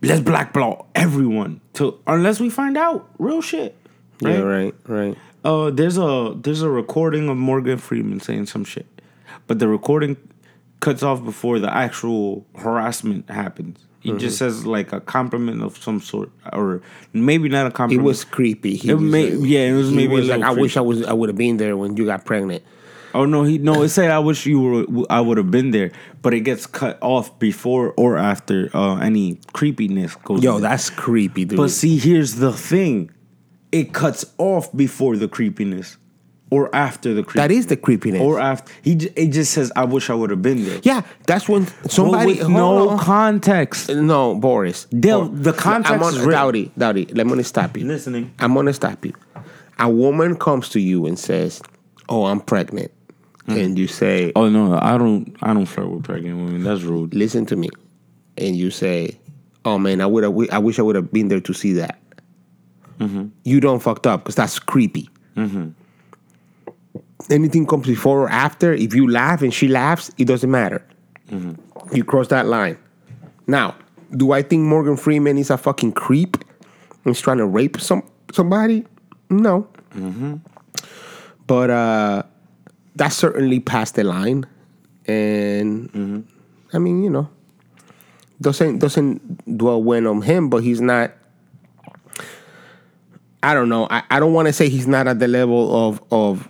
let's 0.03 0.21
blackball 0.21 0.89
everyone 0.95 1.61
to 1.75 1.99
unless 2.07 2.39
we 2.39 2.51
find 2.51 2.77
out 2.77 3.09
real 3.19 3.41
shit. 3.41 3.77
Yeah, 4.21 4.39
right, 4.39 4.75
right. 4.87 5.17
Uh, 5.45 5.71
there's 5.71 5.99
a 5.99 6.35
there's 6.41 6.63
a 6.63 6.69
recording 6.69 7.29
of 7.29 7.37
Morgan 7.37 7.79
Freeman 7.79 8.21
saying 8.21 8.47
some 8.47 8.65
shit, 8.65 8.87
but 9.49 9.59
the 9.59 9.67
recording 9.67 10.17
cuts 10.83 11.03
off 11.03 11.25
before 11.25 11.59
the 11.59 11.73
actual 11.75 12.47
harassment 12.57 13.31
happens. 13.31 13.79
He 14.01 14.11
Mm-hmm. 14.11 14.19
just 14.19 14.37
says 14.37 14.67
like 14.67 14.93
a 14.93 15.01
compliment 15.01 15.63
of 15.63 15.79
some 15.79 16.01
sort, 16.01 16.31
or 16.53 16.83
maybe 17.13 17.49
not 17.49 17.67
a 17.67 17.71
compliment. 17.71 18.05
It 18.05 18.09
was 18.09 18.25
creepy. 18.25 18.75
He 18.77 18.91
It 18.91 18.95
was, 18.95 19.03
may- 19.03 19.33
uh, 19.33 19.39
yeah, 19.39 19.61
it 19.71 19.75
was 19.75 19.91
maybe 19.93 20.13
was 20.15 20.29
like, 20.29 20.41
little 20.41 20.57
I 20.59 20.61
wish 20.61 20.77
I 20.77 20.81
was 20.81 21.05
I 21.05 21.13
would 21.13 21.29
have 21.29 21.39
been 21.39 21.57
there 21.57 21.77
when 21.77 21.97
you 21.97 22.05
got 22.05 22.25
pregnant. 22.25 22.63
Oh 23.15 23.27
no, 23.27 23.45
he 23.45 23.59
no. 23.59 23.83
It 23.83 23.91
said 23.91 24.11
I 24.11 24.19
wish 24.19 24.45
you 24.47 24.59
were. 24.61 25.07
I 25.11 25.21
would 25.21 25.37
have 25.37 25.51
been 25.53 25.71
there, 25.71 25.93
but 26.23 26.33
it 26.35 26.41
gets 26.41 26.67
cut 26.67 26.99
off 27.01 27.39
before 27.39 27.93
or 27.97 28.17
after 28.17 28.71
uh, 28.75 28.97
any 28.97 29.39
creepiness 29.53 30.17
goes. 30.17 30.43
Yo, 30.43 30.59
that's 30.59 30.89
creepy, 30.91 31.45
dude. 31.45 31.59
But 31.59 31.71
see, 31.71 31.99
here's 31.99 32.37
the 32.37 32.53
thing: 32.53 33.11
it 33.71 33.93
cuts 33.93 34.25
off 34.39 34.75
before 34.75 35.17
the 35.19 35.29
creepiness, 35.29 35.99
or 36.53 36.69
after 36.75 37.15
the 37.15 37.23
creepiness. 37.23 37.43
that 37.49 37.51
is 37.59 37.67
the 37.67 37.77
creepiness. 37.77 38.21
or 38.21 38.39
after 38.39 38.71
he. 38.83 38.95
j- 38.95 39.13
It 39.17 39.29
just 39.39 39.53
says, 39.53 39.73
"I 39.75 39.85
wish 39.85 40.11
I 40.11 40.15
would 40.15 40.31
have 40.31 40.43
been 40.43 40.65
there." 40.65 40.81
yeah, 40.83 41.01
that's 41.27 41.49
when 41.49 41.65
But 41.83 41.91
somebody 41.91 42.35
with 42.39 42.49
no 42.49 42.91
on. 42.91 42.99
context. 42.99 43.89
No, 43.89 44.35
Boris. 44.35 44.87
They'll- 44.93 45.29
Bor- 45.29 45.39
the 45.49 45.53
context 45.55 45.93
I'm 45.93 46.03
on, 46.03 46.13
is 46.13 46.19
written. 46.21 46.33
Dowdy, 46.33 46.71
Dowdy, 46.77 47.05
let 47.15 47.27
me 47.27 47.43
stop 47.43 47.77
you. 47.77 47.87
Listening. 47.87 48.31
I'm 48.39 48.53
gonna 48.55 48.73
stop 48.75 49.05
you. 49.07 49.15
A 49.79 49.89
woman 49.89 50.37
comes 50.37 50.69
to 50.71 50.81
you 50.81 51.07
and 51.07 51.19
says, 51.19 51.63
"Oh, 52.09 52.27
I'm 52.27 52.41
pregnant," 52.41 52.91
mm. 53.49 53.57
and 53.65 53.79
you 53.79 53.87
say, 53.89 54.33
Oh 54.37 54.49
no, 54.51 54.79
I 54.81 54.99
don't. 54.99 55.35
I 55.43 55.55
don't 55.55 55.67
flirt 55.67 55.89
with 55.91 56.05
pregnant 56.05 56.37
women. 56.37 56.63
That's 56.65 56.83
rude. 56.83 57.15
"Listen 57.15 57.47
to 57.47 57.57
me," 57.57 57.69
and 58.37 58.55
you 58.55 58.71
say, 58.71 59.19
"Oh 59.65 59.79
man, 59.79 60.01
I 60.03 60.07
would 60.07 60.23
have. 60.25 60.35
I 60.53 60.59
wish 60.59 60.79
I 60.79 60.83
would 60.83 60.97
have 60.97 61.11
been 61.13 61.29
there 61.29 61.41
to 61.49 61.53
see 61.55 61.73
that." 61.83 61.99
Mm-hmm. 63.01 63.29
You 63.45 63.59
don't 63.61 63.81
fucked 63.83 64.07
up 64.07 64.21
because 64.23 64.35
that's 64.37 64.59
creepy. 64.59 65.09
Mm-hmm. 65.37 65.69
Anything 67.31 67.67
comes 67.67 67.87
before 67.87 68.23
or 68.23 68.29
after, 68.29 68.73
if 68.73 68.95
you 68.95 69.09
laugh 69.11 69.43
and 69.43 69.53
she 69.53 69.69
laughs, 69.69 70.11
it 70.19 70.27
doesn't 70.27 70.51
matter. 70.51 70.85
Mm-hmm. 71.31 71.95
You 71.95 72.05
cross 72.05 72.29
that 72.29 72.47
line. 72.47 72.79
Now, 73.47 73.75
do 74.17 74.33
I 74.33 74.43
think 74.43 74.65
Morgan 74.65 74.97
Freeman 74.97 75.39
is 75.39 75.51
a 75.51 75.57
fucking 75.57 75.93
creep? 75.93 76.37
And 77.05 77.15
he's 77.15 77.21
trying 77.21 77.39
to 77.39 77.47
rape 77.47 77.81
some 77.81 78.03
somebody? 78.33 78.87
No. 79.31 79.69
Mm-hmm. 79.95 80.37
But 81.47 81.71
uh, 81.71 82.23
that's 82.95 83.17
certainly 83.17 83.61
past 83.61 83.95
the 83.95 84.05
line, 84.05 84.47
and 85.07 85.93
mm-hmm. 85.93 86.21
I 86.73 86.79
mean, 86.79 87.03
you 87.03 87.11
know, 87.11 87.29
doesn't 88.41 88.79
doesn't 88.79 89.57
dwell 89.59 89.83
well 89.83 90.07
on 90.09 90.23
him, 90.23 90.49
but 90.49 90.63
he's 90.63 90.81
not. 90.81 91.13
I 93.43 93.55
don't 93.55 93.69
know. 93.69 93.89
I, 93.91 94.05
I 94.11 94.21
don't 94.21 94.33
want 94.33 94.47
to 94.47 94.53
say 94.53 94.69
he's 94.69 94.87
not 94.87 95.09
at 95.09 95.19
the 95.19 95.29
level 95.29 95.89
of 95.89 96.03
of 96.13 96.49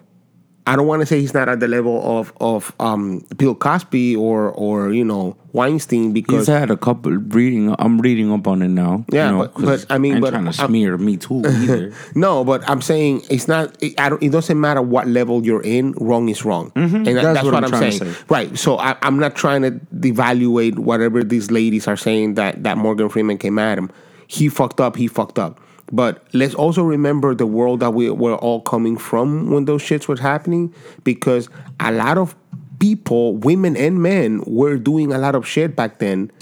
I 0.65 0.77
don't 0.77 0.87
want 0.87 1.01
to 1.01 1.07
say 1.07 1.19
he's 1.21 1.35
not 1.35 1.49
at 1.49 1.59
the 1.59 1.67
level 1.67 2.01
of 2.21 2.33
of 2.41 2.73
um, 2.79 3.25
Bill 3.37 3.55
Cosby 3.55 4.15
or 4.15 4.51
or 4.53 4.93
you 4.93 5.05
know 5.05 5.37
Weinstein 5.53 6.13
because 6.13 6.47
He's 6.47 6.55
had 6.57 6.71
a 6.71 6.77
couple 6.77 7.11
reading. 7.13 7.75
I'm 7.81 8.01
reading 8.01 8.31
up 8.33 8.47
on 8.47 8.63
it 8.63 8.69
now. 8.69 9.05
Yeah, 9.11 9.27
you 9.27 9.37
know, 9.39 9.49
but- 9.57 9.65
but, 9.65 9.87
I 9.91 9.99
mean, 9.99 10.13
ain't 10.15 10.21
but 10.23 10.31
trying 10.31 10.45
to 10.51 10.61
I'm- 10.63 10.69
smear 10.71 10.97
me 10.99 11.17
too 11.17 11.43
either. 11.47 11.93
no, 12.15 12.45
but 12.45 12.63
I'm 12.71 12.81
saying 12.81 13.23
it's 13.29 13.49
not. 13.49 13.77
It, 13.83 13.99
I 13.99 14.09
don't, 14.09 14.23
it 14.23 14.31
doesn't 14.31 14.61
matter 14.61 14.81
what 14.83 15.09
level 15.09 15.45
you're 15.45 15.63
in. 15.63 15.93
Wrong 15.99 16.29
is 16.29 16.45
wrong, 16.45 16.71
and 16.77 16.93
Mm-hmm. 16.93 17.15
That's 17.15 17.43
what 17.45 17.55
I'm 17.55 17.69
trying 17.69 17.91
to 17.91 17.99
saying. 17.99 18.13
say. 18.15 18.25
Right. 18.29 18.57
So 18.57 18.79
I, 18.79 18.97
I'm 19.03 19.19
not 19.19 19.35
trying 19.35 19.63
to 19.63 19.73
devaluate 19.95 20.79
whatever 20.79 21.25
these 21.25 21.51
ladies 21.51 21.89
are 21.89 21.97
saying 21.97 22.35
that 22.35 22.63
that 22.63 22.79
Morgan 22.79 23.09
Freeman 23.09 23.39
came 23.39 23.59
at 23.59 23.79
him. 23.79 23.91
He 24.29 24.49
fucked 24.49 24.81
up. 24.81 24.95
He 24.97 25.09
fucked 25.09 25.39
up. 25.39 25.59
But 25.93 26.27
let's 26.33 26.55
also 26.55 26.83
remember 26.83 27.35
the 27.35 27.47
world 27.47 27.81
that 27.81 27.91
we 27.91 28.11
were 28.11 28.37
all 28.37 28.63
coming 28.63 28.97
from 28.97 29.51
when 29.51 29.67
those 29.67 29.83
shits 29.83 30.09
was 30.09 30.21
happening, 30.21 30.75
because 31.05 31.49
a 31.79 31.93
lot 31.93 32.19
of 32.19 32.35
people, 32.79 33.37
women 33.37 33.77
and 33.77 34.03
men, 34.03 34.43
were 34.47 34.77
doing 34.79 35.13
a 35.13 35.19
lot 35.19 35.35
of 35.35 35.47
shit 35.47 35.77
back 35.77 35.99
then. 35.99 36.33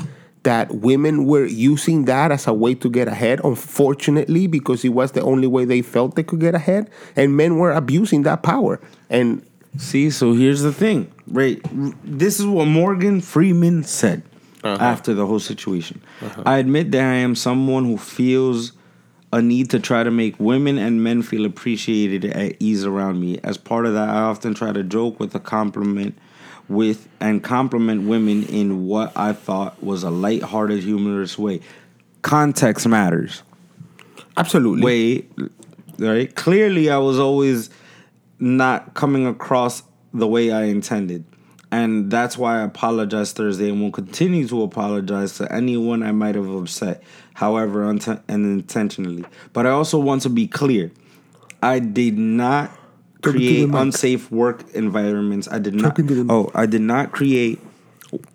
That 0.44 0.76
women 0.76 1.26
were 1.26 1.44
using 1.44 2.06
that 2.06 2.32
as 2.32 2.46
a 2.46 2.54
way 2.54 2.74
to 2.76 2.88
get 2.88 3.08
ahead, 3.08 3.42
unfortunately, 3.44 4.46
because 4.46 4.82
it 4.86 4.88
was 4.88 5.12
the 5.12 5.20
only 5.20 5.46
way 5.46 5.66
they 5.66 5.82
felt 5.82 6.14
they 6.14 6.22
could 6.22 6.40
get 6.40 6.54
ahead, 6.54 6.88
and 7.14 7.36
men 7.36 7.58
were 7.58 7.72
abusing 7.72 8.22
that 8.22 8.42
power. 8.42 8.80
And 9.10 9.44
See, 9.78 10.10
so 10.10 10.32
here's 10.32 10.62
the 10.62 10.72
thing, 10.72 11.12
right? 11.28 11.60
This 12.02 12.40
is 12.40 12.46
what 12.46 12.66
Morgan 12.66 13.20
Freeman 13.20 13.84
said 13.84 14.22
uh-huh. 14.64 14.82
after 14.82 15.14
the 15.14 15.26
whole 15.26 15.38
situation. 15.38 16.02
I 16.44 16.58
admit 16.58 16.90
that 16.92 17.02
I 17.04 17.14
am 17.14 17.34
someone 17.34 17.84
who 17.84 17.96
feels 17.96 18.72
a 19.32 19.40
need 19.40 19.70
to 19.70 19.78
try 19.78 20.02
to 20.02 20.10
make 20.10 20.38
women 20.40 20.78
and 20.78 21.04
men 21.04 21.22
feel 21.22 21.44
appreciated 21.44 22.24
at 22.24 22.56
ease 22.58 22.84
around 22.84 23.20
me. 23.20 23.38
As 23.44 23.56
part 23.56 23.86
of 23.86 23.94
that, 23.94 24.08
I 24.08 24.22
often 24.22 24.54
try 24.54 24.72
to 24.72 24.82
joke 24.82 25.20
with 25.20 25.34
a 25.34 25.40
compliment 25.40 26.18
with 26.68 27.08
and 27.18 27.42
compliment 27.42 28.08
women 28.08 28.44
in 28.44 28.86
what 28.86 29.12
I 29.16 29.32
thought 29.32 29.82
was 29.82 30.04
a 30.04 30.10
light-hearted, 30.10 30.82
humorous 30.82 31.36
way. 31.36 31.60
Context 32.22 32.86
matters 32.86 33.42
absolutely, 34.36 34.84
way, 34.84 35.48
right? 35.98 36.34
Clearly, 36.34 36.88
I 36.88 36.98
was 36.98 37.18
always 37.18 37.70
not 38.38 38.94
coming 38.94 39.26
across 39.26 39.82
the 40.14 40.28
way 40.28 40.52
I 40.52 40.64
intended. 40.64 41.24
And 41.72 42.10
that's 42.10 42.36
why 42.36 42.60
I 42.60 42.62
apologize 42.62 43.32
Thursday 43.32 43.68
and 43.68 43.80
will 43.80 43.92
continue 43.92 44.46
to 44.48 44.62
apologize 44.62 45.36
to 45.38 45.52
anyone 45.52 46.02
I 46.02 46.10
might 46.10 46.34
have 46.34 46.50
upset, 46.50 47.02
however, 47.34 47.84
unt- 47.84 48.22
unintentionally. 48.28 49.24
But 49.52 49.66
I 49.66 49.70
also 49.70 49.98
want 49.98 50.22
to 50.22 50.28
be 50.28 50.48
clear 50.48 50.90
I 51.62 51.78
did 51.78 52.18
not 52.18 52.72
create 53.22 53.68
unsafe 53.72 54.30
work 54.30 54.64
environments. 54.74 55.48
I 55.50 55.58
did 55.58 55.74
not. 55.74 55.90
Talking 55.90 56.06
to 56.08 56.14
the 56.14 56.24
mic. 56.24 56.32
Oh, 56.32 56.50
I 56.54 56.66
did 56.66 56.80
not 56.80 57.12
create 57.12 57.60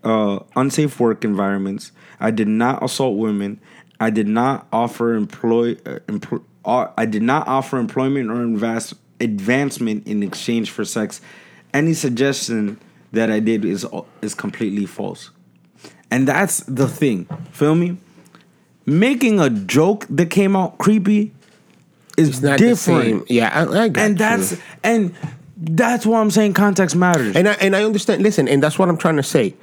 uh, 0.03 0.39
unsafe 0.55 0.99
work 0.99 1.23
environments. 1.25 1.91
I 2.19 2.31
did 2.31 2.47
not 2.47 2.83
assault 2.83 3.17
women. 3.17 3.59
I 3.99 4.09
did 4.09 4.27
not 4.27 4.67
offer 4.71 5.13
employ. 5.13 5.73
Uh, 5.86 5.99
empl- 6.07 6.43
uh, 6.63 6.88
I 6.97 7.05
did 7.05 7.21
not 7.21 7.47
offer 7.47 7.77
employment 7.77 8.29
or 8.29 8.41
invest 8.41 8.93
advancement 9.19 10.07
in 10.07 10.23
exchange 10.23 10.71
for 10.71 10.86
sex. 10.86 11.21
Any 11.73 11.93
suggestion 11.93 12.79
that 13.16 13.32
I 13.32 13.39
did 13.39 13.66
is 13.66 13.86
is 14.22 14.34
completely 14.34 14.86
false, 14.86 15.32
and 16.11 16.28
that's 16.28 16.59
the 16.61 16.88
thing. 16.88 17.26
Feel 17.51 17.76
me? 17.76 17.97
Making 18.86 19.39
a 19.39 19.49
joke 19.49 20.05
that 20.09 20.30
came 20.30 20.55
out 20.55 20.78
creepy 20.78 21.34
is 22.18 22.39
different, 22.39 22.59
the 22.61 22.76
same. 22.76 23.26
Yeah, 23.28 23.49
I, 23.53 23.63
I 23.63 23.86
and 23.86 23.97
you. 23.97 24.13
that's 24.13 24.57
and 24.84 25.16
that's 25.57 26.05
why 26.05 26.20
I'm 26.20 26.32
saying 26.32 26.53
context 26.53 26.95
matters. 26.95 27.36
And 27.36 27.47
I, 27.49 27.53
and 27.53 27.76
I 27.76 27.84
understand. 27.84 28.22
Listen, 28.22 28.47
and 28.47 28.61
that's 28.61 28.78
what 28.78 28.89
I'm 28.89 28.97
trying 28.97 29.18
to 29.18 29.24
say. 29.24 29.55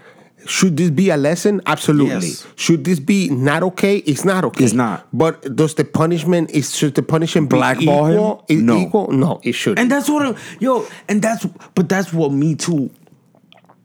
Should 0.46 0.76
this 0.76 0.90
be 0.90 1.10
a 1.10 1.16
lesson? 1.16 1.60
Absolutely. 1.66 2.28
Yes. 2.28 2.46
Should 2.56 2.84
this 2.84 2.98
be 2.98 3.28
not 3.28 3.62
okay? 3.62 3.98
It's 3.98 4.24
not 4.24 4.44
okay. 4.44 4.64
It's 4.64 4.72
not. 4.72 5.06
But 5.12 5.54
does 5.54 5.74
the 5.74 5.84
punishment 5.84 6.50
is 6.50 6.74
should 6.74 6.94
the 6.94 7.02
punishment 7.02 7.48
be 7.48 7.56
Blackball 7.56 8.06
him? 8.06 8.14
equal? 8.14 8.44
Is 8.48 8.62
No. 8.62 8.78
Equal? 8.78 9.12
No, 9.12 9.40
it 9.44 9.52
should. 9.52 9.78
And 9.78 9.90
that's 9.90 10.08
what 10.08 10.26
I'm, 10.26 10.36
yo, 10.58 10.86
and 11.08 11.22
that's 11.22 11.46
but 11.74 11.88
that's 11.88 12.12
what 12.12 12.32
Me 12.32 12.54
Too. 12.54 12.90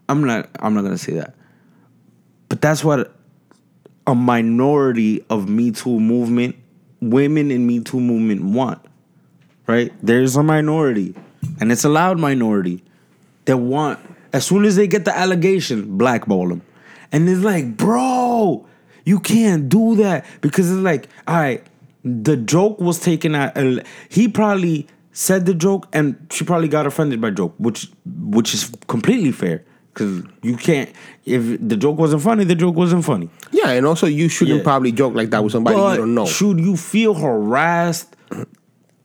I'm 0.10 0.24
not 0.24 0.50
I'm 0.60 0.74
not 0.74 0.84
gonna 0.84 0.98
say 0.98 1.14
that, 1.14 1.36
but 2.50 2.62
that's 2.62 2.84
what 2.84 3.14
a 4.06 4.16
minority 4.16 5.26
of 5.30 5.50
Me 5.50 5.72
Too 5.72 6.00
movement, 6.00 6.56
women 7.02 7.52
in 7.52 7.68
Me 7.68 7.82
Too 7.82 8.00
movement 8.00 8.44
want. 8.44 8.82
Right? 9.68 9.92
There's 10.02 10.38
a 10.38 10.44
minority, 10.44 11.14
and 11.60 11.72
it's 11.72 11.84
a 11.84 11.90
loud 11.90 12.20
minority 12.20 12.84
that 13.46 13.58
want 13.58 14.00
as 14.32 14.46
soon 14.46 14.64
as 14.64 14.76
they 14.76 14.88
get 14.88 15.04
the 15.06 15.18
allegation, 15.18 15.98
blackball 15.98 16.48
them, 16.48 16.62
and 17.12 17.28
it's 17.28 17.42
like, 17.42 17.76
bro, 17.76 18.66
you 19.04 19.20
can't 19.20 19.68
do 19.68 19.96
that 19.96 20.26
because 20.42 20.72
it's 20.72 20.82
like, 20.82 21.10
all 21.28 21.36
right, 21.36 21.66
the 22.04 22.38
joke 22.38 22.80
was 22.80 23.00
taken 23.00 23.36
out. 23.36 23.58
He 24.08 24.30
probably 24.30 24.88
said 25.12 25.46
the 25.46 25.54
joke, 25.54 25.88
and 25.92 26.28
she 26.32 26.46
probably 26.46 26.70
got 26.70 26.86
offended 26.86 27.20
by 27.20 27.32
joke, 27.32 27.56
which 27.58 27.90
which 28.06 28.54
is 28.54 28.72
completely 28.88 29.34
fair 29.34 29.66
because 29.98 30.24
you 30.44 30.56
can't. 30.58 30.90
If 31.26 31.58
the 31.68 31.76
joke 31.76 31.98
wasn't 31.98 32.22
funny, 32.22 32.44
the 32.44 32.56
joke 32.56 32.76
wasn't 32.76 33.04
funny. 33.04 33.30
yeah, 33.52 33.70
and 33.72 33.86
also 33.86 34.06
you 34.08 34.30
shouldn't 34.30 34.58
Yeah. 34.60 34.64
probably 34.64 34.92
joke 34.92 35.16
like 35.16 35.32
that 35.32 35.44
with 35.44 35.52
somebody 35.54 35.76
But 35.76 35.92
you 35.94 35.98
don't 35.98 36.14
know. 36.16 36.26
should 36.26 36.60
you 36.60 36.78
feel 36.78 37.14
harassed? 37.16 38.16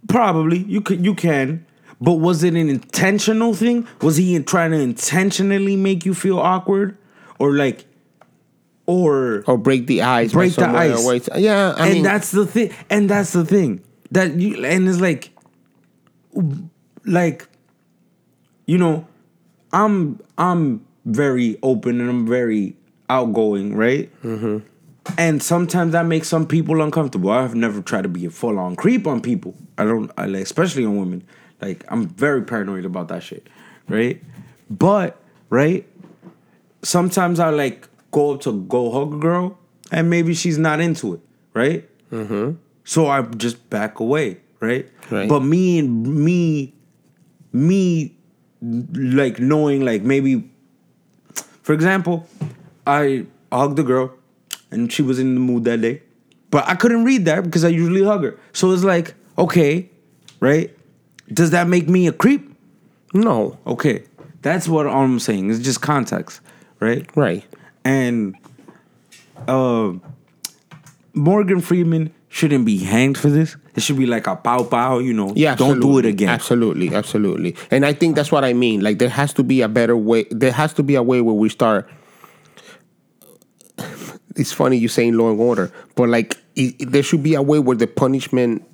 Probably 0.09 0.59
you 0.59 0.81
could. 0.81 1.05
You 1.05 1.15
can. 1.15 1.65
But 2.01 2.15
was 2.15 2.43
it 2.43 2.55
an 2.55 2.69
intentional 2.69 3.55
thing? 3.55 3.87
Was 4.03 4.17
he 4.17 4.39
trying 4.43 4.73
to 4.73 4.79
intentionally 4.81 5.77
make 5.77 6.05
you 6.05 6.15
feel 6.15 6.39
awkward, 6.39 6.97
or 7.39 7.53
like, 7.55 7.85
or 8.87 9.45
or 9.47 9.57
break 9.57 9.87
the 9.87 10.03
ice. 10.03 10.33
break 10.33 10.55
the 10.57 10.69
ice? 10.69 11.29
Yeah, 11.37 11.75
I 11.77 11.87
and 11.87 11.95
mean, 11.95 12.03
that's 12.03 12.33
the 12.33 12.45
thing. 12.45 12.71
And 12.91 13.09
that's 13.09 13.33
the 13.33 13.45
thing 13.45 13.81
that 14.11 14.35
you. 14.35 14.65
And 14.65 14.89
it's 14.89 15.01
like, 15.01 15.31
like, 17.07 17.49
you 18.67 18.79
know, 18.79 19.07
I'm 19.73 20.21
I'm 20.39 20.85
very 21.05 21.59
open 21.63 22.01
and 22.01 22.09
I'm 22.09 22.27
very 22.27 22.77
outgoing, 23.09 23.75
right? 23.75 24.11
Mm-hmm. 24.23 24.59
And 25.19 25.43
sometimes 25.43 25.93
that 25.93 26.07
makes 26.07 26.29
some 26.29 26.47
people 26.47 26.81
uncomfortable. 26.81 27.31
I've 27.31 27.55
never 27.55 27.83
tried 27.83 28.03
to 28.03 28.09
be 28.09 28.25
a 28.27 28.31
full 28.31 28.59
on 28.59 28.77
creep 28.77 29.07
on 29.07 29.21
people. 29.21 29.55
I 29.77 29.85
don't, 29.85 30.11
I 30.17 30.27
like, 30.27 30.43
especially 30.43 30.85
on 30.85 30.97
women. 30.97 31.25
Like 31.61 31.85
I'm 31.89 32.07
very 32.09 32.43
paranoid 32.43 32.85
about 32.85 33.09
that 33.09 33.23
shit, 33.23 33.49
right? 33.89 34.23
But 34.71 35.21
right, 35.51 35.87
sometimes 36.83 37.41
I 37.41 37.51
like 37.51 37.89
go 38.11 38.35
up 38.35 38.41
to 38.43 38.63
go 38.63 38.91
hug 38.91 39.15
a 39.15 39.19
girl, 39.19 39.59
and 39.91 40.09
maybe 40.11 40.35
she's 40.35 40.59
not 40.59 40.81
into 40.81 41.15
it, 41.15 41.21
right? 41.55 41.89
Mm-hmm. 42.11 42.57
So 42.85 43.07
I 43.07 43.23
just 43.23 43.71
back 43.71 44.01
away, 44.01 44.39
right? 44.61 44.89
Right. 45.11 45.29
But 45.29 45.41
me 45.41 45.79
and 45.79 46.25
me, 46.25 46.75
me, 47.53 48.17
like 48.63 49.39
knowing 49.41 49.85
like 49.85 50.03
maybe, 50.03 50.49
for 51.63 51.73
example, 51.73 52.27
I 52.87 53.27
hugged 53.53 53.77
the 53.77 53.83
girl, 53.83 54.13
and 54.71 54.93
she 54.93 55.03
was 55.03 55.19
in 55.19 55.35
the 55.35 55.41
mood 55.41 55.65
that 55.65 55.81
day, 55.81 56.03
but 56.51 56.67
I 56.69 56.75
couldn't 56.75 57.05
read 57.05 57.25
that 57.27 57.45
because 57.45 57.65
I 57.65 57.69
usually 57.69 58.03
hug 58.05 58.23
her. 58.25 58.39
So 58.53 58.71
it's 58.73 58.85
like, 58.85 59.15
okay, 59.37 59.91
right? 60.41 60.77
Does 61.33 61.51
that 61.51 61.67
make 61.69 61.89
me 61.89 62.07
a 62.07 62.13
creep? 62.13 62.49
no, 63.15 63.59
Okay, 63.67 64.05
that's 64.43 64.67
what 64.69 64.87
I'm 64.87 65.19
saying. 65.19 65.51
It's 65.51 65.61
just 65.61 65.81
context, 65.83 66.41
right? 66.81 67.09
right. 67.17 67.45
And 67.85 68.35
uh, 69.49 69.93
Morgan 71.15 71.61
Freeman 71.61 72.13
shouldn't 72.29 72.65
be 72.65 72.79
hanged 72.79 73.19
for 73.19 73.29
this. 73.29 73.57
It 73.75 73.83
should 73.83 73.97
be 73.97 74.05
like 74.07 74.27
a 74.27 74.37
pow 74.37 74.65
pow, 74.65 74.99
you 74.99 75.15
know. 75.15 75.33
Yeah, 75.35 75.55
don't 75.55 75.81
do 75.81 75.99
it 75.99 76.05
again. 76.05 76.29
Absolutely, 76.29 76.95
absolutely. 76.95 77.57
And 77.71 77.87
I 77.87 77.93
think 77.95 78.17
that's 78.17 78.31
what 78.31 78.45
I 78.45 78.53
mean. 78.53 78.81
Like 78.83 78.99
there 78.99 79.09
has 79.09 79.33
to 79.35 79.43
be 79.43 79.63
a 79.63 79.69
better 79.69 79.97
way. 79.97 80.25
There 80.31 80.53
has 80.53 80.75
to 80.75 80.83
be 80.83 80.95
a 80.95 81.03
way 81.03 81.21
where 81.23 81.35
we 81.35 81.49
start. 81.49 81.89
It's 84.37 84.53
funny 84.53 84.77
you 84.77 84.89
saying 84.89 85.15
law 85.15 85.31
and 85.31 85.41
order, 85.41 85.73
but 85.95 86.09
like 86.09 86.37
it, 86.57 86.75
it- 86.81 86.91
there 86.93 87.03
should 87.03 87.23
be 87.23 87.35
a 87.35 87.43
way 87.43 87.59
where 87.59 87.77
the 87.77 87.87
punishment 87.87 88.67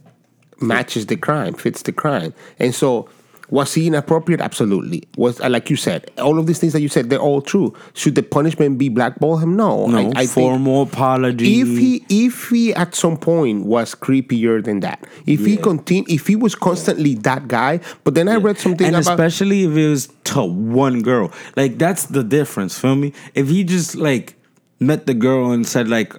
matches 0.61 1.07
the 1.07 1.17
crime, 1.17 1.55
fits 1.55 1.83
the 1.83 1.93
crime. 1.93 2.35
And 2.59 2.75
so, 2.75 3.09
was 3.51 3.75
he 3.75 3.87
inappropriate? 3.87 4.41
Absolutely. 4.41 5.05
Was 5.17 5.41
uh, 5.41 5.49
like 5.49 5.71
you 5.71 5.77
said, 5.77 6.11
all 6.19 6.39
of 6.39 6.47
these 6.47 6.59
things 6.59 6.73
that 6.75 6.81
you 6.81 6.89
said, 6.89 7.11
they're 7.11 7.19
all 7.19 7.41
true. 7.41 7.75
Should 7.95 8.15
the 8.15 8.23
punishment 8.23 8.79
be 8.79 8.89
blackball 8.89 9.39
him? 9.39 9.57
No. 9.57 9.87
No, 9.87 10.13
I, 10.15 10.23
I 10.23 10.27
formal 10.27 10.83
apology. 10.83 11.61
if 11.61 11.69
he 11.69 12.05
if 12.09 12.49
he 12.51 12.75
at 12.75 12.95
some 12.95 13.17
point 13.17 13.65
was 13.65 13.95
creepier 13.95 14.63
than 14.63 14.81
that 14.81 15.05
if 15.27 15.41
he 15.45 15.55
Yeah. 15.55 15.63
continue 15.63 16.05
if 16.09 16.27
he 16.27 16.37
was 16.37 16.55
constantly 16.55 17.15
that 17.17 17.49
guy 17.49 17.81
but 18.05 18.15
then 18.15 18.29
i 18.29 18.37
read 18.37 18.59
something 18.59 18.87
and 18.87 18.97
about 18.97 19.13
especially 19.13 19.65
if 19.65 19.77
it 19.77 19.89
was 19.89 20.09
to 20.25 20.45
one 20.45 21.01
girl, 21.03 21.33
like 21.57 21.79
that's 21.79 22.07
the 22.07 22.23
difference. 22.23 22.79
Feel 22.79 22.97
me? 22.97 23.13
If 23.35 23.49
he 23.49 23.65
just 23.65 23.95
like 23.95 24.35
met 24.79 25.07
the 25.07 25.15
girl 25.15 25.53
and 25.53 25.67
said 25.67 25.89
like, 25.89 26.15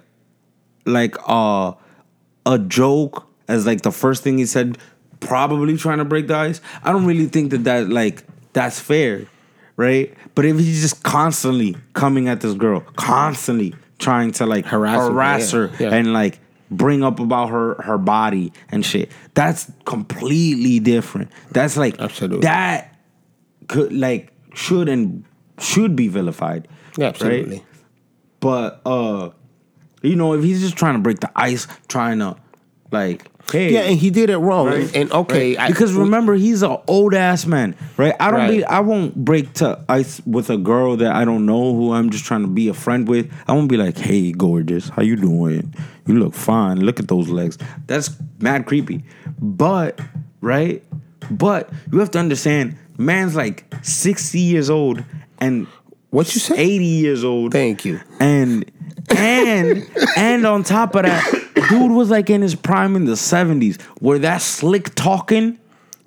like 0.84 1.16
uh, 1.28 1.72
a 2.46 2.58
joke 2.58 3.26
as 3.48 3.66
like 3.66 3.82
the 3.82 3.92
first 3.92 4.22
thing 4.22 4.38
he 4.38 4.46
said, 4.46 4.78
probably 5.20 5.76
trying 5.76 5.98
to 5.98 6.04
break 6.04 6.26
the 6.26 6.34
ice. 6.34 6.60
I 6.82 6.92
don't 6.92 7.06
really 7.06 7.26
think 7.26 7.50
that 7.50 7.64
that 7.64 7.88
like 7.88 8.24
that's 8.52 8.80
fair, 8.80 9.26
right? 9.76 10.12
But 10.34 10.44
if 10.44 10.58
he's 10.58 10.80
just 10.82 11.02
constantly 11.02 11.76
coming 11.92 12.28
at 12.28 12.40
this 12.40 12.54
girl, 12.54 12.80
constantly 12.96 13.74
trying 13.98 14.32
to 14.32 14.46
like 14.46 14.66
Harass 14.66 14.96
her, 14.96 15.12
harass 15.12 15.52
yeah, 15.52 15.58
her 15.58 15.70
yeah. 15.78 15.94
and 15.94 16.12
like 16.12 16.40
bring 16.70 17.02
up 17.02 17.20
about 17.20 17.50
her 17.50 17.80
her 17.82 17.98
body 17.98 18.52
and 18.70 18.84
shit, 18.84 19.10
that's 19.34 19.70
completely 19.84 20.78
different. 20.80 21.30
That's 21.52 21.76
like 21.76 21.98
Absolutely. 22.00 22.40
that 22.40 22.96
could 23.68 23.92
like 23.92 24.32
should 24.54 24.88
and 24.88 25.24
should 25.58 25.94
be 25.94 26.08
vilified. 26.08 26.66
Yeah, 26.96 27.06
right? 27.06 27.14
absolutely. 27.14 27.64
But 28.40 28.80
uh 28.86 29.30
you 30.02 30.16
know, 30.16 30.32
if 30.32 30.42
he's 30.42 30.60
just 30.60 30.76
trying 30.76 30.94
to 30.94 31.00
break 31.00 31.20
the 31.20 31.30
ice, 31.36 31.66
trying 31.88 32.20
to 32.20 32.36
like 32.90 33.29
Yeah, 33.54 33.80
and 33.80 33.98
he 33.98 34.10
did 34.10 34.30
it 34.30 34.38
wrong. 34.38 34.66
Right. 34.66 34.80
And, 34.82 34.96
and 34.96 35.12
okay, 35.12 35.56
I- 35.56 35.68
because 35.68 35.92
remember 35.92 36.34
he's 36.34 36.62
an 36.62 36.76
old 36.86 37.14
ass 37.14 37.46
man, 37.46 37.74
right? 37.96 38.14
I 38.20 38.30
don't 38.30 38.40
Right. 38.40 38.50
be 38.58 38.64
I 38.64 38.80
won't 38.80 39.14
break 39.16 39.52
to 39.54 39.78
ice 39.88 40.20
with 40.26 40.50
a 40.50 40.56
girl 40.56 40.96
that 40.98 41.14
I 41.14 41.24
don't 41.24 41.46
know 41.46 41.74
who 41.74 41.92
I'm 41.92 42.10
just 42.10 42.24
trying 42.24 42.42
to 42.42 42.48
be 42.48 42.68
a 42.68 42.74
friend 42.74 43.08
with. 43.08 43.30
I 43.48 43.52
won't 43.52 43.68
be 43.68 43.76
like, 43.76 43.98
"Hey, 43.98 44.32
gorgeous, 44.32 44.88
how 44.88 45.02
you 45.02 45.16
doing? 45.16 45.74
You 46.06 46.18
look 46.18 46.34
fine. 46.34 46.80
Look 46.80 47.00
at 47.00 47.08
those 47.08 47.28
legs." 47.28 47.58
That's 47.86 48.10
mad 48.40 48.66
creepy. 48.66 49.04
But 49.40 50.00
right, 50.40 50.82
but 51.30 51.70
you 51.92 51.98
have 52.00 52.10
to 52.12 52.18
understand, 52.18 52.76
man's 52.98 53.34
like 53.36 53.64
60 53.82 54.38
years 54.40 54.68
old 54.70 55.04
and 55.38 55.66
What 56.10 56.34
you 56.34 56.40
say? 56.40 56.56
80 56.58 56.84
years 56.84 57.22
old. 57.24 57.52
Thank 57.52 57.84
you. 57.84 58.00
And 58.18 58.64
and 59.16 59.86
and 60.16 60.44
on 60.46 60.62
top 60.64 60.94
of 60.96 61.04
that, 61.04 61.24
dude 61.70 61.92
was 61.92 62.10
like 62.10 62.28
in 62.28 62.42
his 62.42 62.54
prime 62.54 62.96
in 62.96 63.04
the 63.06 63.12
70s 63.12 63.80
where 64.00 64.18
that 64.18 64.42
slick 64.42 64.94
talking 64.94 65.58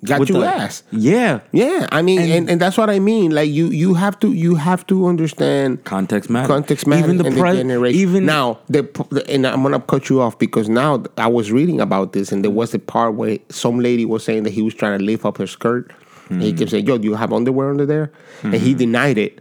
Got 0.03 0.27
you 0.27 0.39
the- 0.39 0.47
ass. 0.47 0.83
Yeah. 0.91 1.39
Yeah, 1.51 1.87
I 1.91 2.01
mean, 2.01 2.19
and, 2.19 2.49
and, 2.49 2.59
that's 2.59 2.77
what 2.77 2.89
I 2.89 2.99
mean. 2.99 3.31
Like 3.31 3.49
you, 3.49 3.67
you 3.67 3.93
have 3.93 4.19
to, 4.19 4.33
you 4.33 4.55
have 4.55 4.85
to 4.87 5.07
understand 5.07 5.83
Context 5.85 6.29
matters. 6.29 6.47
context 6.47 6.87
matters. 6.87 7.05
Even 7.05 7.17
the 7.17 7.25
and 7.25 7.37
pre- 7.37 7.53
generation. 7.53 8.01
even 8.01 8.25
now, 8.25 8.59
the, 8.67 8.81
the 9.11 9.25
and 9.29 9.47
I'm 9.47 9.63
gonna 9.63 9.79
cut 9.79 10.09
you 10.09 10.21
off 10.21 10.37
because 10.37 10.67
now 10.67 11.03
I 11.17 11.27
was 11.27 11.51
reading 11.51 11.79
about 11.79 12.13
this, 12.13 12.31
and 12.31 12.43
there 12.43 12.51
was 12.51 12.73
a 12.73 12.79
part 12.79 13.15
where 13.15 13.39
some 13.49 13.79
lady 13.79 14.05
was 14.05 14.23
saying 14.23 14.43
that 14.43 14.51
he 14.51 14.61
was 14.61 14.73
trying 14.73 14.97
to 14.99 15.03
lift 15.03 15.25
up 15.25 15.37
her 15.37 15.47
skirt, 15.47 15.93
and 16.29 16.41
he 16.41 16.53
mm. 16.53 16.57
kept 16.57 16.71
saying, 16.71 16.85
"Yo, 16.85 16.97
do 16.97 17.07
you 17.07 17.15
have 17.15 17.31
underwear 17.31 17.69
under 17.69 17.85
there?" 17.85 18.11
And 18.43 18.55
he 18.55 18.71
mm-hmm. 18.71 18.79
denied 18.79 19.17
it. 19.17 19.39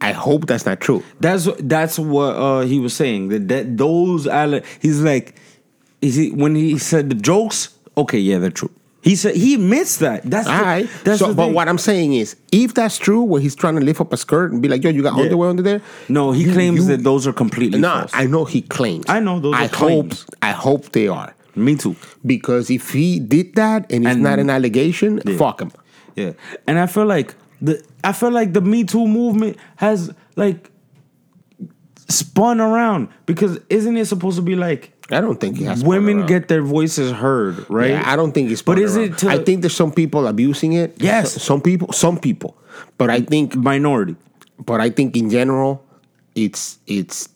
I 0.00 0.12
hope 0.12 0.46
that's 0.46 0.64
not 0.66 0.80
true. 0.80 1.02
That's 1.20 1.48
that's 1.60 1.98
what 1.98 2.36
uh, 2.36 2.60
he 2.60 2.78
was 2.80 2.94
saying. 2.94 3.28
That, 3.28 3.48
that 3.48 3.76
those 3.76 4.28
he's 4.80 5.00
like, 5.00 5.34
is 6.00 6.14
he 6.14 6.30
when 6.30 6.54
he 6.54 6.78
said 6.78 7.10
the 7.10 7.16
jokes? 7.16 7.76
Okay, 7.96 8.18
yeah, 8.18 8.38
they're 8.38 8.50
true. 8.50 8.70
He 9.02 9.14
said 9.16 9.36
he 9.36 9.54
admits 9.54 9.98
that. 9.98 10.22
That's 10.24 10.48
All 10.48 10.58
the, 10.58 10.64
right. 10.64 10.88
That's 11.04 11.20
so, 11.20 11.32
but 11.34 11.46
thing. 11.46 11.54
what 11.54 11.68
I'm 11.68 11.78
saying 11.78 12.14
is, 12.14 12.36
if 12.52 12.74
that's 12.74 12.98
true, 12.98 13.22
where 13.22 13.40
he's 13.40 13.54
trying 13.54 13.76
to 13.76 13.80
lift 13.80 14.00
up 14.00 14.12
a 14.12 14.16
skirt 14.16 14.52
and 14.52 14.60
be 14.60 14.68
like, 14.68 14.82
"Yo, 14.84 14.90
you 14.90 15.02
got 15.02 15.16
Yeah. 15.16 15.22
underwear 15.24 15.50
under 15.50 15.62
there," 15.62 15.80
no, 16.08 16.32
he 16.32 16.44
you- 16.44 16.52
claims 16.52 16.80
you- 16.80 16.96
that 16.96 17.04
those 17.04 17.26
are 17.26 17.32
completely 17.32 17.78
No, 17.80 17.90
false. 17.90 18.10
I 18.12 18.26
know 18.26 18.44
he 18.44 18.60
claims. 18.62 19.04
I 19.08 19.20
know 19.20 19.40
those 19.40 19.54
are 19.54 19.62
I 19.62 19.66
hope. 19.66 19.72
claims. 19.72 20.26
I 20.42 20.50
hope 20.50 20.92
they 20.92 21.08
are 21.08 21.34
Me 21.56 21.74
too. 21.76 21.96
because 22.26 22.70
if 22.70 22.90
he 22.92 23.18
did 23.18 23.54
that 23.54 23.90
and 23.90 24.04
it's 24.04 24.14
And- 24.14 24.22
not 24.22 24.38
an 24.38 24.50
allegation, 24.50 25.20
fuck 25.38 25.60
him. 25.62 25.70
Yeah, 26.16 26.32
and 26.66 26.78
I 26.78 26.86
feel 26.86 27.06
like 27.06 27.34
the 27.62 27.82
I 28.04 28.12
feel 28.12 28.30
like 28.30 28.52
the 28.52 28.60
Me 28.60 28.84
Too 28.84 29.06
movement 29.06 29.56
has 29.76 30.10
like 30.36 30.70
spun 32.08 32.60
around 32.60 33.08
because 33.26 33.58
isn't 33.68 33.96
it 33.96 34.06
supposed 34.06 34.36
to 34.36 34.42
be 34.42 34.56
like 34.56 34.92
I 35.10 35.20
don't 35.20 35.40
think 35.40 35.58
women 35.84 36.26
get 36.26 36.48
their 36.48 36.60
voices 36.62 37.12
heard, 37.12 37.64
right? 37.70 37.90
Yeah, 37.92 38.02
I 38.04 38.14
don't 38.14 38.32
think 38.32 38.50
it's. 38.50 38.60
But 38.60 38.78
is 38.78 38.94
around. 38.96 39.12
it 39.12 39.18
to- 39.18 39.28
I 39.30 39.38
think 39.42 39.62
there's 39.62 39.74
some 39.74 39.90
people 39.90 40.26
abusing 40.26 40.74
it. 40.74 41.00
Yes. 41.00 41.36
S- 41.36 41.42
some 41.42 41.62
people. 41.62 41.92
Some 41.92 42.18
people. 42.18 42.58
But 42.98 43.08
I 43.08 43.22
think. 43.22 43.56
minority. 43.56 44.16
But 44.58 44.82
I 44.82 44.90
think 44.90 45.16
in 45.16 45.30
general, 45.30 45.82
it's 46.34 46.78
it's 46.86 47.30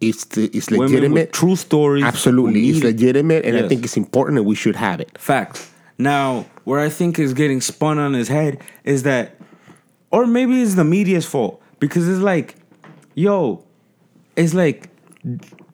it's 0.00 0.24
the, 0.26 0.44
it's 0.56 0.70
legitimate. 0.70 1.32
true 1.32 1.56
stories. 1.56 2.04
Absolutely, 2.04 2.68
it's 2.70 2.82
legitimate, 2.82 3.44
and 3.44 3.56
I 3.56 3.68
think 3.68 3.84
it's 3.84 3.98
important, 3.98 4.38
and 4.38 4.46
we 4.46 4.54
should 4.54 4.76
have 4.76 5.00
it. 5.00 5.16
Facts. 5.18 5.70
Now, 5.98 6.46
where 6.64 6.80
I 6.80 6.88
think 6.88 7.18
is 7.18 7.34
getting 7.34 7.60
spun 7.60 7.98
on 7.98 8.14
his 8.14 8.28
head 8.28 8.62
is 8.84 9.02
that, 9.02 9.36
or 10.10 10.26
maybe 10.26 10.62
it's 10.62 10.74
the 10.74 10.84
media's 10.84 11.26
fault 11.26 11.62
because 11.78 12.08
it's 12.08 12.20
like, 12.20 12.56
yo, 13.14 13.64
it's 14.36 14.54
like 14.54 14.90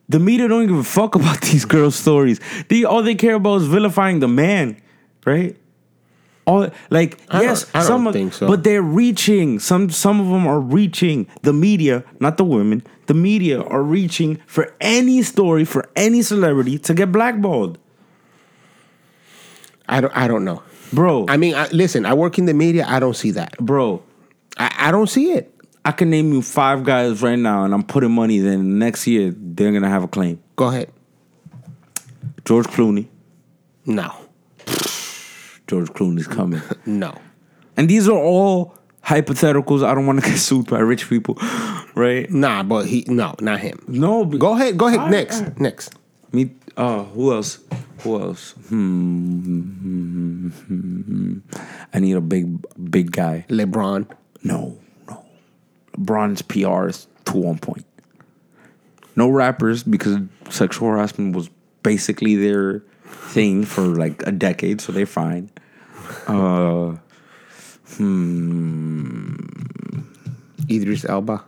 the 0.08 0.18
media 0.18 0.48
don't 0.48 0.66
give 0.66 0.76
a 0.76 0.84
fuck 0.84 1.14
about 1.20 1.40
these 1.42 1.64
girls' 1.64 1.96
stories. 1.96 2.40
They 2.68 2.84
all 2.84 3.02
they 3.02 3.14
care 3.14 3.34
about 3.34 3.62
is 3.62 3.66
vilifying 3.66 4.20
the 4.20 4.28
man, 4.28 4.80
right? 5.24 5.56
All 6.46 6.70
like 6.90 7.18
I 7.28 7.42
yes, 7.42 7.66
some 7.84 8.06
of, 8.06 8.12
think 8.12 8.32
so. 8.32 8.46
but 8.46 8.62
they're 8.62 8.80
reaching. 8.80 9.58
Some 9.58 9.90
some 9.90 10.20
of 10.20 10.28
them 10.28 10.46
are 10.46 10.60
reaching 10.60 11.26
the 11.42 11.52
media, 11.52 12.04
not 12.20 12.36
the 12.36 12.44
women. 12.44 12.84
The 13.06 13.14
media 13.14 13.60
are 13.62 13.82
reaching 13.82 14.36
for 14.46 14.72
any 14.80 15.22
story 15.22 15.64
for 15.64 15.88
any 15.96 16.22
celebrity 16.22 16.78
to 16.80 16.94
get 16.94 17.10
blackballed, 17.10 17.78
I 19.88 20.00
don't. 20.00 20.16
I 20.16 20.28
don't 20.28 20.44
know. 20.44 20.62
bro. 20.92 21.26
I 21.28 21.36
mean, 21.36 21.54
I, 21.54 21.68
listen. 21.68 22.06
I 22.06 22.14
work 22.14 22.38
in 22.38 22.46
the 22.46 22.54
media. 22.54 22.84
I 22.88 23.00
don't 23.00 23.16
see 23.16 23.32
that. 23.32 23.56
bro. 23.58 24.02
I, 24.86 24.88
I 24.88 24.92
don't 24.92 25.08
see 25.08 25.32
it. 25.32 25.52
I 25.84 25.92
can 25.92 26.10
name 26.10 26.32
you 26.32 26.42
five 26.42 26.84
guys 26.84 27.22
right 27.22 27.38
now, 27.38 27.64
and 27.64 27.72
I'm 27.74 27.82
putting 27.82 28.10
money. 28.12 28.38
Then 28.38 28.78
next 28.78 29.06
year 29.06 29.32
they're 29.36 29.72
gonna 29.72 29.88
have 29.88 30.02
a 30.02 30.08
claim. 30.08 30.40
Go 30.56 30.68
ahead. 30.68 30.90
George 32.44 32.66
Clooney. 32.66 33.08
No. 33.84 34.12
George 35.66 35.88
Clooney's 35.90 36.26
coming. 36.26 36.62
No. 36.86 37.18
and 37.76 37.88
these 37.90 38.08
are 38.08 38.16
all 38.18 38.76
hypotheticals. 39.04 39.84
I 39.84 39.94
don't 39.94 40.06
want 40.06 40.22
to 40.22 40.30
get 40.30 40.38
sued 40.38 40.66
by 40.66 40.78
rich 40.78 41.08
people, 41.08 41.36
right? 41.94 42.30
Nah, 42.30 42.62
but 42.62 42.86
he. 42.86 43.04
No, 43.08 43.34
not 43.40 43.60
him. 43.60 43.84
No. 43.88 44.24
Go 44.24 44.54
ahead. 44.54 44.78
Go 44.78 44.86
ahead. 44.86 45.00
All 45.00 45.06
right, 45.06 45.12
next. 45.12 45.38
all 45.38 45.46
right. 45.48 45.60
Next. 45.60 45.94
Me. 46.32 46.50
Uh, 46.76 47.04
who 47.04 47.32
else? 47.32 47.58
Who 48.00 48.20
else? 48.20 48.52
Hmm. 48.68 49.40
hmm, 49.40 50.48
hmm, 50.48 51.00
hmm. 51.00 51.38
I 51.94 51.98
need 52.00 52.16
a 52.16 52.20
big, 52.20 52.64
big 52.90 53.10
guy. 53.10 53.46
LeBron. 53.48 54.06
No, 54.46 54.76
no. 55.08 55.24
LeBron's 55.98 56.42
PR 56.42 56.88
is 56.88 57.06
too 57.24 57.46
on 57.46 57.58
point. 57.58 57.84
No 59.16 59.28
rappers 59.28 59.82
because 59.82 60.18
sexual 60.50 60.88
harassment 60.90 61.34
was 61.34 61.50
basically 61.82 62.36
their 62.36 62.82
thing 63.04 63.64
for 63.64 63.82
like 63.82 64.22
a 64.26 64.32
decade, 64.32 64.80
so 64.80 64.92
they're 64.92 65.06
fine. 65.06 65.50
Uh, 66.28 66.96
Idris 70.70 71.04
Elba. 71.08 71.42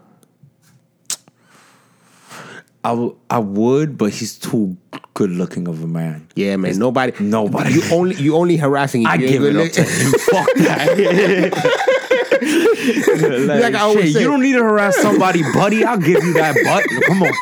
I, 2.84 2.90
w- 2.90 3.16
I 3.28 3.38
would, 3.38 3.98
but 3.98 4.12
he's 4.12 4.38
too 4.38 4.76
good 5.14 5.30
looking 5.30 5.68
of 5.68 5.82
a 5.82 5.86
man. 5.86 6.28
Yeah, 6.36 6.56
man. 6.56 6.78
Nobody. 6.78 7.12
nobody. 7.22 7.74
You 7.74 7.82
only. 7.92 8.14
You 8.16 8.36
only 8.36 8.56
harassing. 8.56 9.04
I 9.06 9.16
you 9.16 9.28
give 9.28 9.44
it 9.44 9.56
up 9.56 9.72
to 9.72 9.82
him. 9.82 10.12
Fuck 10.12 10.54
that. 10.56 11.94
like, 13.46 13.62
Like 13.62 13.74
I 13.74 13.80
always 13.80 14.12
say- 14.14 14.20
you 14.20 14.26
don't 14.26 14.40
need 14.42 14.52
to 14.52 14.62
harass 14.62 14.96
somebody, 14.96 15.42
buddy. 15.52 15.84
I'll 15.84 15.98
give 15.98 16.22
you 16.22 16.32
that 16.34 16.54
butt. 16.64 16.84
Come 17.06 17.22
on, 17.22 17.32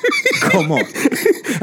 come 0.50 0.72
on. 0.72 0.84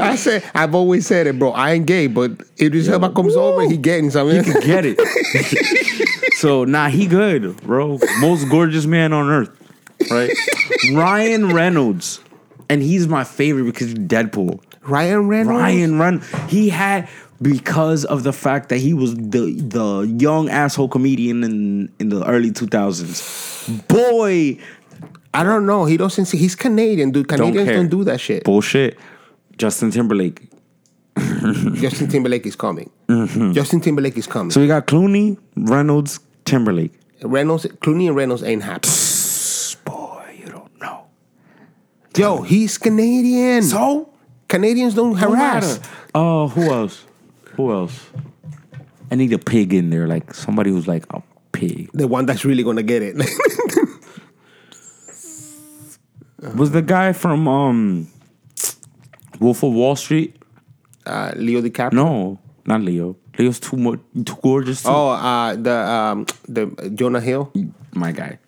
I 0.00 0.16
said. 0.16 0.42
I've 0.54 0.74
always 0.74 1.06
said 1.06 1.26
it, 1.26 1.38
bro. 1.38 1.52
I 1.52 1.72
ain't 1.72 1.86
gay, 1.86 2.06
but 2.08 2.32
Idris 2.60 2.88
Elba 2.88 3.10
comes 3.12 3.36
over, 3.36 3.62
he 3.68 3.76
getting 3.76 4.10
something. 4.10 4.36
You 4.36 4.42
can 4.42 4.60
get 4.62 4.84
it. 4.86 4.98
so 6.38 6.64
nah, 6.64 6.88
he 6.88 7.06
good, 7.06 7.56
bro. 7.62 7.98
Most 8.20 8.48
gorgeous 8.48 8.86
man 8.86 9.12
on 9.12 9.28
earth, 9.30 9.50
right? 10.10 10.30
Ryan 10.92 11.52
Reynolds, 11.54 12.20
and 12.68 12.82
he's 12.82 13.06
my 13.06 13.24
favorite 13.24 13.64
because 13.64 13.94
Deadpool. 13.94 14.60
Ryan 14.82 15.28
Reynolds. 15.28 15.60
Ryan 15.60 15.98
Run, 15.98 16.22
he 16.48 16.68
had 16.68 17.08
because 17.42 18.04
of 18.04 18.22
the 18.22 18.32
fact 18.32 18.68
that 18.68 18.78
he 18.78 18.94
was 18.94 19.14
the 19.14 19.54
the 19.60 20.14
young 20.18 20.48
asshole 20.48 20.88
comedian 20.88 21.44
in 21.44 21.92
in 21.98 22.08
the 22.08 22.24
early 22.26 22.50
two 22.50 22.66
thousands. 22.66 23.22
Boy, 23.88 24.58
I 25.32 25.42
don't 25.42 25.66
know. 25.66 25.84
He 25.84 25.96
doesn't 25.96 26.26
see. 26.26 26.38
He's 26.38 26.54
Canadian, 26.54 27.10
dude. 27.10 27.28
Canadians 27.28 27.66
care. 27.66 27.76
don't, 27.76 27.88
do 27.88 28.04
that 28.04 28.20
shit. 28.20 28.44
bullshit. 28.44 28.98
Justin 29.56 29.90
Timberlake. 29.90 30.48
Justin 31.74 32.08
Timberlake 32.08 32.46
is 32.46 32.56
coming. 32.64 32.90
Justin 33.52 33.80
Timberlake 33.80 34.16
is 34.16 34.26
coming. 34.26 34.50
Mm-hmm. 34.50 34.50
So 34.50 34.60
we 34.60 34.66
got 34.66 34.86
Clooney, 34.86 35.38
Reynolds, 35.56 36.20
Timberlake. 36.44 36.92
Reynolds, 37.22 37.66
Clooney, 37.66 38.08
and 38.08 38.16
Reynolds 38.16 38.42
ain't 38.42 38.62
happy. 38.62 38.88
Boy, 39.84 40.36
you 40.38 40.46
don't 40.46 40.80
know. 40.80 41.06
Yo, 42.16 42.42
he's 42.42 42.78
Canadian. 42.78 43.62
So 43.62 44.12
Canadians 44.48 44.94
don't 44.94 45.16
harass. 45.16 45.80
Oh, 46.14 46.48
who 46.48 46.72
else? 46.72 47.04
Who 47.56 47.72
else? 47.72 47.98
I 49.10 49.16
need 49.16 49.32
a 49.32 49.38
pig 49.38 49.72
in 49.74 49.90
there, 49.90 50.06
like 50.06 50.34
somebody 50.34 50.70
who's 50.70 50.88
like 50.88 51.04
a 51.10 51.22
pig. 51.52 51.90
The 51.92 52.08
one 52.08 52.26
that's 52.26 52.44
really 52.44 52.62
gonna 52.62 52.82
get 52.82 53.02
it. 53.02 53.16
Was 56.54 56.70
the 56.72 56.82
guy 56.82 57.12
from 57.12 57.48
um 57.48 58.08
Wolf 59.40 59.62
of 59.62 59.72
Wall 59.72 59.96
Street? 59.96 60.36
uh, 61.06 61.32
Leo 61.36 61.60
DiCaprio. 61.60 61.92
No, 61.92 62.38
not 62.66 62.80
Leo. 62.80 63.16
Leo's 63.38 63.60
too 63.60 63.76
much, 63.76 64.00
too 64.24 64.36
gorgeous. 64.42 64.82
Too. 64.82 64.88
Oh, 64.90 65.10
uh, 65.10 65.54
the 65.56 65.72
um, 65.74 66.26
the 66.48 66.66
Jonah 66.94 67.20
Hill. 67.20 67.52
my 67.92 68.12
guy, 68.12 68.38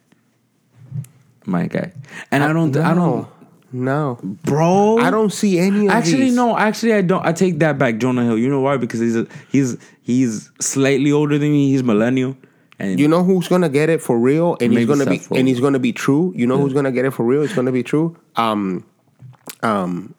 my 1.45 1.67
guy. 1.67 1.93
And 2.31 2.43
I 2.45 2.53
don't, 2.53 2.77
I 2.77 2.95
don't, 2.95 3.27
No, 3.77 4.19
bro. 4.23 4.99
I 4.99 5.11
don't 5.11 5.33
see 5.33 5.59
any 5.59 5.87
of 5.87 5.93
Actually, 5.93 6.25
these. 6.27 6.35
no. 6.37 6.57
Actually, 6.57 6.95
I 6.95 7.03
don't. 7.03 7.25
I 7.27 7.33
take 7.33 7.59
that 7.59 7.79
back. 7.79 7.99
Jonah 7.99 8.25
Hill. 8.25 8.39
You 8.39 8.49
know 8.49 8.61
why? 8.61 8.77
Because 8.79 9.01
he's 9.01 9.17
a, 9.17 9.27
he's 9.51 9.77
he's 10.03 10.51
slightly 10.61 11.13
older 11.13 11.37
than 11.39 11.51
me. 11.53 11.71
He's 11.71 11.83
millennial, 11.83 12.37
and 12.79 12.99
You 12.99 13.07
know 13.09 13.23
who's 13.23 13.49
gonna 13.49 13.69
get 13.69 13.91
it 13.91 14.01
for 14.01 14.19
real, 14.19 14.57
and 14.61 14.73
he's 14.73 14.87
gonna 14.87 15.05
be 15.07 15.19
Rogen. 15.19 15.39
and 15.39 15.49
he's 15.49 15.61
gonna 15.61 15.79
be 15.79 15.93
true. 15.93 16.33
You 16.35 16.47
know 16.47 16.59
who's 16.59 16.73
gonna 16.73 16.93
get 16.93 17.05
it 17.05 17.11
for 17.13 17.25
real? 17.25 17.43
It's 17.43 17.55
gonna 17.55 17.73
be 17.73 17.83
true. 17.83 18.17
Um, 18.37 18.85
um, 19.63 20.15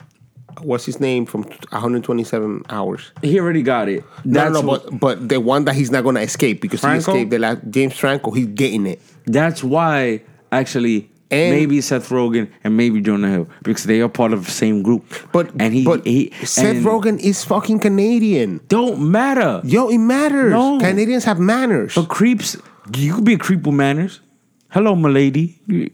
what's 0.62 0.86
his 0.86 1.00
name 1.00 1.26
from 1.26 1.44
127 1.44 2.64
hours? 2.70 3.12
he 3.22 3.40
already 3.40 3.62
got 3.64 3.90
it. 3.90 4.04
No, 4.26 4.42
That's 4.52 4.54
no, 4.54 4.62
but 4.64 5.00
but 5.00 5.30
the 5.30 5.40
one 5.40 5.66
that 5.66 5.76
he's 5.76 5.92
not 5.92 6.04
gonna 6.04 6.22
escape 6.22 6.62
because 6.62 6.82
Franco? 6.82 7.12
he 7.14 7.18
escaped 7.20 7.32
the 7.32 7.40
last 7.40 7.60
James 7.70 7.96
Franco. 7.98 8.32
He's 8.32 8.48
getting 8.48 8.86
it. 8.86 9.02
That's 9.26 9.64
why 9.64 10.22
actually 10.52 11.10
And- 11.30 11.52
maybe 11.56 11.82
Seth 11.82 12.08
Rogen 12.10 12.50
and 12.64 12.78
maybe 12.78 13.02
Jonah 13.02 13.30
Hill 13.30 13.48
because 13.64 13.84
they 13.84 14.00
are 14.02 14.08
part 14.08 14.32
of 14.32 14.46
the 14.46 14.52
same 14.52 14.82
group. 14.82 15.04
But 15.34 15.52
and 15.60 15.74
he, 15.74 15.84
but 15.84 16.06
he 16.06 16.32
Seth 16.44 16.78
Rogen 16.84 17.20
is 17.20 17.44
fucking 17.44 17.80
Canadian. 17.80 18.62
don't 18.70 19.12
matter. 19.12 19.60
Yo, 19.66 19.90
it 19.90 19.98
matters. 19.98 20.52
No. 20.52 20.80
Canadians 20.80 21.26
have 21.26 21.38
manners. 21.40 21.96
But 21.96 22.08
creeps, 22.08 22.56
you 22.96 23.16
could 23.16 23.26
be 23.26 23.34
a 23.34 23.38
creep 23.38 23.64
with 23.66 23.76
manners. 23.76 24.22
Hello, 24.70 24.96
milady. 24.96 25.60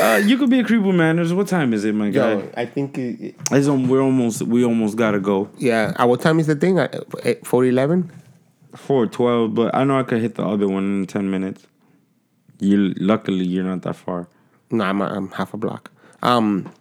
uh, 0.00 0.20
you 0.24 0.36
could 0.38 0.50
be 0.50 0.60
a 0.60 0.64
creep 0.64 0.82
with 0.82 0.94
manners. 0.94 1.32
What 1.32 1.48
time 1.48 1.72
is 1.74 1.84
it, 1.84 1.94
my 1.94 2.10
guy? 2.10 2.32
Yo, 2.34 2.50
I 2.56 2.66
think 2.66 2.98
it, 2.98 3.34
It's 3.50 3.68
on, 3.68 3.88
we're 3.88 4.02
almost 4.02 4.42
we 4.42 4.64
almost 4.64 4.96
gotta 4.96 5.20
go. 5.20 5.48
yeah. 5.58 5.92
Uh, 5.96 6.06
what 6.06 6.20
time 6.20 6.38
is 6.40 6.46
the 6.46 6.56
thing? 6.56 6.78
At 6.78 7.46
four 7.46 7.64
eleven. 7.64 8.10
Four 8.74 9.06
twelve, 9.06 9.54
but 9.54 9.74
I 9.74 9.84
know 9.84 9.98
I 9.98 10.02
could 10.02 10.22
hit 10.22 10.36
the 10.36 10.44
other 10.46 10.66
one 10.66 11.00
in 11.00 11.06
ten 11.06 11.30
minutes. 11.30 11.66
You 12.58 12.94
luckily 12.96 13.44
you're 13.44 13.64
not 13.64 13.82
that 13.82 13.96
far. 13.96 14.28
No, 14.70 14.84
I'm, 14.84 15.02
I'm 15.02 15.30
half 15.32 15.52
a 15.52 15.56
block. 15.56 15.90
Um. 16.22 16.72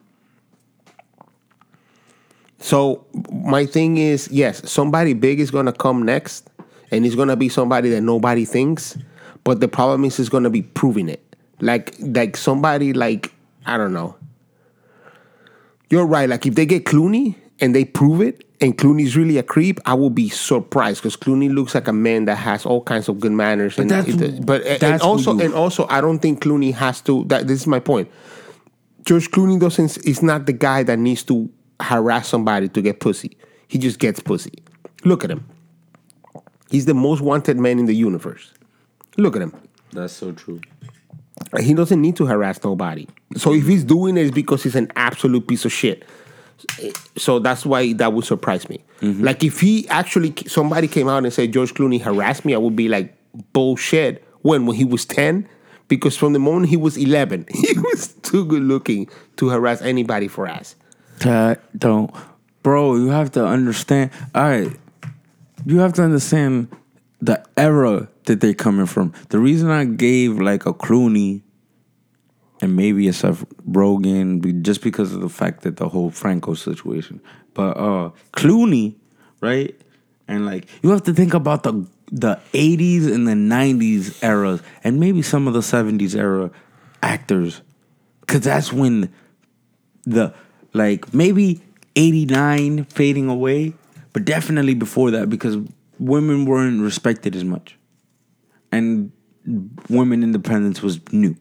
So 2.59 3.05
my 3.31 3.65
thing 3.65 3.97
is, 3.97 4.29
yes, 4.31 4.69
somebody 4.71 5.13
big 5.13 5.39
is 5.39 5.51
gonna 5.51 5.73
come 5.73 6.03
next, 6.03 6.49
and 6.91 7.05
it's 7.05 7.15
gonna 7.15 7.35
be 7.35 7.49
somebody 7.49 7.89
that 7.89 8.01
nobody 8.01 8.45
thinks. 8.45 8.97
But 9.43 9.59
the 9.59 9.67
problem 9.67 10.05
is, 10.05 10.19
it's 10.19 10.29
gonna 10.29 10.51
be 10.51 10.61
proving 10.61 11.09
it. 11.09 11.35
Like, 11.59 11.95
like 11.99 12.37
somebody 12.37 12.93
like 12.93 13.33
I 13.65 13.77
don't 13.77 13.93
know. 13.93 14.15
You're 15.89 16.05
right. 16.05 16.29
Like 16.29 16.45
if 16.45 16.55
they 16.55 16.65
get 16.65 16.85
Clooney 16.85 17.35
and 17.61 17.73
they 17.75 17.85
prove 17.85 18.21
it, 18.21 18.43
and 18.59 18.77
Clooney's 18.77 19.15
really 19.15 19.37
a 19.37 19.43
creep, 19.43 19.79
I 19.85 19.93
will 19.93 20.09
be 20.09 20.29
surprised 20.29 21.01
because 21.01 21.15
Clooney 21.15 21.53
looks 21.53 21.73
like 21.75 21.87
a 21.87 21.93
man 21.93 22.25
that 22.25 22.35
has 22.35 22.65
all 22.65 22.81
kinds 22.83 23.07
of 23.07 23.19
good 23.19 23.31
manners. 23.31 23.77
and 23.79 23.89
that's- 23.89 24.15
it- 24.21 24.45
but 24.45 24.65
and 24.65 25.01
also 25.01 25.37
and 25.39 25.53
also, 25.53 25.85
I 25.89 26.01
don't 26.01 26.19
think 26.19 26.41
Clooney 26.41 26.73
has 26.73 27.01
to. 27.01 27.23
That 27.25 27.47
this 27.47 27.61
is 27.61 27.67
my 27.67 27.79
point. 27.79 28.09
George 29.05 29.31
Clooney 29.31 29.59
doesn't 29.59 29.97
is 30.05 30.21
not 30.21 30.45
the 30.45 30.53
guy 30.53 30.83
that 30.83 30.99
needs 30.99 31.23
to 31.23 31.49
harass 31.79 32.27
somebody 32.27 32.67
to 32.69 32.81
get 32.81 32.99
pussy. 32.99 33.37
He 33.67 33.77
just 33.79 33.97
gets 33.99 34.19
pussy. 34.19 34.51
Look 35.05 35.23
at 35.23 35.31
him. 35.31 35.45
He's 36.69 36.85
the 36.85 36.93
most 36.93 37.21
wanted 37.21 37.57
man 37.57 37.79
in 37.79 37.85
the 37.85 37.95
universe. 37.95 38.53
Look 39.17 39.35
at 39.35 39.41
him. 39.41 39.53
That's 39.91 40.13
so 40.13 40.31
true. 40.31 40.61
He 41.59 41.73
doesn't 41.73 41.99
need 41.99 42.15
to 42.17 42.25
harass 42.27 42.63
nobody. 42.63 43.07
So 43.35 43.53
if 43.53 43.65
he's 43.67 43.83
doing 43.83 44.15
it, 44.17 44.21
it's 44.27 44.31
because 44.35 44.63
he's 44.63 44.75
an 44.75 44.91
absolute 44.95 45.47
piece 45.47 45.65
of 45.65 45.71
shit. 45.71 46.05
So 47.17 47.39
that's 47.39 47.65
why 47.65 47.93
that 47.93 48.13
would 48.13 48.25
surprise 48.25 48.69
me. 48.69 48.83
Mm-hmm. 49.01 49.23
Like 49.23 49.43
if 49.43 49.59
he 49.59 49.87
actually 49.89 50.33
somebody 50.47 50.87
came 50.87 51.07
out 51.07 51.23
and 51.23 51.33
said 51.33 51.51
George 51.53 51.73
Clooney 51.73 52.01
harassed 52.01 52.45
me, 52.45 52.53
I 52.53 52.57
would 52.57 52.75
be 52.75 52.87
like 52.87 53.15
bullshit. 53.53 54.23
When 54.41 54.65
when 54.65 54.75
he 54.75 54.85
was 54.85 55.05
ten, 55.05 55.47
because 55.87 56.17
from 56.17 56.33
the 56.33 56.39
moment 56.39 56.69
he 56.69 56.77
was 56.77 56.97
eleven, 56.97 57.45
he 57.53 57.77
was 57.77 58.13
too 58.23 58.45
good 58.45 58.63
looking 58.63 59.09
to 59.37 59.49
harass 59.49 59.81
anybody 59.81 60.27
for 60.27 60.47
ass. 60.47 60.75
That 61.19 61.61
don't, 61.77 62.11
bro. 62.63 62.95
You 62.95 63.09
have 63.09 63.31
to 63.33 63.45
understand. 63.45 64.09
All 64.33 64.43
right, 64.43 64.71
you 65.65 65.79
have 65.79 65.93
to 65.93 66.03
understand 66.03 66.75
the 67.21 67.45
era 67.55 68.09
that 68.25 68.41
they're 68.41 68.53
coming 68.53 68.87
from. 68.87 69.13
The 69.29 69.39
reason 69.39 69.69
I 69.69 69.85
gave 69.85 70.39
like 70.39 70.65
a 70.65 70.73
Clooney 70.73 71.41
and 72.61 72.75
maybe 72.75 73.07
a 73.07 73.13
Seth 73.13 73.43
Rogen, 73.69 74.61
just 74.61 74.81
because 74.81 75.13
of 75.13 75.21
the 75.21 75.29
fact 75.29 75.61
that 75.63 75.77
the 75.77 75.89
whole 75.89 76.09
Franco 76.11 76.53
situation. 76.53 77.21
But 77.53 77.77
uh 77.77 78.11
Clooney, 78.33 78.95
right? 79.41 79.79
And 80.27 80.45
like 80.45 80.67
you 80.81 80.91
have 80.91 81.03
to 81.03 81.13
think 81.13 81.33
about 81.33 81.63
the 81.63 81.87
the 82.11 82.39
80s 82.53 83.11
and 83.11 83.27
the 83.27 83.33
90s 83.33 84.21
eras 84.21 84.61
and 84.83 84.99
maybe 84.99 85.21
some 85.21 85.47
of 85.47 85.53
the 85.53 85.61
70s 85.61 86.15
era 86.15 86.51
actors. 87.01 87.61
Cause 88.27 88.41
that's 88.41 88.71
when 88.71 89.13
the 90.03 90.33
like 90.73 91.13
maybe 91.13 91.61
89 91.95 92.85
fading 92.85 93.29
away, 93.29 93.73
but 94.13 94.25
definitely 94.25 94.73
before 94.73 95.11
that 95.11 95.29
because 95.29 95.57
women 95.99 96.45
weren't 96.45 96.81
respected 96.81 97.35
as 97.35 97.43
much. 97.43 97.77
And 98.71 99.11
women 99.89 100.23
independence 100.23 100.81
was 100.81 100.99
new. 101.11 101.35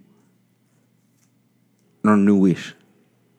Or 2.04 2.16
newish 2.16 2.74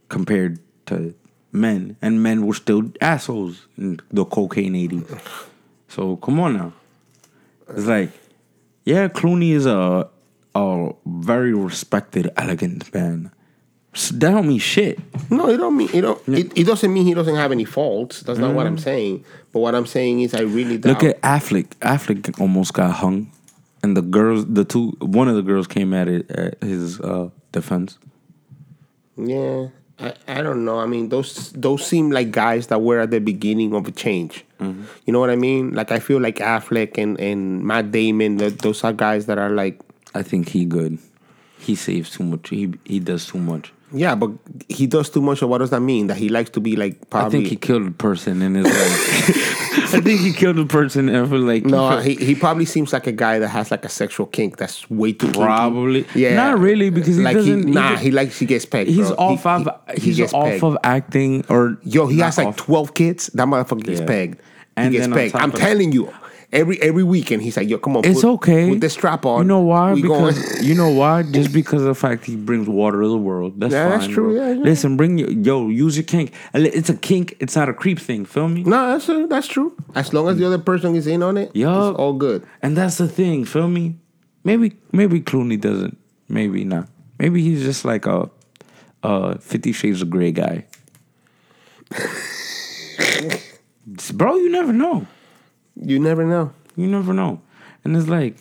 compared 0.10 0.60
to 0.88 1.14
men. 1.52 1.98
And 2.02 2.22
men 2.22 2.46
were 2.46 2.54
still 2.54 2.92
assholes 3.02 3.68
in 3.78 4.00
the 4.12 4.26
cocaine 4.26 4.74
80s. 4.74 5.48
So 5.88 6.16
come 6.18 6.40
on 6.40 6.54
now. 6.58 6.74
It's 7.70 7.86
like, 7.88 8.12
yeah, 8.86 9.08
Clooney 9.08 9.52
is 9.52 9.66
a 9.66 10.10
a 10.54 10.92
very 11.06 11.54
respected, 11.54 12.30
elegant 12.36 12.94
man. 12.94 13.32
S- 13.96 14.10
That 14.10 14.32
don't 14.32 14.48
mean 14.48 14.60
shit. 14.60 15.00
No, 15.32 15.50
it 15.50 15.58
don't 15.58 15.78
mean 15.78 15.90
it 15.94 16.02
don't. 16.02 16.20
It, 16.28 16.52
it 16.58 16.66
doesn't 16.66 16.94
mean 16.94 17.06
he 17.06 17.14
doesn't 17.14 17.36
have 17.36 17.52
any 17.54 17.64
faults. 17.66 18.22
That's 18.22 18.40
not 18.40 18.54
what 18.54 18.68
I'm 18.68 18.78
saying. 18.78 19.24
But 19.54 19.60
what 19.62 19.76
I'm 19.76 19.86
saying 19.86 20.22
is, 20.22 20.34
I 20.34 20.42
really 20.42 20.78
doubt. 20.78 21.02
Look 21.02 21.04
at 21.04 21.22
Affleck. 21.22 21.68
Affleck 21.80 22.40
almost 22.40 22.74
got 22.74 22.92
hung, 22.92 23.32
and 23.84 23.96
the 23.96 24.02
girls, 24.02 24.46
the 24.46 24.66
two, 24.66 24.92
one 25.00 25.28
of 25.30 25.36
the 25.36 25.42
girls 25.42 25.68
came 25.68 25.94
at 25.94 26.08
it 26.08 26.30
at 26.32 26.62
his 26.62 27.00
uh, 27.02 27.30
defense. 27.54 27.98
Yeah, 29.22 29.68
I, 30.00 30.14
I 30.28 30.42
don't 30.42 30.66
know. 30.66 30.80
I 30.80 30.86
mean, 30.86 31.10
those 31.10 31.52
those 31.52 31.86
seem 31.86 32.12
like 32.12 32.32
guys 32.32 32.68
that 32.68 32.82
were 32.82 33.00
at 33.00 33.12
the 33.12 33.20
beginning 33.20 33.74
of 33.76 33.88
a 33.88 33.92
change. 33.92 34.46
Mm-hmm. 34.60 34.84
You 35.06 35.14
know 35.14 35.20
what 35.20 35.30
I 35.30 35.36
mean? 35.36 35.74
Like 35.74 35.92
I 35.92 36.00
feel 36.00 36.20
like 36.20 36.38
Affleck 36.38 36.98
and 36.98 37.20
and 37.20 37.64
Matt 37.64 37.92
Damon. 37.92 38.38
That 38.38 38.60
those 38.60 38.84
are 38.84 38.94
guys 38.94 39.28
that 39.28 39.38
are 39.38 39.52
like, 39.52 39.80
I 40.16 40.24
think 40.24 40.50
he 40.50 40.66
good. 40.66 40.98
He 41.60 41.76
saves 41.76 42.10
too 42.10 42.24
much. 42.24 42.50
He 42.50 42.74
he 42.86 43.00
does 43.00 43.28
too 43.28 43.40
much. 43.40 43.74
Yeah, 43.94 44.16
but 44.16 44.32
he 44.70 44.88
does 44.88 45.10
too 45.10 45.22
much. 45.22 45.42
Of 45.42 45.50
what 45.50 45.60
does 45.60 45.70
that 45.72 45.82
mean? 45.82 46.08
That 46.08 46.18
he 46.18 46.30
likes 46.30 46.50
to 46.52 46.60
be 46.60 46.76
like 46.76 46.94
I 47.02 47.06
probably. 47.10 47.40
think 47.40 47.50
he 47.50 47.56
killed 47.56 47.88
a 47.88 47.92
person 47.92 48.42
in 48.42 48.56
his 48.56 48.66
life. 48.66 49.48
I 49.94 50.02
think 50.02 50.22
he 50.22 50.32
killed 50.34 50.58
a 50.60 50.66
person 50.66 51.10
and 51.10 51.28
for 51.30 51.38
like 51.38 51.66
no, 51.66 52.00
he, 52.00 52.16
he 52.16 52.36
probably 52.36 52.66
seems 52.66 52.94
like 52.94 53.08
a 53.08 53.12
guy 53.12 53.40
that 53.40 53.48
has 53.50 53.72
like 53.72 53.84
a 53.86 53.90
sexual 53.90 54.26
kink 54.26 54.58
that's 54.58 54.90
way 54.90 55.14
too 55.14 55.28
kinky. 55.28 55.40
Probably. 55.40 56.06
Yeah, 56.16 56.36
Not 56.36 56.60
really, 56.60 56.90
because 56.90 57.18
he 57.18 57.24
like 57.24 57.36
doesn't- 57.36 57.68
he 57.68 57.72
nah, 57.74 57.92
just- 57.92 58.04
he 58.04 58.12
likes 58.12 58.40
he 58.40 58.46
gets 58.46 58.66
pegged. 58.66 58.90
he's 58.90 59.08
bro. 59.08 59.16
off 59.18 59.44
He- 59.44 59.50
of 59.50 59.68
he- 59.90 59.94
he 59.96 60.02
he's 60.08 60.18
gets 60.18 60.34
off 60.34 60.46
pegged. 60.46 60.64
of 60.64 60.78
acting 60.84 61.46
or 61.50 61.78
Yo, 61.84 62.08
he 62.08 62.20
has 62.20 62.38
like 62.38 62.48
off- 62.48 62.58
twelve 62.58 62.94
kids. 62.94 63.28
That 63.34 63.48
motherfucker 63.48 63.84
gets 63.84 64.00
Yeah. 64.02 64.06
pegged. 64.08 64.42
And 64.78 64.94
he 64.94 65.00
gets 65.00 65.12
pegged. 65.14 65.36
I'm 65.36 65.52
telling 65.52 65.92
you, 65.92 66.12
every 66.54 66.82
every 66.82 67.04
weekend 67.04 67.42
he's 67.42 67.56
like, 67.58 67.70
"Yo, 67.70 67.78
come 67.78 67.98
on, 67.98 68.06
It's 68.06 68.22
put, 68.22 68.34
okay. 68.34 68.70
Put 68.70 68.82
the 68.82 68.90
strap 68.90 69.26
on. 69.26 69.42
You 69.42 69.48
know 69.48 69.62
why? 69.62 69.94
We 69.94 70.02
because 70.02 70.38
going- 70.40 70.64
you 70.68 70.76
know 70.76 70.90
why? 70.90 71.24
Just 71.24 71.52
because 71.54 71.82
of 71.82 71.88
the 71.88 71.96
fact 71.96 72.26
he 72.26 72.36
brings 72.36 72.68
water 72.68 73.02
to 73.02 73.08
the 73.08 73.18
world. 73.18 73.60
That's 73.60 73.74
Yeah, 73.74 73.90
fine. 73.90 74.00
that's 74.00 74.12
true. 74.14 74.36
Yeah, 74.36 74.52
yeah. 74.54 74.62
Listen, 74.64 74.98
bring 74.98 75.18
your 75.18 75.32
yo, 75.32 75.68
use 75.70 75.96
your 75.98 76.04
kink. 76.04 76.34
It's 76.54 76.90
a 76.90 76.96
kink. 76.98 77.36
It's 77.40 77.56
not 77.56 77.70
a 77.70 77.74
creep 77.74 78.00
thing. 78.00 78.26
Feel 78.26 78.48
me? 78.50 78.64
no, 78.64 78.92
that's 78.92 79.08
uh, 79.10 79.26
that's 79.28 79.48
true. 79.48 79.76
As 79.96 80.14
long 80.14 80.28
as 80.30 80.38
the 80.38 80.46
other 80.46 80.60
person 80.60 80.96
is 80.96 81.08
in 81.08 81.24
on 81.24 81.38
it, 81.38 81.52
it's 81.54 81.66
all 81.66 82.14
good. 82.14 82.46
And 82.62 82.76
that's 82.78 82.98
the 82.98 83.08
thing. 83.08 83.46
Feel 83.46 83.68
me? 83.68 83.96
Maybe 84.44 84.78
maybe 84.92 85.22
Clooney 85.22 85.60
doesn't. 85.60 85.98
Maybe 86.28 86.64
not. 86.64 86.88
Maybe 87.20 87.44
he's 87.44 87.62
just 87.64 87.86
like 87.86 88.06
a, 88.08 88.30
a 89.04 89.38
Fifty 89.40 89.72
Shades 89.74 90.02
of 90.02 90.10
Grey 90.10 90.32
guy. 90.32 90.66
Bro, 94.14 94.36
you 94.38 94.50
never 94.50 94.72
know. 94.74 95.06
You 95.76 96.00
never 96.00 96.26
know. 96.26 96.54
You 96.76 96.88
never 96.88 97.14
know. 97.14 97.42
And 97.84 97.96
it's 97.96 98.08
like, 98.08 98.38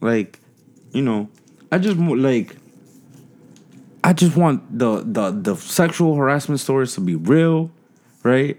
like, 0.00 0.40
you 0.92 1.02
know, 1.02 1.28
I 1.70 1.78
just 1.78 1.98
like, 1.98 2.56
I 4.02 4.12
just 4.12 4.36
want 4.36 4.78
the 4.78 5.02
the 5.04 5.30
the 5.30 5.56
sexual 5.56 6.14
harassment 6.14 6.60
stories 6.60 6.94
to 6.94 7.00
be 7.00 7.14
real, 7.14 7.70
right? 8.22 8.58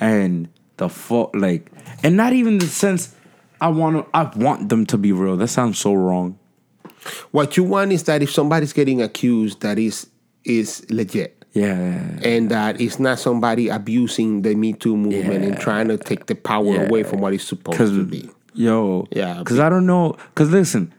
And 0.00 0.48
the 0.76 0.88
fault, 0.88 1.34
like, 1.36 1.70
and 2.02 2.16
not 2.16 2.32
even 2.32 2.58
the 2.58 2.66
sense 2.66 3.14
I 3.60 3.68
want 3.68 3.96
to. 3.96 4.06
I 4.12 4.24
want 4.36 4.68
them 4.68 4.86
to 4.86 4.98
be 4.98 5.12
real. 5.12 5.36
That 5.36 5.48
sounds 5.48 5.78
so 5.78 5.94
wrong. 5.94 6.38
What 7.30 7.56
you 7.56 7.64
want 7.64 7.92
is 7.92 8.04
that 8.04 8.22
if 8.22 8.30
somebody's 8.30 8.72
getting 8.72 9.00
accused, 9.00 9.60
that 9.60 9.78
is 9.78 10.08
is 10.44 10.84
legit. 10.90 11.41
Yeah. 11.54 12.00
and 12.24 12.50
that 12.50 12.80
it's 12.80 12.98
not 12.98 13.18
somebody 13.18 13.68
abusing 13.68 14.42
the 14.42 14.54
Me 14.54 14.72
Too 14.72 14.96
movement 14.96 15.44
and 15.44 15.58
trying 15.58 15.88
to 15.88 15.98
take 15.98 16.26
the 16.26 16.34
power 16.34 16.64
Yeah. 16.74 16.82
away 16.86 17.02
from 17.02 17.20
what 17.20 17.34
it's 17.34 17.44
supposed 17.44 17.78
to 17.78 18.04
be. 18.04 18.30
yo, 18.54 19.06
Yeah, 19.10 19.42
Cause 19.44 19.58
I 19.58 19.68
don't 19.68 19.86
know. 19.86 20.16
Cause 20.34 20.50
listen, 20.50 20.92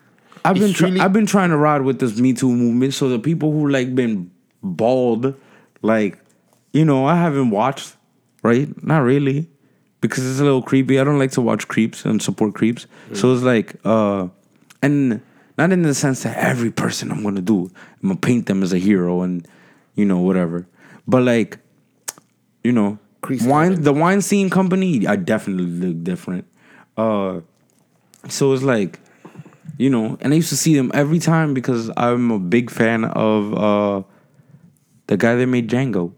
I've 0.45 0.55
been 0.55 0.73
try- 0.73 0.89
really- 0.89 1.01
I've 1.01 1.13
been 1.13 1.25
trying 1.25 1.49
to 1.49 1.57
ride 1.57 1.81
with 1.81 1.99
this 1.99 2.19
Me 2.19 2.33
Too 2.33 2.51
movement. 2.51 2.93
So 2.93 3.09
the 3.09 3.17
people 3.19 3.51
who 3.51 3.67
like 3.69 3.95
been 3.95 4.29
bald, 4.61 5.33
like, 5.81 6.19
you 6.71 6.85
know, 6.85 7.05
I 7.05 7.15
haven't 7.15 7.49
watched. 7.49 7.95
Right? 8.43 8.67
Not 8.83 8.99
really, 8.99 9.47
because 10.01 10.29
it's 10.29 10.41
a 10.41 10.43
little 10.43 10.61
creepy. 10.61 10.99
I 10.99 11.05
don't 11.05 11.17
like 11.17 11.31
to 11.31 11.41
watch 11.41 11.67
creeps 11.69 12.03
and 12.03 12.21
support 12.21 12.53
creeps. 12.53 12.87
So 13.13 13.33
it's 13.33 13.41
like, 13.41 13.75
uh, 13.85 14.27
and 14.81 15.21
not 15.57 15.71
in 15.71 15.83
the 15.83 15.93
sense 15.93 16.23
that 16.23 16.35
every 16.37 16.69
person 16.71 17.09
I'm 17.09 17.23
gonna 17.23 17.39
do, 17.41 17.71
I'm 18.01 18.09
gonna 18.09 18.19
paint 18.19 18.47
them 18.47 18.61
as 18.61 18.73
a 18.73 18.77
hero 18.79 19.21
and, 19.21 19.47
you 19.95 20.05
know, 20.05 20.19
whatever. 20.19 20.67
But 21.07 21.23
like, 21.23 21.59
you 22.63 22.71
know, 22.71 22.99
Crease 23.21 23.43
wine 23.43 23.81
the 23.81 23.93
Weinstein 23.93 24.49
company, 24.49 25.07
I 25.07 25.15
definitely 25.15 25.65
look 25.65 26.03
different. 26.03 26.45
Uh, 26.97 27.39
so 28.27 28.53
it's 28.53 28.63
like, 28.63 28.99
you 29.77 29.89
know, 29.89 30.17
and 30.21 30.33
I 30.33 30.35
used 30.35 30.49
to 30.49 30.57
see 30.57 30.75
them 30.75 30.91
every 30.93 31.19
time 31.19 31.53
because 31.53 31.89
I'm 31.95 32.31
a 32.31 32.39
big 32.39 32.69
fan 32.69 33.05
of 33.05 33.53
uh, 33.53 34.03
the 35.07 35.17
guy 35.17 35.35
that 35.35 35.47
made 35.47 35.69
Django, 35.69 36.13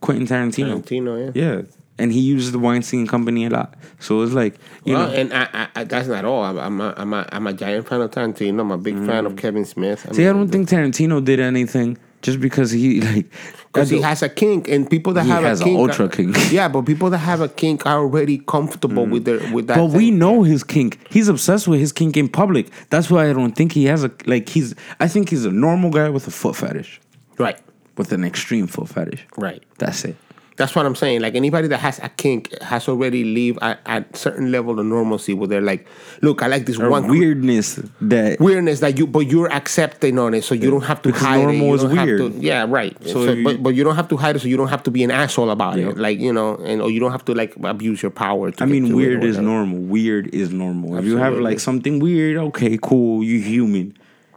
Quentin 0.00 0.26
Tarantino. 0.26 0.82
Tarantino, 0.82 1.34
yeah. 1.34 1.42
Yeah, 1.42 1.62
and 1.98 2.12
he 2.12 2.20
uses 2.20 2.52
the 2.52 2.58
wine 2.58 2.82
scene 2.82 3.06
company 3.06 3.44
a 3.44 3.50
lot. 3.50 3.74
So 4.00 4.22
it's 4.22 4.32
like, 4.32 4.54
you 4.84 4.94
well, 4.94 5.08
know, 5.08 5.14
and 5.14 5.34
I, 5.34 5.48
I, 5.52 5.68
I, 5.76 5.84
that's 5.84 6.08
not 6.08 6.24
all. 6.24 6.42
I'm, 6.44 6.58
I'm, 6.58 6.80
a, 6.80 6.94
I'm, 6.96 7.12
a, 7.12 7.28
I'm 7.30 7.46
a 7.46 7.52
giant 7.52 7.88
fan 7.88 8.00
of 8.00 8.10
Tarantino. 8.10 8.60
I'm 8.60 8.70
a 8.70 8.78
big 8.78 8.96
fan 9.06 9.26
of 9.26 9.36
Kevin 9.36 9.64
Smith. 9.64 10.04
Mm. 10.08 10.14
see, 10.14 10.26
I 10.26 10.32
don't 10.32 10.48
think 10.48 10.68
Tarantino 10.68 11.22
did 11.22 11.40
anything 11.40 11.98
just 12.22 12.40
because 12.40 12.70
he 12.70 13.00
like 13.12 13.26
because 13.66 13.90
he 13.90 14.00
has 14.00 14.22
a 14.22 14.28
kink, 14.28 14.68
and 14.68 14.88
people 14.88 15.12
that 15.14 15.24
He 15.24 15.30
have 15.30 15.42
has 15.44 15.60
a 15.60 15.64
kink, 15.64 15.78
ultra 15.78 16.06
are- 16.06 16.08
kink. 16.08 16.36
Yeah, 16.52 16.68
but 16.68 16.82
people 16.82 17.10
that 17.10 17.18
have 17.18 17.40
a 17.40 17.48
kink 17.48 17.86
are 17.86 17.98
already 17.98 18.38
comfortable 18.38 19.06
mm. 19.06 19.10
with 19.10 19.24
their 19.24 19.52
with 19.52 19.66
that. 19.66 19.76
But 19.76 19.90
we 19.90 20.10
know 20.10 20.42
his 20.42 20.62
kink. 20.64 20.98
He's 21.10 21.28
obsessed 21.28 21.68
with 21.68 21.80
his 21.80 21.92
kink 21.92 22.16
in 22.16 22.28
public. 22.28 22.70
That's 22.90 23.10
why 23.10 23.28
I 23.28 23.32
don't 23.32 23.52
think 23.52 23.72
he 23.72 23.84
has 23.86 24.04
a 24.04 24.10
like. 24.26 24.48
He's. 24.48 24.74
I 25.00 25.08
think 25.08 25.28
he's 25.30 25.44
a 25.44 25.50
normal 25.50 25.90
guy 25.90 26.08
with 26.08 26.26
a 26.26 26.30
foot 26.30 26.56
fetish, 26.56 27.00
right, 27.38 27.58
with 27.96 28.12
an 28.12 28.24
extreme 28.24 28.66
foot 28.66 28.88
fetish. 28.88 29.26
right. 29.36 29.62
That's 29.78 30.04
it. 30.04 30.16
That's 30.56 30.74
what 30.76 30.84
I'm 30.84 30.94
saying. 30.94 31.22
Like 31.22 31.34
anybody 31.34 31.66
that 31.68 31.78
has 31.78 31.98
a 32.00 32.10
kink 32.10 32.52
has 32.60 32.86
already 32.86 33.24
lived 33.24 33.58
at, 33.62 33.80
at 33.86 34.14
certain 34.16 34.52
level 34.52 34.78
of 34.78 34.84
normalcy 34.84 35.32
where 35.32 35.48
they're 35.48 35.62
like, 35.62 35.86
look, 36.20 36.42
I 36.42 36.46
like 36.46 36.66
this 36.66 36.78
Or 36.78 36.90
one 36.90 37.08
weirdness 37.08 37.80
that. 38.02 38.38
weirdness 38.38 38.80
that 38.80 38.98
you, 38.98 39.06
but 39.06 39.20
you're 39.20 39.50
accepting 39.50 40.18
on 40.18 40.34
it, 40.34 40.44
so 40.44 40.54
you 40.54 40.70
don't 40.70 40.84
have 40.84 41.00
to 41.02 41.12
hide 41.12 41.40
it. 41.40 41.42
normal 41.58 41.74
is 41.74 41.84
weird. 41.86 42.18
to- 42.34 42.38
yeah, 42.38 42.66
right. 42.68 42.94
So 43.04 43.24
So, 43.26 43.32
you- 43.32 43.44
but 43.44 43.62
but 43.62 43.74
you 43.74 43.82
don't 43.82 43.96
have 43.96 44.08
to 44.08 44.16
hide 44.18 44.36
it, 44.36 44.40
so 44.40 44.48
you 44.48 44.58
don't 44.58 44.68
have 44.68 44.82
to 44.82 44.90
be 44.90 45.02
an 45.02 45.10
asshole 45.10 45.48
about 45.50 45.78
Yeah. 45.78 45.88
it. 45.88 45.96
Like 45.96 46.18
you 46.20 46.32
know, 46.32 46.56
and 46.56 46.82
or 46.82 46.90
you 46.90 47.00
don't 47.00 47.12
have 47.12 47.24
to 47.26 47.34
like 47.34 47.54
abuse 47.64 48.02
your 48.02 48.10
power. 48.10 48.50
To 48.50 48.62
I 48.62 48.66
mean, 48.66 48.94
weird 48.94 49.24
is 49.24 49.38
normal. 49.38 49.78
Weird 49.78 50.34
is 50.34 50.52
normal. 50.52 50.98
If 50.98 51.06
you 51.06 51.16
have 51.16 51.38
like 51.38 51.60
something 51.60 51.98
weird, 51.98 52.36
okay, 52.36 52.78
cool, 52.82 53.24
you 53.24 53.40
human. 53.40 53.96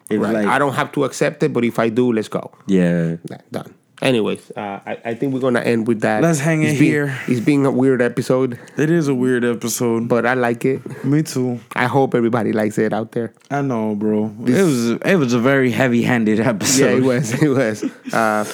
Right. 0.10 0.34
like, 0.34 0.46
I 0.48 0.60
don't 0.60 0.74
have 0.76 0.92
to 0.94 1.04
accept 1.04 1.42
it, 1.44 1.52
but 1.52 1.66
if 1.66 1.78
I 1.80 1.90
do, 1.90 2.14
let's 2.14 2.28
go. 2.30 2.52
yeah, 2.68 3.16
Done. 3.52 3.74
Anyways, 4.02 4.52
uh, 4.58 4.80
I, 4.86 4.98
I 5.06 5.14
think 5.16 5.34
we're 5.34 5.40
gonna 5.40 5.62
end 5.62 5.88
with 5.88 6.02
that. 6.02 6.22
Let's 6.22 6.40
hang 6.40 6.64
it 6.64 6.70
It's 6.72 6.80
been- 6.80 6.88
here. 6.88 7.20
It's 7.28 7.40
been 7.40 7.66
a 7.66 7.72
weird 7.72 8.02
episode, 8.02 8.60
it 8.78 8.90
is 8.90 9.08
a 9.08 9.16
weird 9.16 9.46
episode. 9.46 10.08
but 10.10 10.26
I 10.26 10.34
like 10.34 10.66
it. 10.66 10.82
Me 11.06 11.24
too. 11.24 11.60
I 11.76 11.86
hope 11.86 12.14
everybody 12.14 12.52
likes 12.52 12.78
it 12.78 12.92
out 12.94 13.14
there. 13.14 13.34
I 13.50 13.62
know, 13.62 13.96
bro. 13.96 14.26
it 14.46 14.62
was 14.64 14.90
it 14.92 15.16
was 15.16 15.34
a 15.34 15.40
very 15.40 15.72
heavy-handed 15.72 16.40
episode. 16.42 16.84
Yeah, 16.86 16.98
it 16.98 17.04
was. 17.04 17.42
It 17.42 17.50
was. 17.50 17.84
Uh, 18.14 18.46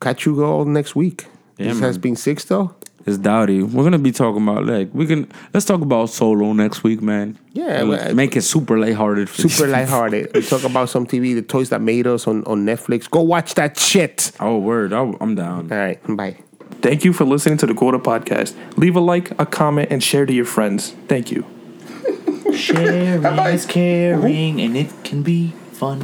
catch 0.00 0.24
you 0.26 0.42
all 0.44 0.64
next 0.64 0.96
week. 0.96 1.26
Yeah, 1.58 1.68
this 1.72 1.80
has 1.80 1.98
been 1.98 2.16
six 2.16 2.44
though. 2.46 2.74
It's 3.06 3.16
Dowdy. 3.18 3.62
We're 3.62 3.82
gonna 3.84 3.98
be 3.98 4.12
talking 4.12 4.42
about 4.42 4.66
like 4.66 4.90
we 4.92 5.06
can 5.06 5.30
let's 5.54 5.64
talk 5.66 5.80
about 5.80 6.10
solo 6.10 6.52
next 6.52 6.82
week, 6.82 7.00
man. 7.00 7.38
Yeah, 7.52 7.80
And 7.80 7.88
well, 7.88 8.14
make 8.14 8.36
it 8.36 8.42
super 8.42 8.78
lighthearted. 8.78 9.28
for 9.30 9.42
Super 9.42 9.54
people. 9.54 9.68
lighthearted. 9.70 10.30
We 10.34 10.42
talk 10.42 10.64
about 10.64 10.90
some 10.90 11.06
TV, 11.06 11.34
the 11.34 11.42
toys 11.42 11.70
that 11.70 11.80
made 11.80 12.06
us 12.06 12.26
on, 12.26 12.44
on 12.44 12.66
Netflix. 12.66 13.08
Go 13.10 13.22
watch 13.22 13.54
that 13.54 13.78
shit. 13.78 14.32
Oh, 14.38 14.58
word! 14.58 14.92
I, 14.92 15.12
I'm 15.20 15.34
down. 15.34 15.72
All 15.72 15.78
right, 15.78 15.98
bye. 16.16 16.36
Thank 16.82 17.04
you 17.04 17.12
for 17.12 17.24
listening 17.24 17.58
to 17.58 17.66
the 17.66 17.74
Quota 17.74 17.98
Podcast. 17.98 18.54
Leave 18.78 18.96
a 18.96 19.00
like, 19.00 19.30
a 19.40 19.46
comment, 19.46 19.88
and 19.90 20.02
share 20.02 20.26
to 20.26 20.32
your 20.32 20.44
friends. 20.44 20.94
Thank 21.08 21.30
you. 21.30 21.44
Sharing 22.54 23.24
is 23.24 23.66
caring, 23.66 24.60
and 24.60 24.76
it 24.76 24.90
can 25.04 25.22
be 25.22 25.52
fun. 25.72 26.02